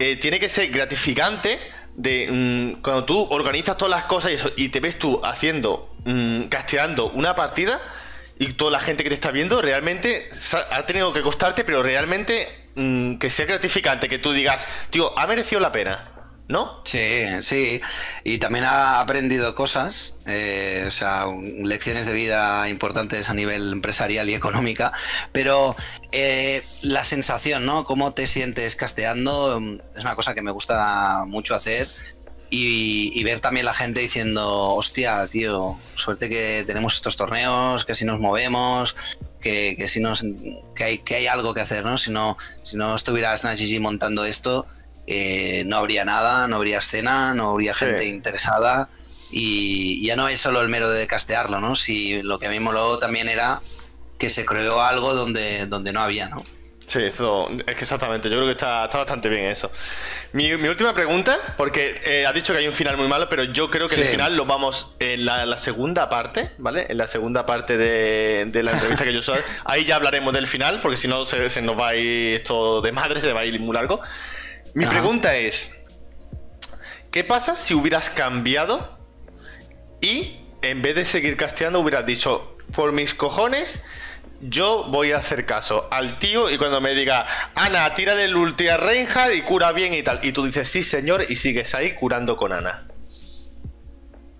Eh, 0.00 0.16
tiene 0.16 0.40
que 0.40 0.48
ser 0.48 0.70
gratificante 0.70 1.60
de 1.94 2.28
mm, 2.28 2.82
cuando 2.82 3.04
tú 3.04 3.16
organizas 3.30 3.76
todas 3.76 3.92
las 3.92 4.04
cosas 4.04 4.32
y, 4.56 4.68
te 4.68 4.80
ves 4.80 4.98
tú 4.98 5.20
haciendo, 5.24 5.94
mm, 6.04 6.44
casteando 6.44 7.10
una 7.10 7.36
partida 7.36 7.80
y 8.38 8.52
toda 8.54 8.70
la 8.70 8.80
gente 8.80 9.02
que 9.02 9.10
te 9.10 9.14
está 9.14 9.30
viendo 9.30 9.62
realmente 9.62 10.28
ha 10.70 10.86
tenido 10.86 11.12
que 11.12 11.22
costarte, 11.22 11.64
pero 11.64 11.82
realmente 11.82 12.48
mm, 12.74 13.16
que 13.16 13.30
sea 13.30 13.46
gratificante, 13.46 14.08
que 14.08 14.18
tú 14.18 14.32
digas, 14.32 14.66
tío, 14.90 15.16
ha 15.18 15.26
merecido 15.26 15.60
la 15.60 15.72
pena. 15.72 16.10
¿no? 16.46 16.82
Sí, 16.84 17.24
sí. 17.40 17.80
Y 18.22 18.38
también 18.38 18.64
ha 18.64 19.00
aprendido 19.00 19.54
cosas, 19.54 20.16
eh, 20.26 20.84
o 20.86 20.90
sea, 20.90 21.24
lecciones 21.62 22.06
de 22.06 22.12
vida 22.12 22.68
importantes 22.68 23.30
a 23.30 23.34
nivel 23.34 23.72
empresarial 23.72 24.28
y 24.28 24.34
económica, 24.34 24.92
pero 25.32 25.74
eh, 26.12 26.62
la 26.82 27.04
sensación, 27.04 27.64
¿no? 27.64 27.84
Cómo 27.84 28.12
te 28.12 28.26
sientes 28.26 28.76
casteando 28.76 29.58
mm, 29.60 29.78
es 29.96 30.00
una 30.00 30.14
cosa 30.14 30.34
que 30.34 30.42
me 30.42 30.50
gusta 30.50 31.24
mucho 31.26 31.54
hacer. 31.54 31.88
Y, 32.56 33.24
ver 33.24 33.40
también 33.40 33.66
la 33.66 33.74
gente 33.74 34.00
diciendo, 34.00 34.74
hostia, 34.74 35.26
tío, 35.26 35.76
suerte 35.96 36.28
que 36.28 36.62
tenemos 36.64 36.94
estos 36.94 37.16
torneos, 37.16 37.84
que 37.84 37.96
si 37.96 38.04
nos 38.04 38.20
movemos, 38.20 38.94
que, 39.40 39.74
que 39.76 39.88
si 39.88 39.98
no, 39.98 40.12
que 40.76 40.84
hay, 40.84 40.98
que 40.98 41.16
hay 41.16 41.26
algo 41.26 41.52
que 41.52 41.62
hacer, 41.62 41.84
¿no? 41.84 41.98
Si 41.98 42.12
no, 42.12 42.36
si 42.62 42.76
no 42.76 42.94
estuviera 42.94 43.36
Snatch 43.36 43.62
montando 43.80 44.24
esto, 44.24 44.68
eh, 45.08 45.64
no 45.66 45.78
habría 45.78 46.04
nada, 46.04 46.46
no 46.46 46.56
habría 46.56 46.78
escena, 46.78 47.34
no 47.34 47.50
habría 47.50 47.74
gente 47.74 48.06
interesada 48.06 48.88
y 49.32 50.06
ya 50.06 50.14
no 50.14 50.28
es 50.28 50.40
solo 50.40 50.62
el 50.62 50.68
mero 50.68 50.88
de 50.90 51.08
castearlo, 51.08 51.60
¿no? 51.60 51.74
Si 51.74 52.22
lo 52.22 52.38
que 52.38 52.46
a 52.46 52.50
mí 52.50 52.60
moló 52.60 52.98
también 52.98 53.28
era 53.28 53.62
que 54.16 54.30
se 54.30 54.44
creó 54.44 54.80
algo 54.80 55.14
donde, 55.14 55.66
donde 55.66 55.92
no 55.92 56.02
había, 56.02 56.28
¿no? 56.28 56.44
Sí, 56.86 57.02
eso 57.02 57.48
es 57.66 57.76
que 57.76 57.82
exactamente, 57.82 58.28
yo 58.28 58.36
creo 58.36 58.46
que 58.46 58.52
está, 58.52 58.86
bastante 58.86 59.28
bien 59.28 59.46
eso. 59.46 59.70
Mi, 60.32 60.52
última 60.52 60.94
pregunta, 60.94 61.38
porque 61.56 62.00
eh, 62.04 62.26
ha 62.26 62.32
dicho 62.32 62.52
que 62.52 62.58
hay 62.58 62.68
un 62.68 62.74
final 62.74 62.96
muy 62.96 63.08
malo, 63.08 63.28
pero 63.28 63.44
yo 63.44 63.70
creo 63.70 63.86
que 63.86 63.96
el 63.96 64.04
final 64.04 64.36
lo 64.36 64.44
vamos 64.44 64.96
en 64.98 65.24
la, 65.24 65.56
segunda 65.58 66.08
parte, 66.08 66.50
¿vale? 66.58 66.86
En 66.88 66.98
la 66.98 67.06
segunda 67.06 67.46
parte 67.46 67.78
de, 67.78 68.62
la 68.62 68.72
entrevista 68.72 69.04
que 69.04 69.12
yo 69.12 69.22
soy. 69.22 69.38
Ahí 69.64 69.84
ya 69.84 69.96
hablaremos 69.96 70.34
del 70.34 70.46
final, 70.46 70.80
porque 70.80 70.96
si 70.96 71.08
no 71.08 71.24
se, 71.24 71.62
nos 71.62 71.78
va 71.78 71.88
a 71.88 71.96
ir 71.96 72.34
esto 72.34 72.80
de 72.80 72.92
madre, 72.92 73.20
se 73.20 73.32
va 73.32 73.40
a 73.40 73.44
ir 73.46 73.58
muy 73.60 73.74
largo. 73.74 74.00
Mi 74.74 74.86
pregunta 74.86 75.34
es, 75.36 75.84
¿qué 77.10 77.24
pasa 77.24 77.54
si 77.54 77.74
hubieras 77.74 78.10
cambiado 78.10 78.98
y 80.00 80.36
en 80.62 80.82
vez 80.82 80.94
de 80.94 81.06
seguir 81.06 81.36
casteando 81.36 81.80
hubieras 81.80 82.04
dicho, 82.06 82.56
por 82.74 82.92
mis 82.92 83.14
cojones, 83.14 83.82
yo 84.48 84.84
voy 84.84 85.12
a 85.12 85.18
hacer 85.18 85.46
caso 85.46 85.88
al 85.90 86.18
tío 86.18 86.50
y 86.50 86.58
cuando 86.58 86.80
me 86.80 86.94
diga, 86.94 87.26
Ana, 87.54 87.94
tírale 87.94 88.24
el 88.24 88.36
ulti 88.36 88.68
a 88.68 88.76
Reinhardt 88.76 89.34
y 89.34 89.42
cura 89.42 89.72
bien 89.72 89.94
y 89.94 90.02
tal. 90.02 90.20
Y 90.22 90.32
tú 90.32 90.44
dices, 90.44 90.68
sí, 90.68 90.82
señor, 90.82 91.26
y 91.28 91.36
sigues 91.36 91.74
ahí 91.74 91.94
curando 91.94 92.36
con 92.36 92.52
Ana. 92.52 92.86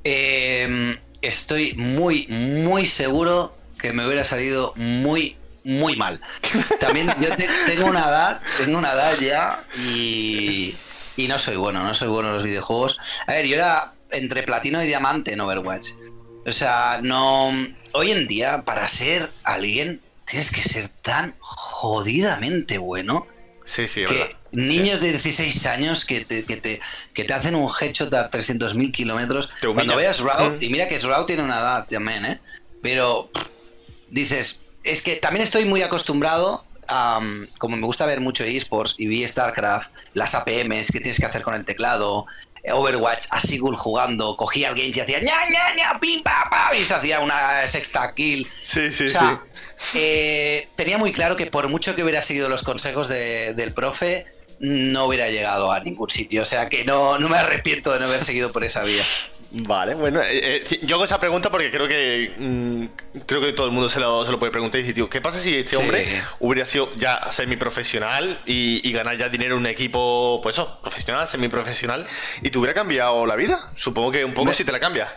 Em, 0.04 0.98
estoy 1.22 1.74
muy, 1.74 2.26
muy 2.28 2.86
seguro 2.86 3.56
que 3.78 3.92
me 3.92 4.06
hubiera 4.06 4.24
salido 4.24 4.74
muy, 4.76 5.36
muy 5.64 5.96
mal. 5.96 6.20
También 6.80 7.08
yo 7.20 7.28
tengo 7.66 7.86
una 7.86 8.00
edad, 8.00 8.40
tengo 8.58 8.78
una 8.78 8.92
edad 8.92 9.18
ya 9.18 9.64
y, 9.78 10.74
y 11.16 11.28
no 11.28 11.38
soy 11.38 11.56
bueno, 11.56 11.82
no 11.82 11.94
soy 11.94 12.08
bueno 12.08 12.28
en 12.28 12.34
los 12.34 12.42
videojuegos. 12.42 13.00
A 13.26 13.32
ver, 13.32 13.46
yo 13.46 13.56
era 13.56 13.94
entre 14.10 14.42
platino 14.42 14.82
y 14.82 14.86
diamante 14.86 15.32
en 15.32 15.40
Overwatch. 15.40 15.88
O 16.46 16.52
sea, 16.52 17.00
no 17.02 17.50
hoy 17.92 18.10
en 18.10 18.26
día, 18.26 18.64
para 18.64 18.86
ser 18.88 19.30
alguien, 19.44 20.00
tienes 20.24 20.50
que 20.50 20.62
ser 20.62 20.88
tan 20.88 21.34
jodidamente 21.40 22.78
bueno. 22.78 23.26
Sí, 23.64 23.88
sí, 23.88 24.04
que 24.04 24.36
niños 24.52 25.00
de 25.00 25.10
16 25.10 25.66
años 25.66 26.04
que 26.04 26.24
te, 26.24 26.44
que 26.44 26.56
te, 26.56 26.80
que 27.12 27.24
te 27.24 27.32
hacen 27.32 27.54
un 27.54 27.70
headshot 27.70 28.12
a 28.14 28.30
300.000 28.30 28.92
kilómetros. 28.92 29.48
Cuando 29.72 29.96
veas 29.96 30.20
Route, 30.20 30.58
mm. 30.58 30.62
y 30.62 30.68
mira 30.68 30.88
que 30.88 30.98
Route 30.98 31.26
tiene 31.26 31.42
una 31.42 31.58
edad 31.58 31.86
también, 31.88 32.24
¿eh? 32.26 32.40
Pero 32.82 33.30
dices, 34.10 34.60
es 34.82 35.02
que 35.02 35.16
también 35.16 35.42
estoy 35.42 35.64
muy 35.64 35.82
acostumbrado 35.82 36.64
a, 36.88 37.20
como 37.58 37.76
me 37.76 37.86
gusta 37.86 38.04
ver 38.06 38.20
mucho 38.20 38.44
esports 38.44 38.94
y 38.98 39.06
vi 39.06 39.26
StarCraft, 39.26 39.90
las 40.12 40.34
APMs 40.34 40.88
que 40.92 41.00
tienes 41.00 41.18
que 41.18 41.26
hacer 41.26 41.42
con 41.42 41.54
el 41.54 41.64
teclado, 41.64 42.26
Overwatch 42.72 43.26
a 43.30 43.40
Sigurd 43.40 43.76
jugando, 43.76 44.36
cogía 44.36 44.68
al 44.68 44.76
Genji 44.76 44.98
y 44.98 45.02
hacía 45.02 45.20
ña, 45.20 45.48
ña, 45.50 45.74
ña, 45.74 46.00
pim, 46.00 46.22
pa, 46.22 46.48
pa, 46.50 46.74
y 46.74 46.84
se 46.84 46.94
hacía 46.94 47.20
una 47.20 47.66
sexta 47.68 48.14
kill. 48.14 48.48
Sí, 48.64 48.90
sí, 48.90 49.08
sí. 49.08 49.16
Eh, 49.94 50.68
tenía 50.76 50.98
muy 50.98 51.12
claro 51.12 51.36
que 51.36 51.46
por 51.46 51.68
mucho 51.68 51.94
que 51.94 52.02
hubiera 52.02 52.22
seguido 52.22 52.48
los 52.48 52.62
consejos 52.62 53.08
del 53.08 53.74
profe, 53.74 54.26
no 54.60 55.06
hubiera 55.06 55.28
llegado 55.28 55.72
a 55.72 55.80
ningún 55.80 56.10
sitio. 56.10 56.42
O 56.42 56.46
sea 56.46 56.68
que 56.68 56.84
no, 56.84 57.18
no 57.18 57.28
me 57.28 57.36
arrepiento 57.36 57.92
de 57.92 58.00
no 58.00 58.06
haber 58.06 58.22
seguido 58.22 58.52
por 58.52 58.64
esa 58.64 58.82
vía. 58.82 59.04
Vale, 59.56 59.94
bueno, 59.94 60.20
eh, 60.20 60.64
eh, 60.68 60.80
yo 60.82 60.96
hago 60.96 61.04
esa 61.04 61.20
pregunta 61.20 61.48
porque 61.48 61.70
creo 61.70 61.86
que 61.86 62.34
mm, 62.36 63.20
creo 63.24 63.40
que 63.40 63.52
todo 63.52 63.68
el 63.68 63.72
mundo 63.72 63.88
se 63.88 64.00
lo, 64.00 64.24
se 64.26 64.32
lo 64.32 64.38
puede 64.40 64.50
preguntar 64.50 64.80
y 64.80 64.82
decir, 64.82 64.96
tío, 64.96 65.08
¿qué 65.08 65.20
pasa 65.20 65.38
si 65.38 65.54
este 65.54 65.76
hombre 65.76 66.04
hubiera 66.40 66.66
sido 66.66 66.92
ya 66.96 67.30
semiprofesional 67.30 68.42
y, 68.46 68.80
y 68.86 68.92
ganar 68.92 69.16
ya 69.16 69.28
dinero 69.28 69.54
en 69.54 69.60
un 69.60 69.66
equipo, 69.68 70.40
pues 70.42 70.56
eso, 70.56 70.80
profesional, 70.82 71.28
semiprofesional, 71.28 72.04
y 72.42 72.50
te 72.50 72.58
hubiera 72.58 72.74
cambiado 72.74 73.26
la 73.26 73.36
vida? 73.36 73.56
Supongo 73.76 74.10
que 74.10 74.24
un 74.24 74.34
poco 74.34 74.52
si 74.52 74.64
te 74.64 74.72
la 74.72 74.80
cambia. 74.80 75.08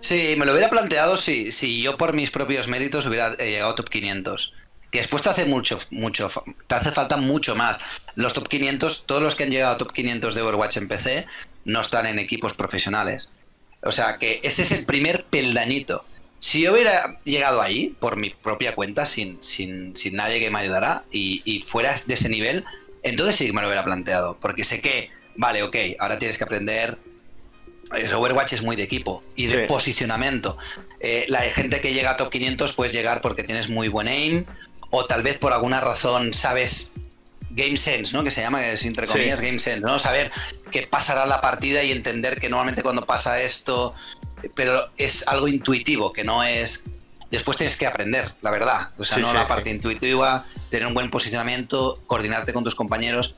Sí, 0.00 0.34
me 0.38 0.46
lo 0.46 0.52
hubiera 0.52 0.70
planteado 0.70 1.18
si, 1.18 1.52
si 1.52 1.82
yo 1.82 1.98
por 1.98 2.14
mis 2.14 2.30
propios 2.30 2.68
méritos 2.68 3.04
hubiera 3.04 3.34
eh, 3.34 3.50
llegado 3.50 3.72
a 3.72 3.74
top 3.74 3.90
500. 3.90 4.54
Que 4.90 4.98
después 4.98 5.22
te 5.22 5.28
hace 5.28 5.44
mucho, 5.44 5.78
mucho, 5.90 6.30
te 6.66 6.74
hace 6.74 6.90
falta 6.90 7.18
mucho 7.18 7.54
más. 7.54 7.78
Los 8.14 8.32
top 8.32 8.48
500, 8.48 9.04
todos 9.04 9.22
los 9.22 9.34
que 9.34 9.44
han 9.44 9.50
llegado 9.50 9.74
a 9.74 9.78
top 9.78 9.92
500 9.92 10.34
de 10.34 10.40
Overwatch 10.40 10.78
en 10.78 10.88
PC, 10.88 11.26
no 11.66 11.82
están 11.82 12.06
en 12.06 12.18
equipos 12.18 12.54
profesionales. 12.54 13.30
O 13.84 13.92
sea 13.92 14.16
que 14.18 14.40
ese 14.42 14.62
es 14.62 14.72
el 14.72 14.86
primer 14.86 15.24
peldañito. 15.24 16.04
Si 16.38 16.62
yo 16.62 16.72
hubiera 16.72 17.18
llegado 17.24 17.62
ahí, 17.62 17.96
por 18.00 18.16
mi 18.16 18.30
propia 18.30 18.74
cuenta, 18.74 19.06
sin, 19.06 19.42
sin, 19.42 19.96
sin 19.96 20.14
nadie 20.16 20.40
que 20.40 20.50
me 20.50 20.58
ayudara, 20.58 21.04
y, 21.10 21.42
y 21.44 21.60
fueras 21.60 22.06
de 22.06 22.14
ese 22.14 22.28
nivel, 22.28 22.64
entonces 23.02 23.36
sí 23.36 23.52
me 23.52 23.62
lo 23.62 23.68
hubiera 23.68 23.84
planteado. 23.84 24.38
Porque 24.40 24.64
sé 24.64 24.80
que, 24.80 25.10
vale, 25.36 25.62
ok, 25.62 25.76
ahora 25.98 26.18
tienes 26.18 26.36
que 26.36 26.44
aprender. 26.44 26.98
El 27.94 28.12
Overwatch 28.12 28.54
es 28.54 28.62
muy 28.62 28.76
de 28.76 28.82
equipo 28.82 29.22
y 29.36 29.46
de 29.46 29.66
posicionamiento. 29.66 30.58
Eh, 31.00 31.26
la 31.28 31.40
gente 31.42 31.80
que 31.80 31.92
llega 31.92 32.10
a 32.10 32.16
top 32.16 32.30
500 32.30 32.72
puedes 32.72 32.92
llegar 32.92 33.20
porque 33.20 33.44
tienes 33.44 33.68
muy 33.68 33.88
buen 33.88 34.08
aim, 34.08 34.44
o 34.90 35.04
tal 35.04 35.22
vez 35.22 35.38
por 35.38 35.52
alguna 35.52 35.80
razón 35.80 36.34
sabes 36.34 36.92
game 37.54 37.76
sense, 37.76 38.12
¿no? 38.12 38.24
Que 38.24 38.30
se 38.30 38.40
llama, 38.40 38.66
es 38.66 38.84
entre 38.84 39.06
comillas, 39.06 39.40
game 39.40 39.58
sense, 39.58 39.80
¿no? 39.80 39.98
Saber 39.98 40.30
qué 40.70 40.86
pasará 40.86 41.26
la 41.26 41.40
partida 41.40 41.82
y 41.82 41.92
entender 41.92 42.40
que 42.40 42.48
normalmente 42.48 42.82
cuando 42.82 43.06
pasa 43.06 43.40
esto, 43.40 43.94
pero 44.54 44.90
es 44.96 45.26
algo 45.28 45.48
intuitivo, 45.48 46.12
que 46.12 46.24
no 46.24 46.44
es... 46.44 46.84
Después 47.30 47.56
tienes 47.56 47.76
que 47.76 47.86
aprender, 47.86 48.30
la 48.42 48.50
verdad. 48.50 48.90
O 48.96 49.04
sea, 49.04 49.18
no 49.18 49.32
la 49.32 49.46
parte 49.46 49.70
intuitiva, 49.70 50.46
tener 50.70 50.86
un 50.86 50.94
buen 50.94 51.10
posicionamiento, 51.10 52.00
coordinarte 52.06 52.52
con 52.52 52.62
tus 52.62 52.76
compañeros. 52.76 53.34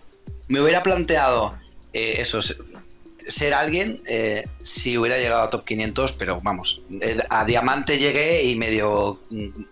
Me 0.48 0.61
hubiera 0.61 0.83
planteado 0.83 1.59
eh, 1.94 2.16
eso, 2.18 2.40
ser 3.26 3.55
alguien 3.55 4.02
eh, 4.07 4.46
si 4.62 4.98
hubiera 4.98 5.18
llegado 5.18 5.42
a 5.42 5.50
top 5.50 5.64
500, 5.64 6.12
pero 6.12 6.40
vamos, 6.42 6.83
eh, 7.00 7.18
a 7.31 7.44
diamante 7.44 7.98
llegué 7.98 8.44
y 8.44 8.57
medio 8.57 9.20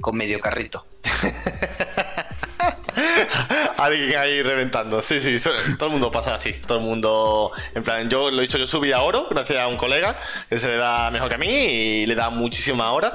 con 0.00 0.16
medio 0.16 0.40
carrito. 0.40 0.86
Alguien 3.76 4.16
ahí 4.16 4.42
reventando. 4.42 5.02
Sí, 5.02 5.20
sí, 5.20 5.36
todo 5.78 5.86
el 5.86 5.92
mundo 5.92 6.10
pasa 6.10 6.34
así. 6.34 6.52
Todo 6.52 6.78
el 6.78 6.84
mundo. 6.84 7.52
En 7.74 7.82
plan, 7.82 8.08
yo 8.08 8.30
lo 8.30 8.38
he 8.38 8.42
dicho, 8.42 8.58
yo 8.58 8.66
subí 8.66 8.92
a 8.92 9.00
oro 9.00 9.26
gracias 9.30 9.58
a 9.58 9.66
un 9.66 9.76
colega 9.76 10.18
que 10.48 10.58
se 10.58 10.68
le 10.68 10.76
da 10.76 11.10
mejor 11.10 11.28
que 11.28 11.34
a 11.34 11.38
mí 11.38 11.46
y 11.48 12.06
le 12.06 12.14
da 12.14 12.30
muchísima 12.30 12.92
hora. 12.92 13.12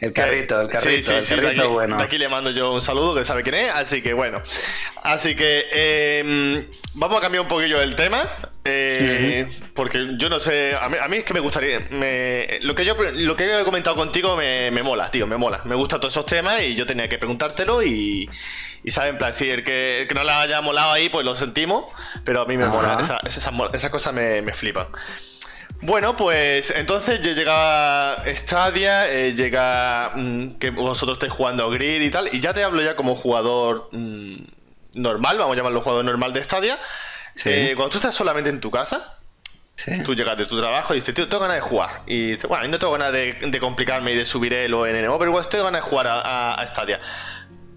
El 0.00 0.12
carrito, 0.12 0.60
el 0.60 0.68
carrito, 0.68 1.16
el 1.16 1.24
carrito 1.24 1.70
bueno. 1.70 1.96
De 1.96 2.02
aquí 2.02 2.18
le 2.18 2.28
mando 2.28 2.50
yo 2.50 2.72
un 2.72 2.82
saludo 2.82 3.14
que 3.14 3.24
sabe 3.24 3.44
quién 3.44 3.54
es, 3.54 3.70
así 3.70 4.02
que 4.02 4.12
bueno. 4.12 4.42
Así 5.04 5.36
que 5.36 5.66
em, 5.70 6.66
vamos 6.94 7.18
a 7.18 7.20
cambiar 7.20 7.42
un 7.42 7.48
poquillo 7.48 7.80
el 7.80 7.94
tema. 7.94 8.28
Eh, 8.64 9.48
porque 9.74 10.16
yo 10.18 10.28
no 10.28 10.38
sé, 10.38 10.74
a 10.74 10.88
mí, 11.08 11.16
es 11.16 11.24
que 11.24 11.34
me 11.34 11.40
gustaría, 11.40 11.80
lo 12.60 12.74
que 12.76 12.84
yo 12.84 12.94
lo 12.94 13.36
que 13.36 13.60
he 13.60 13.64
comentado 13.64 13.96
contigo 13.96 14.36
me, 14.36 14.70
mola, 14.82 15.10
tío, 15.10 15.26
me 15.26 15.36
mola, 15.36 15.62
me 15.64 15.74
gustan 15.74 16.00
todos 16.00 16.14
esos 16.14 16.26
temas 16.26 16.62
y 16.62 16.76
yo 16.76 16.86
tenía 16.86 17.08
que 17.08 17.18
preguntártelo 17.18 17.82
y, 17.82 18.28
y 18.84 18.90
saben, 18.90 19.12
en 19.12 19.18
plan, 19.18 19.32
si 19.32 19.50
el 19.50 19.64
que, 19.64 20.08
no 20.14 20.24
le 20.24 20.32
haya 20.32 20.60
molado 20.60 20.92
ahí, 20.92 21.08
pues 21.08 21.24
lo 21.24 21.34
sentimos, 21.34 21.84
pero 22.24 22.42
a 22.42 22.46
mí 22.46 22.56
me 22.56 22.66
mola, 22.66 22.98
esas 23.24 23.90
cosas 23.90 24.12
me, 24.12 24.42
me 24.42 24.52
flipan. 24.52 24.86
Bueno, 25.82 26.16
pues 26.16 26.70
entonces 26.70 27.20
ya 27.22 27.32
llega 27.32 28.16
Stadia, 28.36 29.10
eh, 29.10 29.34
llega 29.34 30.12
mm, 30.14 30.50
que 30.52 30.70
vosotros 30.70 31.16
estáis 31.16 31.32
jugando 31.32 31.64
a 31.64 31.70
Grid 31.72 32.00
y 32.00 32.10
tal, 32.10 32.28
y 32.32 32.38
ya 32.38 32.54
te 32.54 32.62
hablo 32.62 32.82
ya 32.82 32.94
como 32.94 33.16
jugador 33.16 33.88
mm, 33.90 34.36
normal, 34.94 35.38
vamos 35.38 35.54
a 35.54 35.56
llamarlo 35.56 35.80
jugador 35.80 36.04
normal 36.04 36.32
de 36.32 36.44
Stadia. 36.44 36.78
Eh, 37.46 37.72
cuando 37.74 37.90
tú 37.90 37.98
estás 37.98 38.14
solamente 38.14 38.50
en 38.50 38.60
tu 38.60 38.70
casa, 38.70 39.18
tú 40.04 40.14
llegas 40.14 40.36
de 40.36 40.46
tu 40.46 40.60
trabajo 40.60 40.94
y 40.94 41.00
dices, 41.00 41.14
tío, 41.14 41.28
tengo 41.28 41.42
ganas 41.42 41.56
de 41.56 41.62
jugar. 41.62 42.02
Y 42.06 42.32
dices, 42.32 42.48
bueno, 42.48 42.68
no 42.68 42.78
tengo 42.78 42.92
ganas 42.92 43.12
de, 43.12 43.58
complicarme 43.60 44.12
y 44.12 44.16
de 44.16 44.24
subir 44.24 44.52
el 44.54 44.72
o 44.74 44.86
en 44.86 45.08
Overwatch, 45.08 45.48
tengo 45.48 45.64
ganas 45.64 45.82
de 45.82 45.88
jugar 45.88 46.06
a, 46.08 46.64
Stadia. 46.68 47.00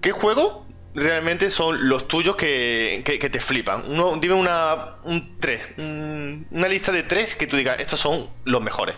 ¿Qué 0.02 0.12
juego 0.12 0.65
realmente 0.96 1.50
son 1.50 1.88
los 1.88 2.08
tuyos 2.08 2.36
que, 2.36 3.30
te 3.32 3.40
flipan? 3.40 3.84
Uno, 3.88 4.18
dime 4.18 4.34
una, 4.36 4.96
un 5.04 5.38
tres, 5.40 5.62
una 5.78 6.68
lista 6.68 6.92
de 6.92 7.04
tres 7.04 7.36
que 7.36 7.48
tú 7.48 7.58
digas, 7.58 7.78
estos 7.80 8.00
son 8.00 8.28
los 8.46 8.62
mejores. 8.62 8.96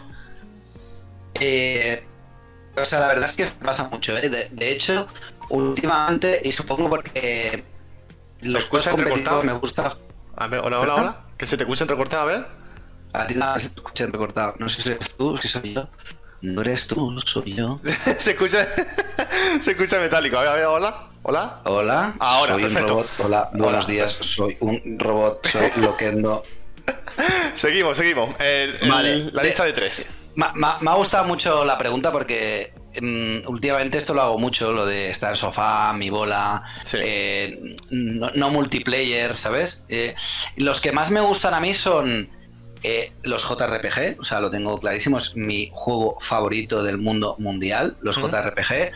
Eh, 1.40 2.04
o 2.76 2.86
sea, 2.86 3.00
la 3.00 3.08
verdad 3.08 3.26
es 3.26 3.36
que 3.36 3.46
pasa 3.46 3.86
mucho. 3.86 4.18
¿eh? 4.18 4.30
De, 4.30 4.72
hecho, 4.72 5.08
últimamente, 5.50 6.42
y 6.44 6.52
supongo 6.52 6.90
porque 6.90 7.63
los 8.42 8.69
juegos 8.69 8.88
competitivos 8.88 9.44
me 9.44 9.54
gusta 9.54 9.94
a 10.40 10.48
ver, 10.48 10.60
hola, 10.63 10.80
hola, 10.80 10.96
hola. 10.96 11.24
Que 11.36 11.48
se 11.48 11.58
te 11.58 11.63
escucha 11.63 11.84
entrecortado, 11.84 12.21
a 12.21 12.26
ver. 12.26 12.48
A 13.13 13.26
ti 13.26 13.34
nada, 13.34 13.58
se 13.58 13.69
te 13.69 13.78
escucha 13.78 14.04
entrecortado. 14.04 14.54
No 14.60 14.69
sé 14.69 14.84
si 14.84 14.90
eres 14.92 15.15
tú, 15.15 15.36
si 15.36 15.48
soy 15.48 15.74
yo. 15.74 15.90
No 16.42 16.62
eres 16.62 16.88
tú, 16.88 17.19
soy 17.26 17.56
yo. 17.56 17.80
se 18.19 18.32
escucha 18.32 18.67
se 19.60 19.71
escucha 19.71 20.00
metálico. 20.00 20.38
A 20.38 20.42
ver, 20.42 20.50
a 20.50 20.56
ver, 20.56 20.65
hola. 20.65 21.07
Hola. 21.30 21.60
Hola. 21.65 22.15
Ahora, 22.19 22.54
soy 22.54 22.62
perfecto. 22.63 22.86
un 22.86 22.90
robot. 23.04 23.10
Hola, 23.19 23.50
buenos 23.54 23.86
días. 23.86 24.13
Soy 24.13 24.56
un 24.62 24.98
robot. 24.98 25.46
Soy 25.46 25.69
Loquendo. 25.82 26.42
seguimos, 27.56 27.98
seguimos. 27.98 28.34
vale. 28.88 29.30
La 29.34 29.44
lista 29.44 29.65
de 29.65 29.73
tres. 29.73 30.06
Me, 30.36 30.46
ha 30.65 30.94
gustado 30.94 31.25
mucho 31.25 31.65
la 31.65 31.78
pregunta 31.78 32.13
porque 32.13 32.71
mm, 33.02 33.40
últimamente 33.50 33.98
esto 33.98 34.13
lo 34.13 34.21
hago 34.21 34.38
mucho, 34.38 34.71
lo 34.71 34.86
de 34.86 35.10
estar 35.10 35.32
en 35.32 35.36
sofá, 35.36 35.92
mi 35.92 36.10
bola, 36.10 36.63
Sí. 36.86 36.98
eh, 37.02 37.75
no, 37.90 38.32
no 38.34 38.50
multiplayer, 38.50 39.36
¿sabes? 39.36 39.84
Eh, 39.90 40.15
los 40.56 40.80
que 40.80 40.94
más 40.94 41.12
me 41.12 41.19
gustan 41.19 41.54
a 41.54 41.60
mí 41.60 41.73
son 41.73 42.30
eh, 42.84 43.12
los 43.23 43.44
JRPG, 43.44 44.21
o 44.21 44.23
sea, 44.23 44.40
lo 44.40 44.50
tengo 44.50 44.80
clarísimo, 44.80 45.17
es 45.17 45.36
mi 45.36 45.71
juego 45.73 46.17
favorito 46.21 46.84
del 46.84 47.00
mundo 47.00 47.36
mundial, 47.40 47.98
los 48.00 48.15
Ujú. 48.15 48.30
JRPG. 48.30 48.94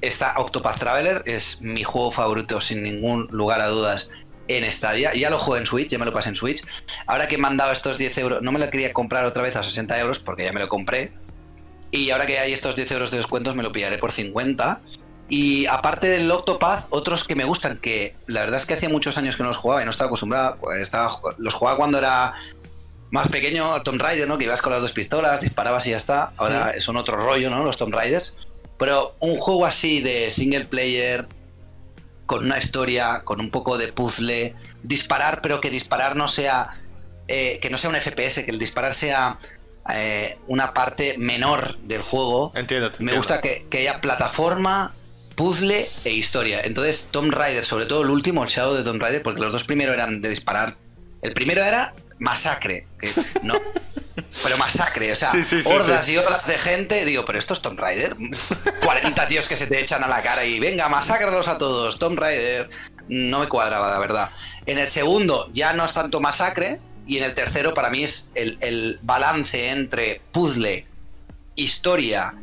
Está 0.00 0.34
Octopath 0.36 0.78
Traveler, 0.78 1.22
es 1.26 1.60
mi 1.60 1.82
juego 1.82 2.10
favorito 2.10 2.60
sin 2.60 2.82
ningún 2.82 3.28
lugar 3.30 3.60
a 3.60 3.66
dudas 3.66 4.10
en 4.48 4.70
Stadia. 4.70 5.14
Ya 5.14 5.30
lo 5.30 5.38
jugué 5.38 5.60
en 5.60 5.66
Switch, 5.66 5.88
ya 5.88 5.98
me 5.98 6.04
lo 6.04 6.12
pasé 6.12 6.30
en 6.30 6.36
Switch. 6.36 6.62
Ahora 7.06 7.28
que 7.28 7.38
me 7.38 7.46
han 7.46 7.56
dado 7.56 7.72
estos 7.72 7.98
10 7.98 8.18
euros, 8.18 8.42
no 8.42 8.52
me 8.52 8.58
lo 8.58 8.70
quería 8.70 8.92
comprar 8.92 9.24
otra 9.24 9.42
vez 9.42 9.56
a 9.56 9.62
60 9.62 9.98
euros 10.00 10.18
porque 10.18 10.44
ya 10.44 10.52
me 10.52 10.60
lo 10.60 10.68
compré. 10.68 11.12
Y 11.90 12.10
ahora 12.10 12.26
que 12.26 12.38
hay 12.38 12.52
estos 12.52 12.76
10 12.76 12.92
euros 12.92 13.10
de 13.10 13.18
descuentos, 13.18 13.54
me 13.54 13.62
lo 13.62 13.72
pillaré 13.72 13.98
por 13.98 14.12
50. 14.12 14.80
Y 15.30 15.66
aparte 15.66 16.08
del 16.08 16.30
Octopath, 16.30 16.86
otros 16.90 17.24
que 17.24 17.34
me 17.34 17.44
gustan, 17.44 17.78
que 17.78 18.16
la 18.26 18.40
verdad 18.40 18.56
es 18.56 18.66
que 18.66 18.74
hacía 18.74 18.88
muchos 18.88 19.18
años 19.18 19.36
que 19.36 19.42
no 19.42 19.50
los 19.50 19.58
jugaba 19.58 19.82
y 19.82 19.84
no 19.84 19.90
estaba 19.90 20.08
acostumbrado. 20.08 20.56
pues, 20.60 20.80
estaba, 20.80 21.10
los 21.36 21.54
jugaba 21.54 21.76
cuando 21.76 21.98
era 21.98 22.34
más 23.10 23.28
pequeño, 23.28 23.82
Tomb 23.82 24.00
Raider, 24.00 24.28
¿no? 24.28 24.38
Que 24.38 24.44
ibas 24.44 24.62
con 24.62 24.72
las 24.72 24.82
dos 24.82 24.92
pistolas, 24.92 25.40
disparabas 25.40 25.86
y 25.86 25.90
ya 25.90 25.96
está. 25.96 26.32
Ahora 26.36 26.78
son 26.80 26.96
otro 26.96 27.16
rollo, 27.16 27.50
¿no? 27.50 27.64
Los 27.64 27.76
Tomb 27.76 27.94
Raiders. 27.94 28.36
Pero 28.78 29.16
un 29.20 29.36
juego 29.36 29.66
así 29.66 30.00
de 30.00 30.30
single 30.30 30.66
player, 30.66 31.26
con 32.26 32.44
una 32.44 32.58
historia, 32.58 33.22
con 33.24 33.40
un 33.40 33.50
poco 33.50 33.78
de 33.78 33.92
puzzle, 33.92 34.54
disparar, 34.82 35.40
pero 35.42 35.60
que 35.60 35.70
disparar 35.70 36.16
no 36.16 36.28
sea. 36.28 36.70
eh, 37.26 37.58
que 37.60 37.68
no 37.70 37.76
sea 37.76 37.90
un 37.90 37.96
FPS, 37.96 38.44
que 38.44 38.50
el 38.50 38.58
disparar 38.58 38.94
sea 38.94 39.38
eh, 39.92 40.38
una 40.46 40.72
parte 40.72 41.16
menor 41.18 41.78
del 41.78 42.02
juego. 42.02 42.52
Entiendo. 42.54 42.90
Me 43.00 43.14
gusta 43.14 43.40
que, 43.40 43.66
que 43.68 43.78
haya 43.78 44.00
plataforma, 44.00 44.94
puzzle 45.34 45.88
e 46.04 46.10
historia. 46.10 46.60
Entonces, 46.62 47.08
Tomb 47.10 47.32
Raider, 47.32 47.64
sobre 47.64 47.86
todo 47.86 48.02
el 48.02 48.10
último, 48.10 48.44
el 48.44 48.50
Shadow 48.50 48.74
de 48.74 48.82
Tomb 48.82 49.00
Raider, 49.00 49.22
porque 49.22 49.40
los 49.40 49.52
dos 49.52 49.64
primeros 49.64 49.94
eran 49.94 50.20
de 50.22 50.30
disparar. 50.30 50.76
El 51.22 51.32
primero 51.32 51.62
era 51.62 51.94
masacre. 52.18 52.86
que 53.00 53.10
no. 53.42 53.54
Pero 54.42 54.58
masacre, 54.58 55.12
o 55.12 55.16
sea, 55.16 55.30
Sí, 55.30 55.44
sí, 55.44 55.62
sí, 55.62 55.68
hordas 55.68 56.08
y 56.08 56.16
hordas 56.16 56.46
de 56.46 56.58
gente. 56.58 57.04
Digo, 57.04 57.24
pero 57.24 57.38
esto 57.38 57.54
es 57.54 57.60
Tomb 57.60 57.78
Raider. 57.78 58.16
40 58.84 59.28
tíos 59.28 59.46
que 59.48 59.56
se 59.56 59.66
te 59.66 59.80
echan 59.80 60.02
a 60.02 60.08
la 60.08 60.22
cara 60.22 60.44
y 60.44 60.58
venga, 60.58 60.88
masácralos 60.88 61.48
a 61.48 61.56
todos. 61.58 61.98
Tomb 61.98 62.18
Raider. 62.18 62.68
No 63.08 63.40
me 63.40 63.48
cuadraba, 63.48 63.90
la 63.90 63.98
verdad. 63.98 64.30
En 64.66 64.78
el 64.78 64.88
segundo 64.88 65.50
ya 65.54 65.72
no 65.72 65.84
es 65.84 65.92
tanto 65.92 66.20
masacre. 66.20 66.80
Y 67.06 67.18
en 67.18 67.24
el 67.24 67.34
tercero, 67.34 67.72
para 67.72 67.90
mí, 67.90 68.04
es 68.04 68.28
el, 68.34 68.58
el 68.60 68.98
balance 69.02 69.70
entre 69.70 70.20
puzzle, 70.30 70.86
historia 71.54 72.34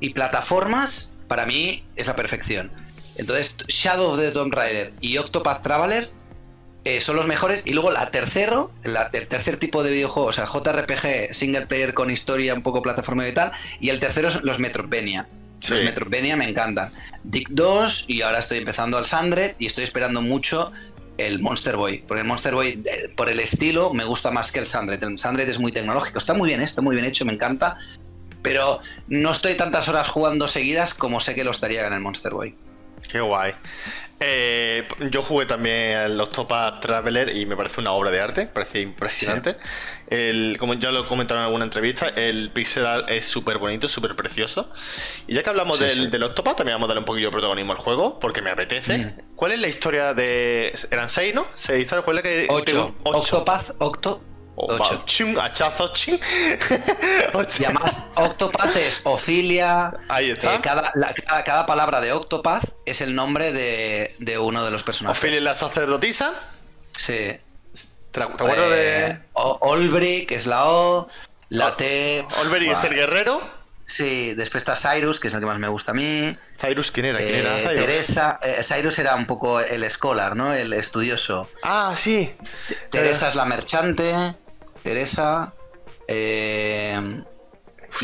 y 0.00 0.10
plataformas. 0.10 1.12
Para 1.28 1.46
mí 1.46 1.84
es 1.94 2.08
la 2.08 2.16
perfección. 2.16 2.72
Entonces, 3.16 3.56
Shadow 3.68 4.10
of 4.10 4.18
the 4.18 4.30
Tomb 4.32 4.52
Raider 4.52 4.92
y 5.00 5.18
Octopath 5.18 5.62
Traveler 5.62 6.10
eh, 6.96 7.00
son 7.00 7.16
los 7.16 7.26
mejores. 7.26 7.62
Y 7.64 7.72
luego 7.72 7.90
la 7.90 8.10
tercero, 8.10 8.70
la- 8.84 9.10
el 9.12 9.26
tercer 9.28 9.56
tipo 9.56 9.82
de 9.82 9.90
videojuego, 9.90 10.28
o 10.28 10.32
sea, 10.32 10.46
JRPG, 10.46 11.32
single 11.34 11.66
player 11.66 11.94
con 11.94 12.10
historia, 12.10 12.54
un 12.54 12.62
poco 12.62 12.82
plataforma 12.82 13.26
y 13.28 13.32
tal. 13.32 13.52
Y 13.80 13.90
el 13.90 14.00
tercero 14.00 14.30
son 14.30 14.42
los 14.44 14.58
Metroidvania. 14.58 15.28
Los. 15.68 15.82
Metroidvania 15.84 16.36
me 16.36 16.48
encantan. 16.48 16.92
Dick 17.22 17.48
2 17.50 18.06
y 18.08 18.22
ahora 18.22 18.38
estoy 18.38 18.58
empezando 18.58 18.96
al 18.96 19.04
Sandred 19.06 19.54
y 19.58 19.66
estoy 19.66 19.84
esperando 19.84 20.22
mucho 20.22 20.72
el 21.18 21.38
Monster 21.40 21.76
Boy. 21.76 22.02
Porque 22.08 22.22
el 22.22 22.26
Monster 22.26 22.54
Boy, 22.54 22.80
eh, 22.86 23.12
por 23.14 23.28
el 23.28 23.40
estilo, 23.40 23.92
me 23.92 24.04
gusta 24.04 24.30
más 24.30 24.50
que 24.52 24.58
el 24.58 24.66
Sandred. 24.66 25.02
El 25.04 25.18
Sandred 25.18 25.46
es 25.48 25.58
muy 25.58 25.70
tecnológico. 25.70 26.16
Está 26.16 26.32
muy 26.32 26.48
bien, 26.48 26.62
está 26.62 26.80
muy 26.80 26.96
bien 26.96 27.06
hecho, 27.06 27.26
me 27.26 27.34
encanta. 27.34 27.76
Pero 28.42 28.80
no 29.08 29.32
estoy 29.32 29.54
tantas 29.54 29.86
horas 29.88 30.08
jugando 30.08 30.48
seguidas 30.48 30.94
como 30.94 31.20
sé 31.20 31.34
que 31.34 31.44
lo 31.44 31.50
estaría 31.50 31.86
en 31.86 31.92
el 31.92 32.00
Monster 32.00 32.32
Boy. 32.32 32.54
Qué 33.12 33.20
guay. 33.20 33.52
Eh, 34.22 34.86
yo 35.10 35.22
jugué 35.22 35.46
también 35.46 35.96
al 35.96 36.20
Octopath 36.20 36.80
Traveler 36.80 37.34
y 37.34 37.46
me 37.46 37.56
parece 37.56 37.80
una 37.80 37.92
obra 37.92 38.10
de 38.10 38.20
arte, 38.20 38.46
parece 38.46 38.80
impresionante. 38.82 39.56
El, 40.08 40.56
como 40.58 40.74
ya 40.74 40.90
lo 40.90 41.06
comentaron 41.06 41.40
en 41.42 41.46
alguna 41.46 41.64
entrevista, 41.64 42.08
el 42.08 42.50
pixel 42.50 42.84
art 42.84 43.08
es 43.08 43.24
súper 43.24 43.56
bonito, 43.56 43.88
súper 43.88 44.14
precioso. 44.16 44.70
Y 45.26 45.34
ya 45.34 45.42
que 45.42 45.48
hablamos 45.48 45.78
Sí, 45.78 45.84
del, 45.84 45.92
sí. 45.92 46.06
del 46.08 46.22
Octopath, 46.24 46.58
también 46.58 46.74
vamos 46.74 46.86
a 46.86 46.88
darle 46.88 47.00
un 47.00 47.06
poquillo 47.06 47.28
de 47.28 47.32
protagonismo 47.32 47.72
al 47.72 47.78
juego, 47.78 48.20
porque 48.20 48.42
me 48.42 48.50
apetece. 48.50 48.98
Mm. 48.98 49.20
¿Cuál 49.36 49.52
es 49.52 49.60
la 49.60 49.68
historia 49.68 50.12
de. 50.12 50.74
Eran 50.90 51.08
seis, 51.08 51.34
¿no? 51.34 51.46
¿Seis 51.54 51.82
historias? 51.82 52.04
¿Cuál 52.04 52.18
es 52.18 52.24
la 52.24 52.30
que.? 52.30 52.46
8. 52.50 52.96
Ocho. 53.04 53.18
Octopath, 53.38 53.70
Octo. 53.78 54.22
Oh, 54.62 54.68
va, 54.78 54.86
8. 54.86 55.02
chum, 55.06 55.38
hachazo, 55.38 55.92
chum. 55.94 56.18
Ocho. 57.34 57.62
Y 57.62 57.64
además, 57.64 58.04
Octopath 58.14 58.76
es 58.76 59.00
Ophelia. 59.04 59.92
Ahí 60.08 60.30
está. 60.30 60.54
eh, 60.54 60.60
cada, 60.62 60.92
la- 60.94 61.14
cada, 61.14 61.44
cada 61.44 61.66
palabra 61.66 62.00
de 62.00 62.12
Octopath 62.12 62.64
es 62.84 63.00
el 63.00 63.14
nombre 63.14 63.52
de, 63.52 64.14
de 64.18 64.38
uno 64.38 64.64
de 64.64 64.70
los 64.70 64.82
personajes. 64.82 65.18
Ophelia 65.18 65.40
la 65.40 65.54
sacerdotisa. 65.54 66.34
Sí. 66.92 67.38
¿Te, 68.10 68.22
acuerdas 68.22 68.58
Eh, 68.58 68.74
de. 68.74 69.20
O- 69.32 69.58
Olbrick 69.62 70.30
es 70.32 70.46
la 70.46 70.66
O. 70.68 71.08
La 71.48 71.68
Ol- 71.68 71.76
T. 71.76 72.26
Olveri 72.42 72.68
es 72.70 72.84
el 72.84 72.94
guerrero. 72.94 73.40
Sí, 73.86 74.34
después 74.34 74.62
está 74.62 74.76
Cyrus, 74.76 75.18
que 75.18 75.26
es 75.26 75.34
el 75.34 75.40
que 75.40 75.46
más 75.46 75.58
me 75.58 75.66
gusta 75.66 75.90
a 75.90 75.94
mí. 75.94 76.36
Cyrus, 76.60 76.92
¿quién 76.92 77.06
era? 77.06 77.18
¿Quién 77.18 77.30
Eh, 77.34 77.38
era? 77.40 77.56
Cyrus? 77.56 77.74
Teresa. 77.86 78.38
eh, 78.40 78.60
Cyrus 78.62 78.96
era 79.00 79.16
un 79.16 79.26
poco 79.26 79.58
el 79.60 79.88
scholar, 79.90 80.36
¿no? 80.36 80.52
El 80.54 80.72
estudioso. 80.74 81.48
Ah, 81.64 81.92
sí. 81.96 82.32
Teresa 82.90 83.26
es 83.26 83.34
la 83.34 83.46
merchante. 83.46 84.14
Teresa. 84.82 85.54
eh, 86.08 86.98
no 87.00 87.24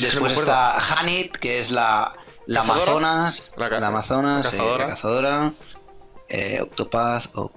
después 0.02 0.32
está 0.32 0.76
Hanit, 0.98 1.36
que 1.36 1.58
es 1.58 1.70
la, 1.70 2.14
la 2.46 2.60
¿Cazadora? 2.62 2.82
Amazonas. 2.84 3.44
La 3.56 3.86
Amazonas, 3.86 4.44
la 4.46 4.50
cazadora. 4.50 4.84
la 4.84 4.90
cazadora. 4.90 5.52
Eh, 6.28 6.58
Octopath. 6.62 7.26
o- 7.36 7.52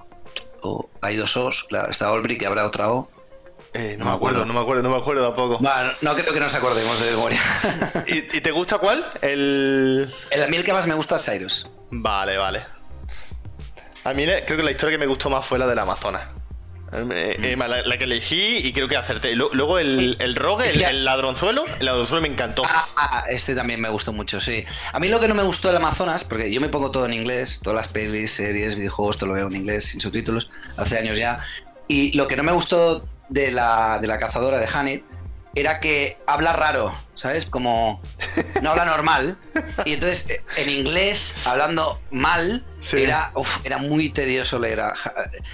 o- 0.62 0.90
hay 1.02 1.16
dos 1.16 1.36
O's, 1.38 1.64
claro. 1.64 1.90
Está 1.92 2.12
Olbrick, 2.12 2.40
que 2.40 2.48
habrá 2.48 2.66
otra 2.66 2.92
O. 2.92 3.10
Eh, 3.74 3.96
no, 4.00 4.06
No 4.06 4.12
me 4.12 4.16
acuerdo, 4.18 4.38
acuerdo. 4.40 4.46
no 4.46 4.54
me 4.54 4.60
acuerdo, 4.62 4.84
no 4.84 4.90
me 4.90 4.98
acuerdo 4.98 5.28
tampoco. 5.28 5.58
Bueno, 5.60 5.92
no 6.02 6.14
creo 6.16 6.34
que 6.34 6.40
nos 6.40 6.54
acordemos 6.56 7.00
de 7.00 7.12
memoria. 7.12 7.42
¿Y, 8.08 8.18
y 8.38 8.42
te 8.42 8.52
gusta 8.52 8.78
cuál? 8.80 9.06
El. 9.22 10.12
el, 10.32 10.44
a 10.44 10.48
mí 10.48 10.58
el 10.58 10.64
que 10.64 10.74
más 10.74 10.88
me 10.88 10.96
gusta 10.96 11.16
es 11.18 11.26
Cyrus. 11.26 11.70
Vale, 11.92 12.38
vale. 12.38 12.64
A 14.04 14.14
mí 14.14 14.26
creo 14.46 14.58
que 14.58 14.64
la 14.64 14.72
historia 14.72 14.98
que 14.98 15.00
me 15.00 15.08
gustó 15.08 15.30
más 15.30 15.46
fue 15.46 15.60
la 15.60 15.68
del 15.68 15.78
Amazonas. 15.80 16.24
Eh, 16.92 17.38
eh, 17.44 17.56
la, 17.58 17.68
la 17.68 17.98
que 17.98 18.04
elegí 18.06 18.58
y 18.58 18.74
creo 18.74 18.88
que 18.88 18.98
acerté. 18.98 19.36
Lu- 19.36 19.50
Luego 19.54 19.78
el, 19.80 20.18
el 20.20 20.36
rogue, 20.36 20.68
el, 20.68 20.82
el 20.82 21.06
ladronzuelo. 21.06 21.66
El 21.80 21.86
ladronzuelo 21.86 22.22
me 22.22 22.28
encantó. 22.28 22.64
Ah, 22.66 22.88
ah, 22.96 23.24
este 23.30 23.54
también 23.56 23.80
me 23.80 23.90
gustó 23.90 24.12
mucho, 24.14 24.42
sí. 24.42 24.64
A 24.94 25.00
mí 25.00 25.08
lo 25.08 25.20
que 25.20 25.28
no 25.28 25.36
me 25.36 25.44
gustó 25.44 25.68
del 25.68 25.78
Amazonas, 25.78 26.24
porque 26.24 26.52
yo 26.52 26.60
me 26.62 26.70
pongo 26.70 26.92
todo 26.92 27.06
en 27.06 27.14
inglés, 27.14 27.60
todas 27.64 27.78
las 27.78 27.88
pelis, 27.90 28.32
series, 28.32 28.76
videojuegos, 28.76 29.18
todo 29.18 29.28
lo 29.30 29.34
veo 29.36 29.48
en 29.48 29.56
inglés, 29.56 29.86
sin 29.86 30.02
subtítulos, 30.02 30.50
hace 30.78 30.98
años 30.98 31.18
ya. 31.18 31.40
Y 31.88 32.16
lo 32.18 32.28
que 32.28 32.36
no 32.36 32.44
me 32.44 32.52
gustó 32.52 33.08
de 33.30 33.52
la, 33.52 34.00
de 34.00 34.08
la 34.08 34.18
cazadora 34.20 34.60
de 34.60 34.68
Hanit 34.72 35.04
era 35.56 35.80
que 35.80 36.18
habla 36.28 36.54
raro, 36.54 36.96
¿sabes? 37.16 37.46
Como 37.46 38.02
no 38.62 38.70
habla 38.72 38.86
normal. 38.86 39.38
Y 39.84 39.94
entonces 39.94 40.28
en 40.58 40.70
inglés, 40.70 41.36
hablando 41.46 42.00
mal, 42.12 42.64
Sí. 42.80 43.02
era, 43.02 43.32
uf, 43.36 43.58
era 43.66 43.78
muy 43.78 44.10
tedioso 44.10 44.58
leer. 44.60 44.82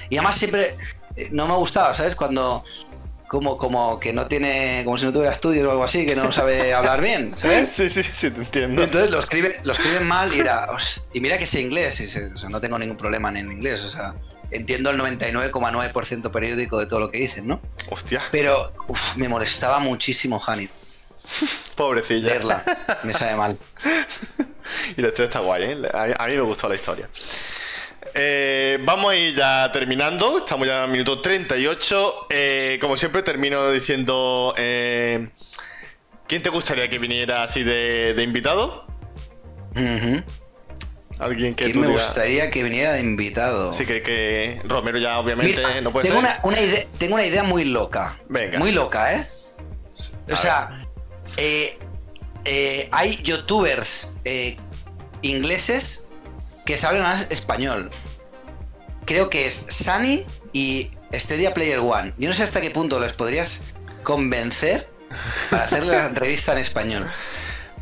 Y 0.09 0.17
además 0.17 0.37
siempre 0.37 0.75
no 1.31 1.47
me 1.47 1.53
gustaba, 1.55 1.93
¿sabes? 1.93 2.15
Cuando 2.15 2.63
como, 3.27 3.57
como 3.57 3.99
que 3.99 4.13
no 4.13 4.27
tiene, 4.27 4.81
como 4.85 4.97
si 4.97 5.05
no 5.05 5.11
tuviera 5.11 5.31
estudios 5.31 5.65
o 5.67 5.71
algo 5.71 5.83
así, 5.83 6.05
que 6.05 6.15
no 6.15 6.31
sabe 6.31 6.73
hablar 6.75 7.01
bien, 7.01 7.33
¿sabes? 7.37 7.69
Sí, 7.69 7.89
sí, 7.89 8.03
sí, 8.03 8.29
te 8.31 8.37
entiendo. 8.41 8.83
Entonces 8.83 9.11
lo 9.11 9.19
escriben, 9.19 9.55
lo 9.63 9.73
escriben 9.73 10.07
mal 10.07 10.33
y, 10.33 10.39
era, 10.39 10.67
"Host- 10.71 11.07
y 11.13 11.19
mira 11.21 11.37
que 11.37 11.45
sé 11.47 11.61
inglés, 11.61 11.99
y 12.01 12.05
o 12.33 12.37
sea, 12.37 12.49
no 12.49 12.61
tengo 12.61 12.77
ningún 12.77 12.97
problema 12.97 13.29
en 13.29 13.37
el 13.37 13.51
inglés, 13.51 13.83
o 13.83 13.89
sea, 13.89 14.13
entiendo 14.51 14.91
el 14.91 14.97
99,9% 14.99 16.31
periódico 16.31 16.79
de 16.79 16.85
todo 16.85 16.99
lo 16.99 17.09
que 17.11 17.17
dicen, 17.17 17.47
¿no? 17.47 17.59
Hostia, 17.89 18.21
Pero 18.31 18.71
uf, 18.87 19.15
me 19.17 19.27
molestaba 19.27 19.79
muchísimo 19.79 20.41
Hanit 20.45 20.69
pobrecilla. 21.75 22.27
leerla, 22.27 22.63
me 23.03 23.13
sabe 23.13 23.35
mal. 23.35 23.57
Y 24.97 25.01
la 25.01 25.09
historia 25.09 25.25
está 25.25 25.39
guay, 25.39 25.63
¿eh? 25.63 25.77
A 26.17 26.25
mí 26.27 26.33
me 26.35 26.41
gustó 26.41 26.67
la 26.67 26.73
historia. 26.75 27.07
Eh, 28.17 28.79
vamos 28.83 29.11
a 29.11 29.15
ir 29.15 29.35
ya 29.35 29.69
terminando. 29.73 30.37
Estamos 30.37 30.65
ya 30.67 30.77
en 30.77 30.83
el 30.85 30.89
minuto 30.91 31.19
38. 31.21 32.27
Eh, 32.29 32.77
como 32.79 32.95
siempre, 32.95 33.21
termino 33.23 33.69
diciendo: 33.71 34.53
eh, 34.57 35.29
¿Quién 36.27 36.41
te 36.41 36.49
gustaría 36.49 36.89
que 36.89 36.97
viniera 36.97 37.43
así 37.43 37.63
de, 37.63 38.13
de 38.13 38.23
invitado? 38.23 38.87
Alguien 41.19 41.55
que 41.55 41.65
¿Quién 41.65 41.73
tú 41.75 41.79
me 41.81 41.87
digas- 41.87 42.05
gustaría 42.07 42.49
que 42.51 42.63
viniera 42.63 42.93
de 42.93 43.01
invitado? 43.01 43.73
Sí, 43.73 43.85
que, 43.85 44.01
que 44.01 44.61
Romero 44.65 44.97
ya 44.97 45.17
obviamente 45.19 45.55
Mira, 45.65 45.81
no 45.81 45.91
puede 45.91 46.07
tengo, 46.09 46.21
ser. 46.21 46.29
una, 46.29 46.39
una 46.43 46.61
idea, 46.61 46.85
tengo 46.97 47.15
una 47.15 47.25
idea 47.25 47.43
muy 47.43 47.65
loca. 47.65 48.17
Venga. 48.29 48.59
Muy 48.59 48.71
loca, 48.71 49.13
¿eh? 49.13 49.27
A 50.29 50.33
O 50.33 50.35
sea, 50.35 50.85
eh, 51.37 51.77
eh, 52.43 52.89
hay 52.91 53.15
youtubers 53.23 54.11
eh, 54.25 54.57
ingleses 55.21 56.04
que 56.65 56.77
saben 56.77 57.01
más 57.03 57.27
español. 57.29 57.89
Creo 59.05 59.29
que 59.29 59.47
es 59.47 59.67
Sunny 59.69 60.25
y 60.51 60.89
Stadia 61.13 61.53
Player 61.53 61.79
One. 61.79 62.13
Yo 62.17 62.27
no 62.27 62.33
sé 62.35 62.43
hasta 62.43 62.59
qué 62.61 62.71
punto 62.71 62.99
les 62.99 63.13
podrías 63.13 63.63
convencer 64.03 64.87
para 65.49 65.63
hacer 65.65 65.83
la 65.85 66.07
revista 66.13 66.53
en 66.53 66.57
español. 66.59 67.09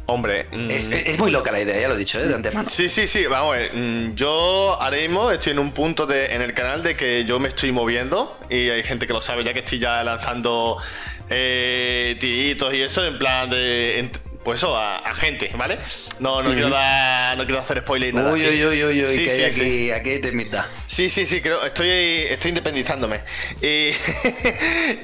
Hombre, 0.06 0.48
Es, 0.70 0.90
mm, 0.92 0.94
es 0.96 1.18
muy 1.18 1.32
loca 1.32 1.50
la 1.54 1.62
idea, 1.62 1.80
ya 1.80 1.88
lo 1.88 1.96
he 1.96 1.98
dicho, 1.98 2.20
¿eh? 2.20 2.28
de 2.28 2.36
antemano. 2.36 2.70
Sí, 2.70 2.90
sí, 2.90 3.08
sí, 3.08 3.26
vamos 3.26 3.56
a 3.56 3.60
ver. 3.60 3.74
mm, 3.74 4.16
Yo 4.16 4.78
ahora 4.82 4.98
mismo 4.98 5.32
estoy 5.32 5.54
en 5.54 5.60
un 5.60 5.72
punto 5.72 6.06
de, 6.06 6.26
en 6.34 6.42
el 6.42 6.54
canal 6.54 6.84
de 6.84 6.98
que 6.98 7.24
yo 7.24 7.40
me 7.40 7.48
estoy 7.48 7.72
moviendo 7.72 8.38
y 8.50 8.70
hay 8.70 8.84
gente 8.84 9.08
que 9.08 9.14
lo 9.14 9.22
sabe 9.22 9.46
ya 9.46 9.54
que 9.54 9.60
estoy 9.60 9.80
ya 9.80 10.04
lanzando 10.04 10.78
eh, 11.30 12.18
tiritos 12.20 12.74
y 12.74 12.82
eso 12.82 13.06
en 13.06 13.18
plan 13.18 13.50
de... 13.50 14.04
ent- 14.04 14.20
pues 14.44 14.60
eso, 14.60 14.78
a, 14.78 14.98
a 15.00 15.16
gente, 15.16 15.52
¿vale? 15.56 15.78
No, 16.20 16.42
no, 16.44 16.52
quiero 16.52 16.70
dar, 16.70 17.38
no 17.38 17.46
quiero 17.46 17.62
hacer 17.62 17.80
spoiler 17.80 18.14
ni 18.14 18.20
nada. 18.20 18.32
Uy, 18.34 18.46
uy, 18.46 18.66
uy, 18.66 18.84
uy, 18.84 19.02
uy, 19.04 19.06
Sí, 19.16 19.26
que 19.26 19.32
hay 19.32 19.38
sí, 19.38 19.44
aquí, 19.44 19.60
sí. 19.62 19.92
aquí 19.92 20.20
te 20.20 20.28
invita. 20.30 20.68
Sí, 20.88 21.10
sí, 21.10 21.26
sí, 21.26 21.42
creo, 21.42 21.64
estoy, 21.64 21.90
estoy 21.90 22.50
independizándome. 22.50 23.22
Y, 23.62 23.92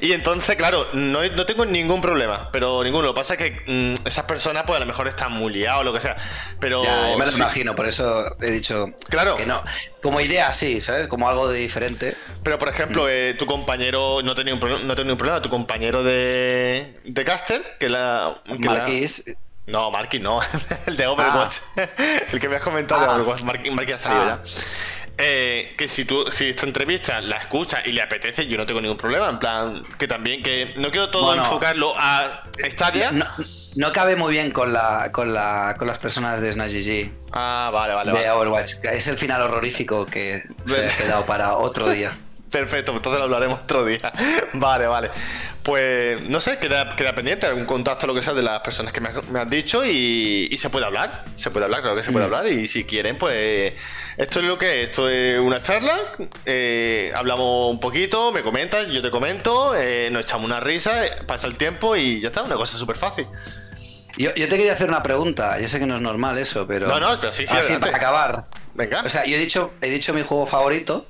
y 0.00 0.12
entonces, 0.12 0.56
claro, 0.56 0.86
no, 0.92 1.22
no 1.26 1.46
tengo 1.46 1.64
ningún 1.66 2.00
problema, 2.00 2.50
pero 2.52 2.82
ninguno. 2.84 3.06
Lo 3.06 3.14
que 3.14 3.20
pasa 3.20 3.34
es 3.34 3.38
que 3.38 3.62
mm, 3.66 4.06
esas 4.06 4.24
personas, 4.24 4.64
pues 4.66 4.76
a 4.76 4.80
lo 4.80 4.86
mejor 4.86 5.08
están 5.08 5.32
muy 5.32 5.52
liados 5.52 5.80
o 5.80 5.84
lo 5.84 5.92
que 5.92 6.00
sea. 6.00 6.16
Pero. 6.58 6.82
Ya, 6.84 7.16
me 7.16 7.26
lo 7.26 7.32
imagino, 7.32 7.74
por 7.74 7.86
eso 7.86 8.36
he 8.40 8.50
dicho 8.50 8.86
Claro. 9.08 9.36
que 9.36 9.46
no. 9.46 9.62
Como 10.02 10.20
idea, 10.20 10.52
sí, 10.54 10.80
¿sabes? 10.80 11.06
Como 11.08 11.28
algo 11.28 11.48
de 11.50 11.58
diferente. 11.58 12.16
Pero 12.42 12.58
por 12.58 12.68
ejemplo, 12.68 13.08
eh, 13.08 13.34
tu 13.38 13.46
compañero, 13.46 14.22
no 14.22 14.34
tenía 14.34 14.54
un, 14.54 14.60
no 14.86 14.94
tenía 14.94 15.12
un 15.12 15.18
problema, 15.18 15.42
tu 15.42 15.50
compañero 15.50 16.02
de, 16.02 16.98
de 17.04 17.24
caster, 17.24 17.62
que 17.78 17.88
la. 17.88 18.40
que 18.46 18.52
la- 18.64 18.70
Marquis, 18.72 19.24
No, 19.70 19.90
Marky 19.90 20.18
no, 20.18 20.40
el 20.86 20.96
de 20.96 21.06
Overwatch. 21.06 21.56
el 22.32 22.40
que 22.40 22.48
me 22.48 22.56
has 22.56 22.62
comentado 22.62 23.02
Ah. 23.02 23.14
de 23.14 23.20
Overwatch, 23.20 23.42
Marky, 23.42 23.70
Marky 23.70 23.92
ha 23.92 23.98
salido 23.98 24.22
Ah. 24.22 24.38
ya. 24.44 24.50
Eh, 25.22 25.74
que 25.76 25.86
si 25.86 26.06
tú, 26.06 26.24
si 26.32 26.48
esta 26.48 26.64
entrevista 26.64 27.20
la 27.20 27.36
escuchas 27.36 27.82
y 27.84 27.92
le 27.92 28.00
apetece, 28.00 28.46
yo 28.46 28.56
no 28.56 28.64
tengo 28.64 28.80
ningún 28.80 28.96
problema. 28.96 29.28
En 29.28 29.38
plan, 29.38 29.82
que 29.98 30.08
también, 30.08 30.42
que 30.42 30.72
no 30.78 30.90
quiero 30.90 31.10
todo 31.10 31.24
Bueno. 31.26 31.42
enfocarlo 31.42 31.92
a 31.98 32.42
Stadia. 32.70 33.12
no, 33.12 33.26
no 33.76 33.92
cabe 33.92 34.16
muy 34.16 34.32
bien 34.32 34.50
con 34.50 34.72
la, 34.72 35.10
con 35.12 35.34
la 35.34 35.74
con 35.78 35.86
las 35.88 35.98
personas 35.98 36.40
de 36.40 36.50
Snatch 36.52 36.72
GG 36.72 37.12
Ah, 37.32 37.68
vale, 37.70 37.92
vale, 37.92 38.12
de 38.12 38.16
vale. 38.16 38.30
Overwatch. 38.30 38.76
Es 38.84 39.06
el 39.08 39.18
final 39.18 39.42
horrorífico 39.42 40.06
que 40.06 40.42
se 40.64 40.86
ha 40.86 40.88
quedado 40.96 41.26
para 41.26 41.54
otro 41.58 41.90
día. 41.90 42.10
Perfecto, 42.50 42.92
entonces 42.92 43.18
lo 43.18 43.24
hablaremos 43.26 43.60
otro 43.62 43.84
día. 43.84 44.10
Vale, 44.54 44.86
vale. 44.86 45.10
Pues 45.70 46.20
no 46.22 46.40
sé, 46.40 46.58
queda, 46.58 46.96
queda 46.96 47.14
pendiente 47.14 47.46
algún 47.46 47.64
contacto, 47.64 48.04
lo 48.08 48.12
que 48.14 48.22
sea, 48.22 48.34
de 48.34 48.42
las 48.42 48.58
personas 48.60 48.92
que 48.92 49.00
me, 49.00 49.10
has- 49.10 49.28
me 49.28 49.38
has 49.38 49.48
dicho 49.48 49.84
y, 49.84 50.48
y 50.50 50.58
se 50.58 50.68
puede 50.68 50.84
hablar. 50.84 51.24
Se 51.36 51.52
puede 51.52 51.66
hablar, 51.66 51.80
claro 51.82 51.94
que 51.96 52.02
se 52.02 52.10
puede 52.10 52.24
hablar. 52.24 52.48
Y 52.48 52.66
si 52.66 52.82
quieren, 52.84 53.16
pues 53.16 53.72
esto 54.16 54.40
es 54.40 54.46
lo 54.46 54.58
que 54.58 54.82
es. 54.82 54.90
Esto 54.90 55.08
es 55.08 55.38
una 55.38 55.62
charla. 55.62 55.96
eh, 56.44 57.12
hablamos 57.14 57.70
un 57.70 57.78
poquito, 57.78 58.32
me 58.32 58.42
comentas, 58.42 58.88
yo 58.88 59.00
te 59.00 59.12
comento, 59.12 59.76
eh, 59.76 60.08
nos 60.10 60.22
echamos 60.22 60.44
una 60.46 60.58
risa, 60.58 61.02
pasa 61.28 61.46
el 61.46 61.54
tiempo 61.54 61.94
y 61.94 62.20
ya 62.20 62.28
está, 62.30 62.42
una 62.42 62.56
cosa 62.56 62.76
súper 62.76 62.96
fácil. 62.96 63.28
Yo, 64.18 64.34
yo 64.34 64.48
te 64.48 64.56
quería 64.56 64.72
hacer 64.72 64.88
una 64.88 65.04
pregunta. 65.04 65.60
Yo 65.60 65.68
sé 65.68 65.78
que 65.78 65.86
no 65.86 65.94
es 65.94 66.02
normal 66.02 66.36
eso, 66.36 66.66
pero. 66.66 66.88
No, 66.88 66.98
no, 66.98 67.20
pero 67.20 67.32
sí, 67.32 67.46
sí, 67.46 67.56
Así 67.56 67.74
para 67.76 67.96
acabar. 67.96 68.44
Venga. 68.74 69.02
O 69.04 69.08
sea, 69.08 69.24
yo 69.24 69.36
he 69.36 69.38
dicho, 69.38 69.72
he 69.80 69.88
dicho 69.88 70.12
mi 70.12 70.22
juego 70.22 70.48
favorito 70.48 71.06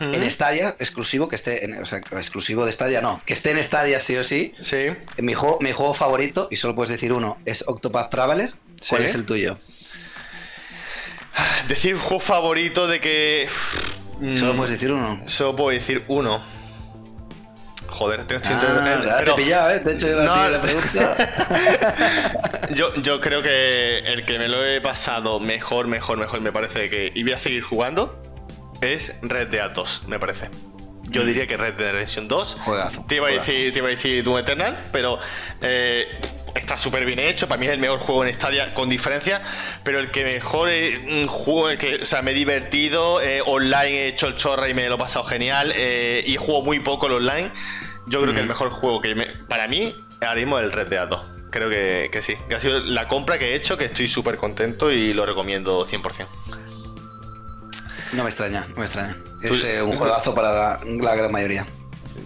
en 0.00 0.30
Stadia, 0.30 0.74
exclusivo, 0.78 1.28
que 1.28 1.36
esté 1.36 1.64
en, 1.64 1.80
o 1.82 1.86
sea, 1.86 1.98
exclusivo 1.98 2.64
de 2.66 2.72
Stadia, 2.72 3.00
no, 3.00 3.20
que 3.24 3.32
esté 3.34 3.52
en 3.52 3.62
Stadia 3.62 4.00
sí 4.00 4.16
o 4.16 4.24
sí. 4.24 4.54
sí. 4.60 4.88
Mi 5.18 5.34
juego, 5.34 5.58
mi 5.60 5.72
juego 5.72 5.94
favorito, 5.94 6.48
y 6.50 6.56
solo 6.56 6.74
puedes 6.74 6.90
decir 6.90 7.12
uno, 7.12 7.38
es 7.44 7.64
Octopath 7.68 8.10
Traveler. 8.10 8.52
¿Cuál 8.88 9.02
Sí. 9.02 9.06
es 9.06 9.14
el 9.14 9.24
tuyo? 9.26 9.58
Decir 11.68 11.96
juego 11.96 12.20
favorito 12.20 12.86
de 12.86 13.00
que. 13.00 13.48
mm, 14.20 14.36
Solo 14.36 14.54
puedes 14.54 14.72
decir 14.72 14.92
uno. 14.92 15.22
Solo 15.26 15.56
puedo 15.56 15.70
decir 15.70 16.04
uno. 16.08 16.42
Joder, 17.88 18.24
tengo 18.24 18.40
Ah, 18.44 18.50
intentando- 18.52 19.04
ya 19.04 19.24
te 19.24 19.30
he 19.30 19.34
pillado, 19.34 19.70
¿eh? 19.70 19.78
De 19.80 19.92
hecho, 19.94 20.06
a 20.06 20.24
No, 20.24 20.48
la 20.48 20.60
pregunta. 20.60 22.68
Yo, 22.74 22.94
yo 23.02 23.20
creo 23.20 23.42
que 23.42 23.98
el 23.98 24.24
que 24.24 24.38
me 24.38 24.48
lo 24.48 24.64
he 24.64 24.80
pasado 24.80 25.40
mejor, 25.40 25.86
mejor, 25.88 26.16
mejor, 26.18 26.40
me 26.40 26.52
parece 26.52 26.88
que. 26.88 27.12
Y 27.14 27.22
voy 27.22 27.32
a 27.32 27.38
seguir 27.38 27.62
jugando. 27.62 28.22
Es 28.82 29.16
Red 29.22 29.48
Dead 29.48 29.70
2, 29.70 30.02
me 30.08 30.18
parece. 30.18 30.50
Yo 31.08 31.24
diría 31.24 31.46
que 31.46 31.56
Red 31.56 31.74
Dead 31.74 31.92
Redemption 31.92 32.26
2. 32.28 32.56
Juegazo, 32.64 33.04
Te 33.06 33.16
iba 33.16 33.28
a 33.28 33.30
decir, 33.30 33.72
te 33.72 33.78
iba 33.78 33.88
a 33.88 33.90
decir 33.90 34.24
Doom 34.24 34.38
Eternal, 34.38 34.84
pero 34.92 35.18
eh, 35.60 36.06
está 36.54 36.76
súper 36.78 37.04
bien 37.04 37.18
hecho. 37.18 37.46
Para 37.48 37.58
mí 37.58 37.66
es 37.66 37.72
el 37.72 37.78
mejor 37.78 37.98
juego 37.98 38.24
en 38.24 38.32
Stadia, 38.32 38.72
con 38.72 38.88
diferencia. 38.88 39.42
Pero 39.84 39.98
el 39.98 40.10
que 40.10 40.24
mejor 40.24 40.68
eh, 40.70 41.26
juego, 41.28 41.68
el 41.70 41.78
que, 41.78 41.96
o 41.96 42.04
sea, 42.06 42.22
me 42.22 42.30
he 42.30 42.34
divertido. 42.34 43.20
eh, 43.20 43.42
online 43.44 43.90
he 44.04 44.06
hecho 44.08 44.26
el 44.26 44.36
chorra 44.36 44.68
y 44.68 44.74
me 44.74 44.88
lo 44.88 44.94
he 44.94 44.98
pasado 44.98 45.24
genial. 45.26 45.72
eh, 45.76 46.24
y 46.26 46.36
juego 46.36 46.62
muy 46.62 46.80
poco 46.80 47.06
el 47.08 47.12
online. 47.14 47.50
Yo 48.06 48.20
creo 48.22 48.34
que 48.34 48.40
el 48.40 48.48
mejor 48.48 48.70
juego 48.70 49.00
que 49.00 49.14
me- 49.14 49.26
para 49.48 49.68
mí 49.68 49.94
ahora 50.22 50.34
mismo 50.36 50.58
es 50.58 50.64
el 50.64 50.72
Red 50.72 50.88
Dead 50.88 51.06
2. 51.06 51.20
Creo 51.50 51.68
que, 51.68 52.08
que 52.10 52.22
sí. 52.22 52.34
Que 52.48 52.54
ha 52.54 52.60
sido 52.60 52.80
la 52.80 53.06
compra 53.06 53.38
que 53.38 53.52
he 53.52 53.54
hecho, 53.54 53.76
que 53.76 53.84
estoy 53.84 54.08
súper 54.08 54.38
contento 54.38 54.90
y 54.90 55.12
lo 55.12 55.26
recomiendo 55.26 55.84
100%. 55.84 56.26
No 58.12 58.22
me 58.24 58.28
extraña, 58.30 58.66
no 58.70 58.76
me 58.76 58.84
extraña. 58.84 59.16
Es 59.42 59.64
eh, 59.64 59.82
un 59.82 59.92
juegazo 59.96 60.34
para 60.34 60.52
la, 60.52 60.80
la 61.00 61.14
gran 61.14 61.32
mayoría. 61.32 61.66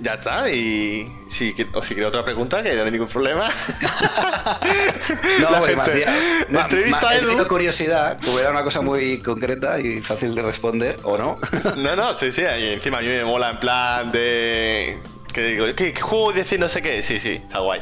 Ya 0.03 0.15
está, 0.15 0.51
y 0.51 1.11
si, 1.31 1.55
o 1.73 1.83
si 1.83 1.95
quiere 1.95 2.07
otra 2.07 2.25
pregunta, 2.25 2.63
que 2.63 2.75
no 2.75 2.83
hay 2.85 2.91
ningún 2.91 3.09
problema. 3.09 3.49
No, 5.41 5.51
La 5.51 5.59
porque 5.59 5.77
me 5.77 5.85
gente- 5.85 6.05
hacía. 6.07 6.47
la 6.51 6.59
ma- 6.61 6.65
entrevista 6.65 7.01
ma- 7.03 7.09
a 7.11 7.15
he 7.17 7.21
Edu- 7.21 7.27
tenido 7.29 7.49
curiosidad, 7.49 8.19
como 8.25 8.39
era 8.41 8.51
una 8.51 8.63
cosa 8.63 8.81
muy 8.81 9.19
concreta 9.19 9.79
y 9.81 10.01
fácil 10.01 10.35
de 10.35 10.43
responder, 10.43 10.99
¿o 11.03 11.17
no? 11.19 11.39
No, 11.77 11.97
no, 11.97 12.15
sí, 12.15 12.33
sí, 12.33 12.43
y 12.43 12.65
encima 12.75 12.99
a 12.99 13.01
mí 13.01 13.07
me 13.09 13.25
mola 13.25 13.51
en 13.51 13.61
plan 13.61 14.11
de... 14.13 14.99
Que 15.33 15.43
digo, 15.49 15.67
¿qué, 15.77 15.93
qué 15.93 16.01
juego 16.01 16.33
decir 16.33 16.59
no 16.59 16.69
sé 16.69 16.81
qué? 16.83 17.03
Sí, 17.03 17.21
sí, 17.21 17.33
está 17.33 17.61
guay. 17.61 17.81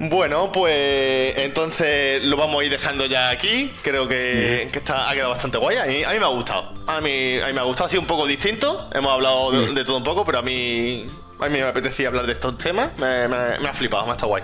Bueno, 0.00 0.50
pues 0.50 1.36
entonces 1.38 2.22
lo 2.24 2.36
vamos 2.36 2.60
a 2.60 2.64
ir 2.64 2.70
dejando 2.70 3.06
ya 3.06 3.30
aquí. 3.30 3.72
Creo 3.82 4.08
que, 4.08 4.68
que 4.72 4.78
está, 4.78 5.08
ha 5.08 5.14
quedado 5.14 5.30
bastante 5.30 5.58
guay. 5.58 5.76
A 5.78 5.84
mí, 5.84 6.02
a 6.04 6.10
mí 6.10 6.18
me 6.18 6.24
ha 6.24 6.28
gustado. 6.28 6.74
A 6.86 7.00
mí, 7.00 7.38
a 7.40 7.46
mí 7.46 7.52
me 7.52 7.60
ha 7.60 7.64
gustado. 7.64 7.86
Ha 7.86 7.88
sido 7.90 8.00
un 8.02 8.06
poco 8.08 8.26
distinto. 8.26 8.90
Hemos 8.92 9.12
hablado 9.12 9.52
de, 9.52 9.72
de 9.72 9.84
todo 9.84 9.96
un 9.98 10.04
poco, 10.04 10.24
pero 10.24 10.38
a 10.38 10.42
mí, 10.42 11.06
a 11.40 11.46
mí 11.48 11.52
me 11.54 11.62
apetecía 11.62 12.08
hablar 12.08 12.26
de 12.26 12.32
estos 12.32 12.58
temas. 12.58 12.90
Me, 12.98 13.28
me- 13.28 13.58
me 13.60 13.68
ha 13.68 13.72
flipado, 13.72 14.04
me 14.04 14.10
ha 14.10 14.14
estado 14.14 14.28
guay. 14.30 14.42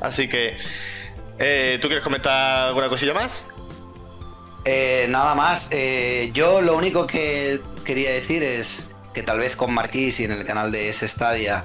Así 0.00 0.28
que, 0.28 0.56
eh, 1.40 1.78
¿tú 1.82 1.88
quieres 1.88 2.04
comentar 2.04 2.68
alguna 2.68 2.88
cosilla 2.88 3.14
más? 3.14 3.46
Eh, 4.64 5.06
nada 5.10 5.34
más. 5.34 5.68
eh, 5.72 6.30
yo 6.32 6.62
lo 6.62 6.76
único 6.76 7.06
que 7.06 7.60
quería 7.84 8.10
decir 8.12 8.42
es 8.44 8.88
que 9.12 9.22
tal 9.22 9.38
vez 9.40 9.56
con 9.56 9.74
Marquís 9.74 10.20
y 10.20 10.24
en 10.24 10.32
el 10.32 10.44
canal 10.46 10.70
de 10.72 10.88
S 10.88 11.06
Stadia 11.06 11.64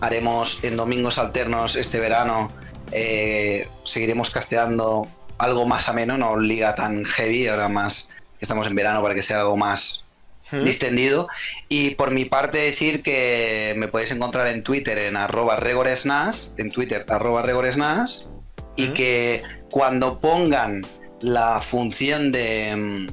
haremos 0.00 0.64
en 0.64 0.76
domingos 0.78 1.18
alternos 1.18 1.76
este 1.76 2.00
verano. 2.00 2.50
Eh, 2.92 3.68
seguiremos 3.84 4.30
casteando 4.30 5.08
algo 5.38 5.66
más 5.66 5.88
ameno, 5.88 6.18
no 6.18 6.36
liga 6.38 6.74
tan 6.74 7.04
heavy, 7.04 7.48
ahora 7.48 7.68
más 7.68 8.10
estamos 8.40 8.66
en 8.66 8.74
verano 8.74 9.02
para 9.02 9.14
que 9.14 9.22
sea 9.22 9.40
algo 9.40 9.56
más 9.56 10.04
distendido. 10.64 11.28
Y 11.68 11.90
por 11.94 12.10
mi 12.10 12.24
parte 12.24 12.58
decir 12.58 13.02
que 13.02 13.74
me 13.76 13.86
podéis 13.88 14.10
encontrar 14.10 14.48
en 14.48 14.62
Twitter 14.64 14.98
en 14.98 15.16
arroba 15.16 15.56
regoresnas, 15.56 16.54
en 16.58 16.70
Twitter 16.70 17.06
arroba 17.08 17.42
regoresnas, 17.42 18.28
y 18.76 18.88
que 18.88 19.42
cuando 19.70 20.20
pongan 20.20 20.84
la 21.20 21.60
función 21.60 22.32
de, 22.32 23.08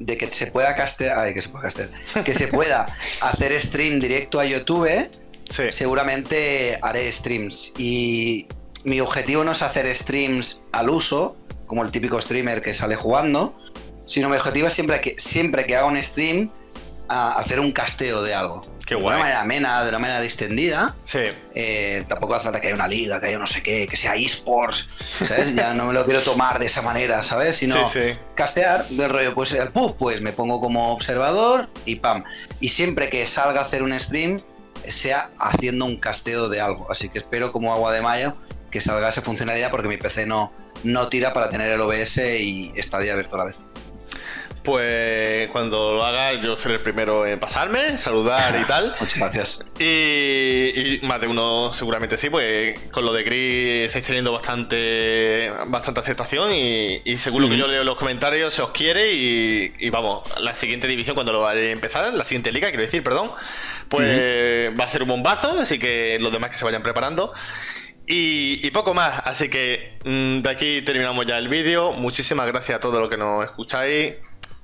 de 0.00 0.16
que 0.18 0.26
se 0.28 0.48
pueda 0.48 0.74
castear, 0.74 1.18
ay, 1.18 1.32
que 1.34 1.40
se 1.42 1.48
pueda 1.48 1.62
castear, 1.62 1.90
que 2.24 2.34
se 2.34 2.48
pueda 2.48 2.86
hacer 3.22 3.60
stream 3.60 3.98
directo 4.00 4.38
a 4.40 4.44
YouTube, 4.44 5.08
Sí. 5.48 5.64
seguramente 5.70 6.78
haré 6.82 7.10
streams. 7.12 7.72
Y 7.76 8.46
mi 8.84 9.00
objetivo 9.00 9.44
no 9.44 9.52
es 9.52 9.62
hacer 9.62 9.94
streams 9.94 10.62
al 10.72 10.90
uso, 10.90 11.36
como 11.66 11.82
el 11.84 11.90
típico 11.90 12.20
streamer 12.20 12.60
que 12.60 12.74
sale 12.74 12.96
jugando, 12.96 13.56
sino 14.06 14.28
mi 14.28 14.36
objetivo 14.36 14.68
es 14.68 14.74
siempre 14.74 15.00
que, 15.00 15.14
siempre 15.18 15.64
que 15.64 15.76
haga 15.76 15.86
un 15.86 16.02
stream, 16.02 16.50
a 17.08 17.32
hacer 17.34 17.60
un 17.60 17.72
casteo 17.72 18.22
de 18.22 18.34
algo. 18.34 18.62
Qué 18.86 18.94
de 18.94 19.00
guay. 19.00 19.14
una 19.14 19.22
manera 19.24 19.40
amena, 19.42 19.82
de 19.82 19.90
una 19.90 19.98
manera 19.98 20.20
distendida. 20.20 20.96
Sí. 21.04 21.20
Eh, 21.54 22.04
tampoco 22.08 22.34
hace 22.34 22.44
falta 22.44 22.60
que 22.60 22.68
haya 22.68 22.74
una 22.76 22.88
liga, 22.88 23.20
que 23.20 23.26
haya 23.26 23.38
no 23.38 23.46
sé 23.46 23.62
qué, 23.62 23.86
que 23.86 23.96
sea 23.96 24.14
esports, 24.16 24.88
¿sabes? 25.26 25.54
Ya 25.54 25.74
no 25.74 25.86
me 25.86 25.92
lo 25.92 26.04
quiero 26.04 26.20
tomar 26.22 26.58
de 26.58 26.66
esa 26.66 26.80
manera, 26.82 27.22
¿sabes? 27.22 27.56
Sino 27.56 27.74
Sí, 27.90 28.00
sí. 28.00 28.18
castear 28.34 28.88
del 28.88 29.10
rollo, 29.10 29.34
pues 29.34 29.52
el 29.52 29.68
pub, 29.70 29.96
pues 29.98 30.20
me 30.22 30.32
pongo 30.32 30.60
como 30.60 30.92
observador 30.92 31.68
y 31.84 31.96
pam. 31.96 32.24
Y 32.60 32.70
siempre 32.70 33.10
que 33.10 33.26
salga 33.26 33.60
a 33.60 33.64
hacer 33.64 33.82
un 33.82 33.98
stream, 33.98 34.40
sea 34.88 35.30
haciendo 35.38 35.84
un 35.84 35.96
casteo 35.96 36.48
de 36.48 36.60
algo. 36.60 36.90
Así 36.90 37.08
que 37.08 37.18
espero 37.18 37.52
como 37.52 37.72
agua 37.72 37.92
de 37.92 38.00
mayo 38.00 38.36
que 38.72 38.80
salga 38.80 39.08
esa 39.10 39.22
funcionalidad 39.22 39.70
porque 39.70 39.86
mi 39.86 39.98
PC 39.98 40.26
no, 40.26 40.52
no 40.82 41.08
tira 41.08 41.32
para 41.32 41.50
tener 41.50 41.70
el 41.70 41.80
OBS 41.80 42.18
y 42.18 42.72
Stadia 42.82 43.12
abierto 43.12 43.36
a 43.36 43.38
la 43.38 43.44
vez. 43.44 43.60
Pues 44.64 45.50
cuando 45.50 45.94
lo 45.94 46.04
haga, 46.04 46.34
yo 46.34 46.56
seré 46.56 46.74
el 46.74 46.80
primero 46.80 47.26
en 47.26 47.40
pasarme, 47.40 47.98
saludar 47.98 48.56
y 48.60 48.64
tal. 48.64 48.94
Muchas 49.00 49.18
gracias. 49.18 49.64
Y, 49.78 49.82
y 49.84 51.00
más 51.02 51.20
de 51.20 51.26
uno 51.26 51.72
seguramente 51.72 52.16
sí, 52.16 52.30
pues 52.30 52.78
con 52.92 53.04
lo 53.04 53.12
de 53.12 53.24
Gris 53.24 53.86
estáis 53.86 54.04
teniendo 54.04 54.32
bastante 54.32 55.52
bastante 55.66 56.00
aceptación 56.00 56.54
y, 56.54 57.02
y 57.04 57.18
según 57.18 57.42
lo 57.42 57.48
que 57.48 57.56
yo 57.56 57.66
leo 57.66 57.80
en 57.80 57.86
los 57.86 57.96
comentarios 57.96 58.54
se 58.54 58.62
os 58.62 58.70
quiere 58.70 59.12
y, 59.12 59.74
y 59.80 59.90
vamos, 59.90 60.22
la 60.40 60.54
siguiente 60.54 60.86
división 60.86 61.14
cuando 61.14 61.32
lo 61.32 61.42
vaya 61.42 61.60
a 61.60 61.70
empezar, 61.70 62.14
la 62.14 62.24
siguiente 62.24 62.52
liga, 62.52 62.68
quiero 62.68 62.84
decir, 62.84 63.02
perdón, 63.02 63.32
pues 63.88 64.72
va 64.78 64.84
a 64.84 64.88
ser 64.88 65.02
un 65.02 65.08
bombazo, 65.08 65.58
así 65.58 65.80
que 65.80 66.18
los 66.20 66.32
demás 66.32 66.50
que 66.50 66.56
se 66.56 66.64
vayan 66.64 66.84
preparando. 66.84 67.32
Y, 68.06 68.70
poco 68.72 68.94
más, 68.94 69.22
así 69.24 69.48
que 69.48 69.98
mm, 70.04 70.42
de 70.42 70.50
aquí 70.50 70.82
terminamos 70.82 71.24
ya 71.26 71.38
el 71.38 71.48
vídeo. 71.48 71.92
Muchísimas 71.92 72.46
gracias 72.46 72.76
a 72.76 72.80
todos 72.80 72.98
los 72.98 73.08
que 73.08 73.16
nos 73.16 73.44
escucháis 73.44 74.14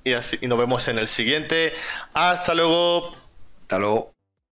y, 0.04 0.46
nos 0.46 0.58
vemos 0.58 0.86
en 0.88 0.98
el 0.98 1.08
siguiente. 1.08 1.72
Hasta 2.14 2.54
luego. 2.54 3.10
Hasta 3.62 3.78
luego. 3.78 4.17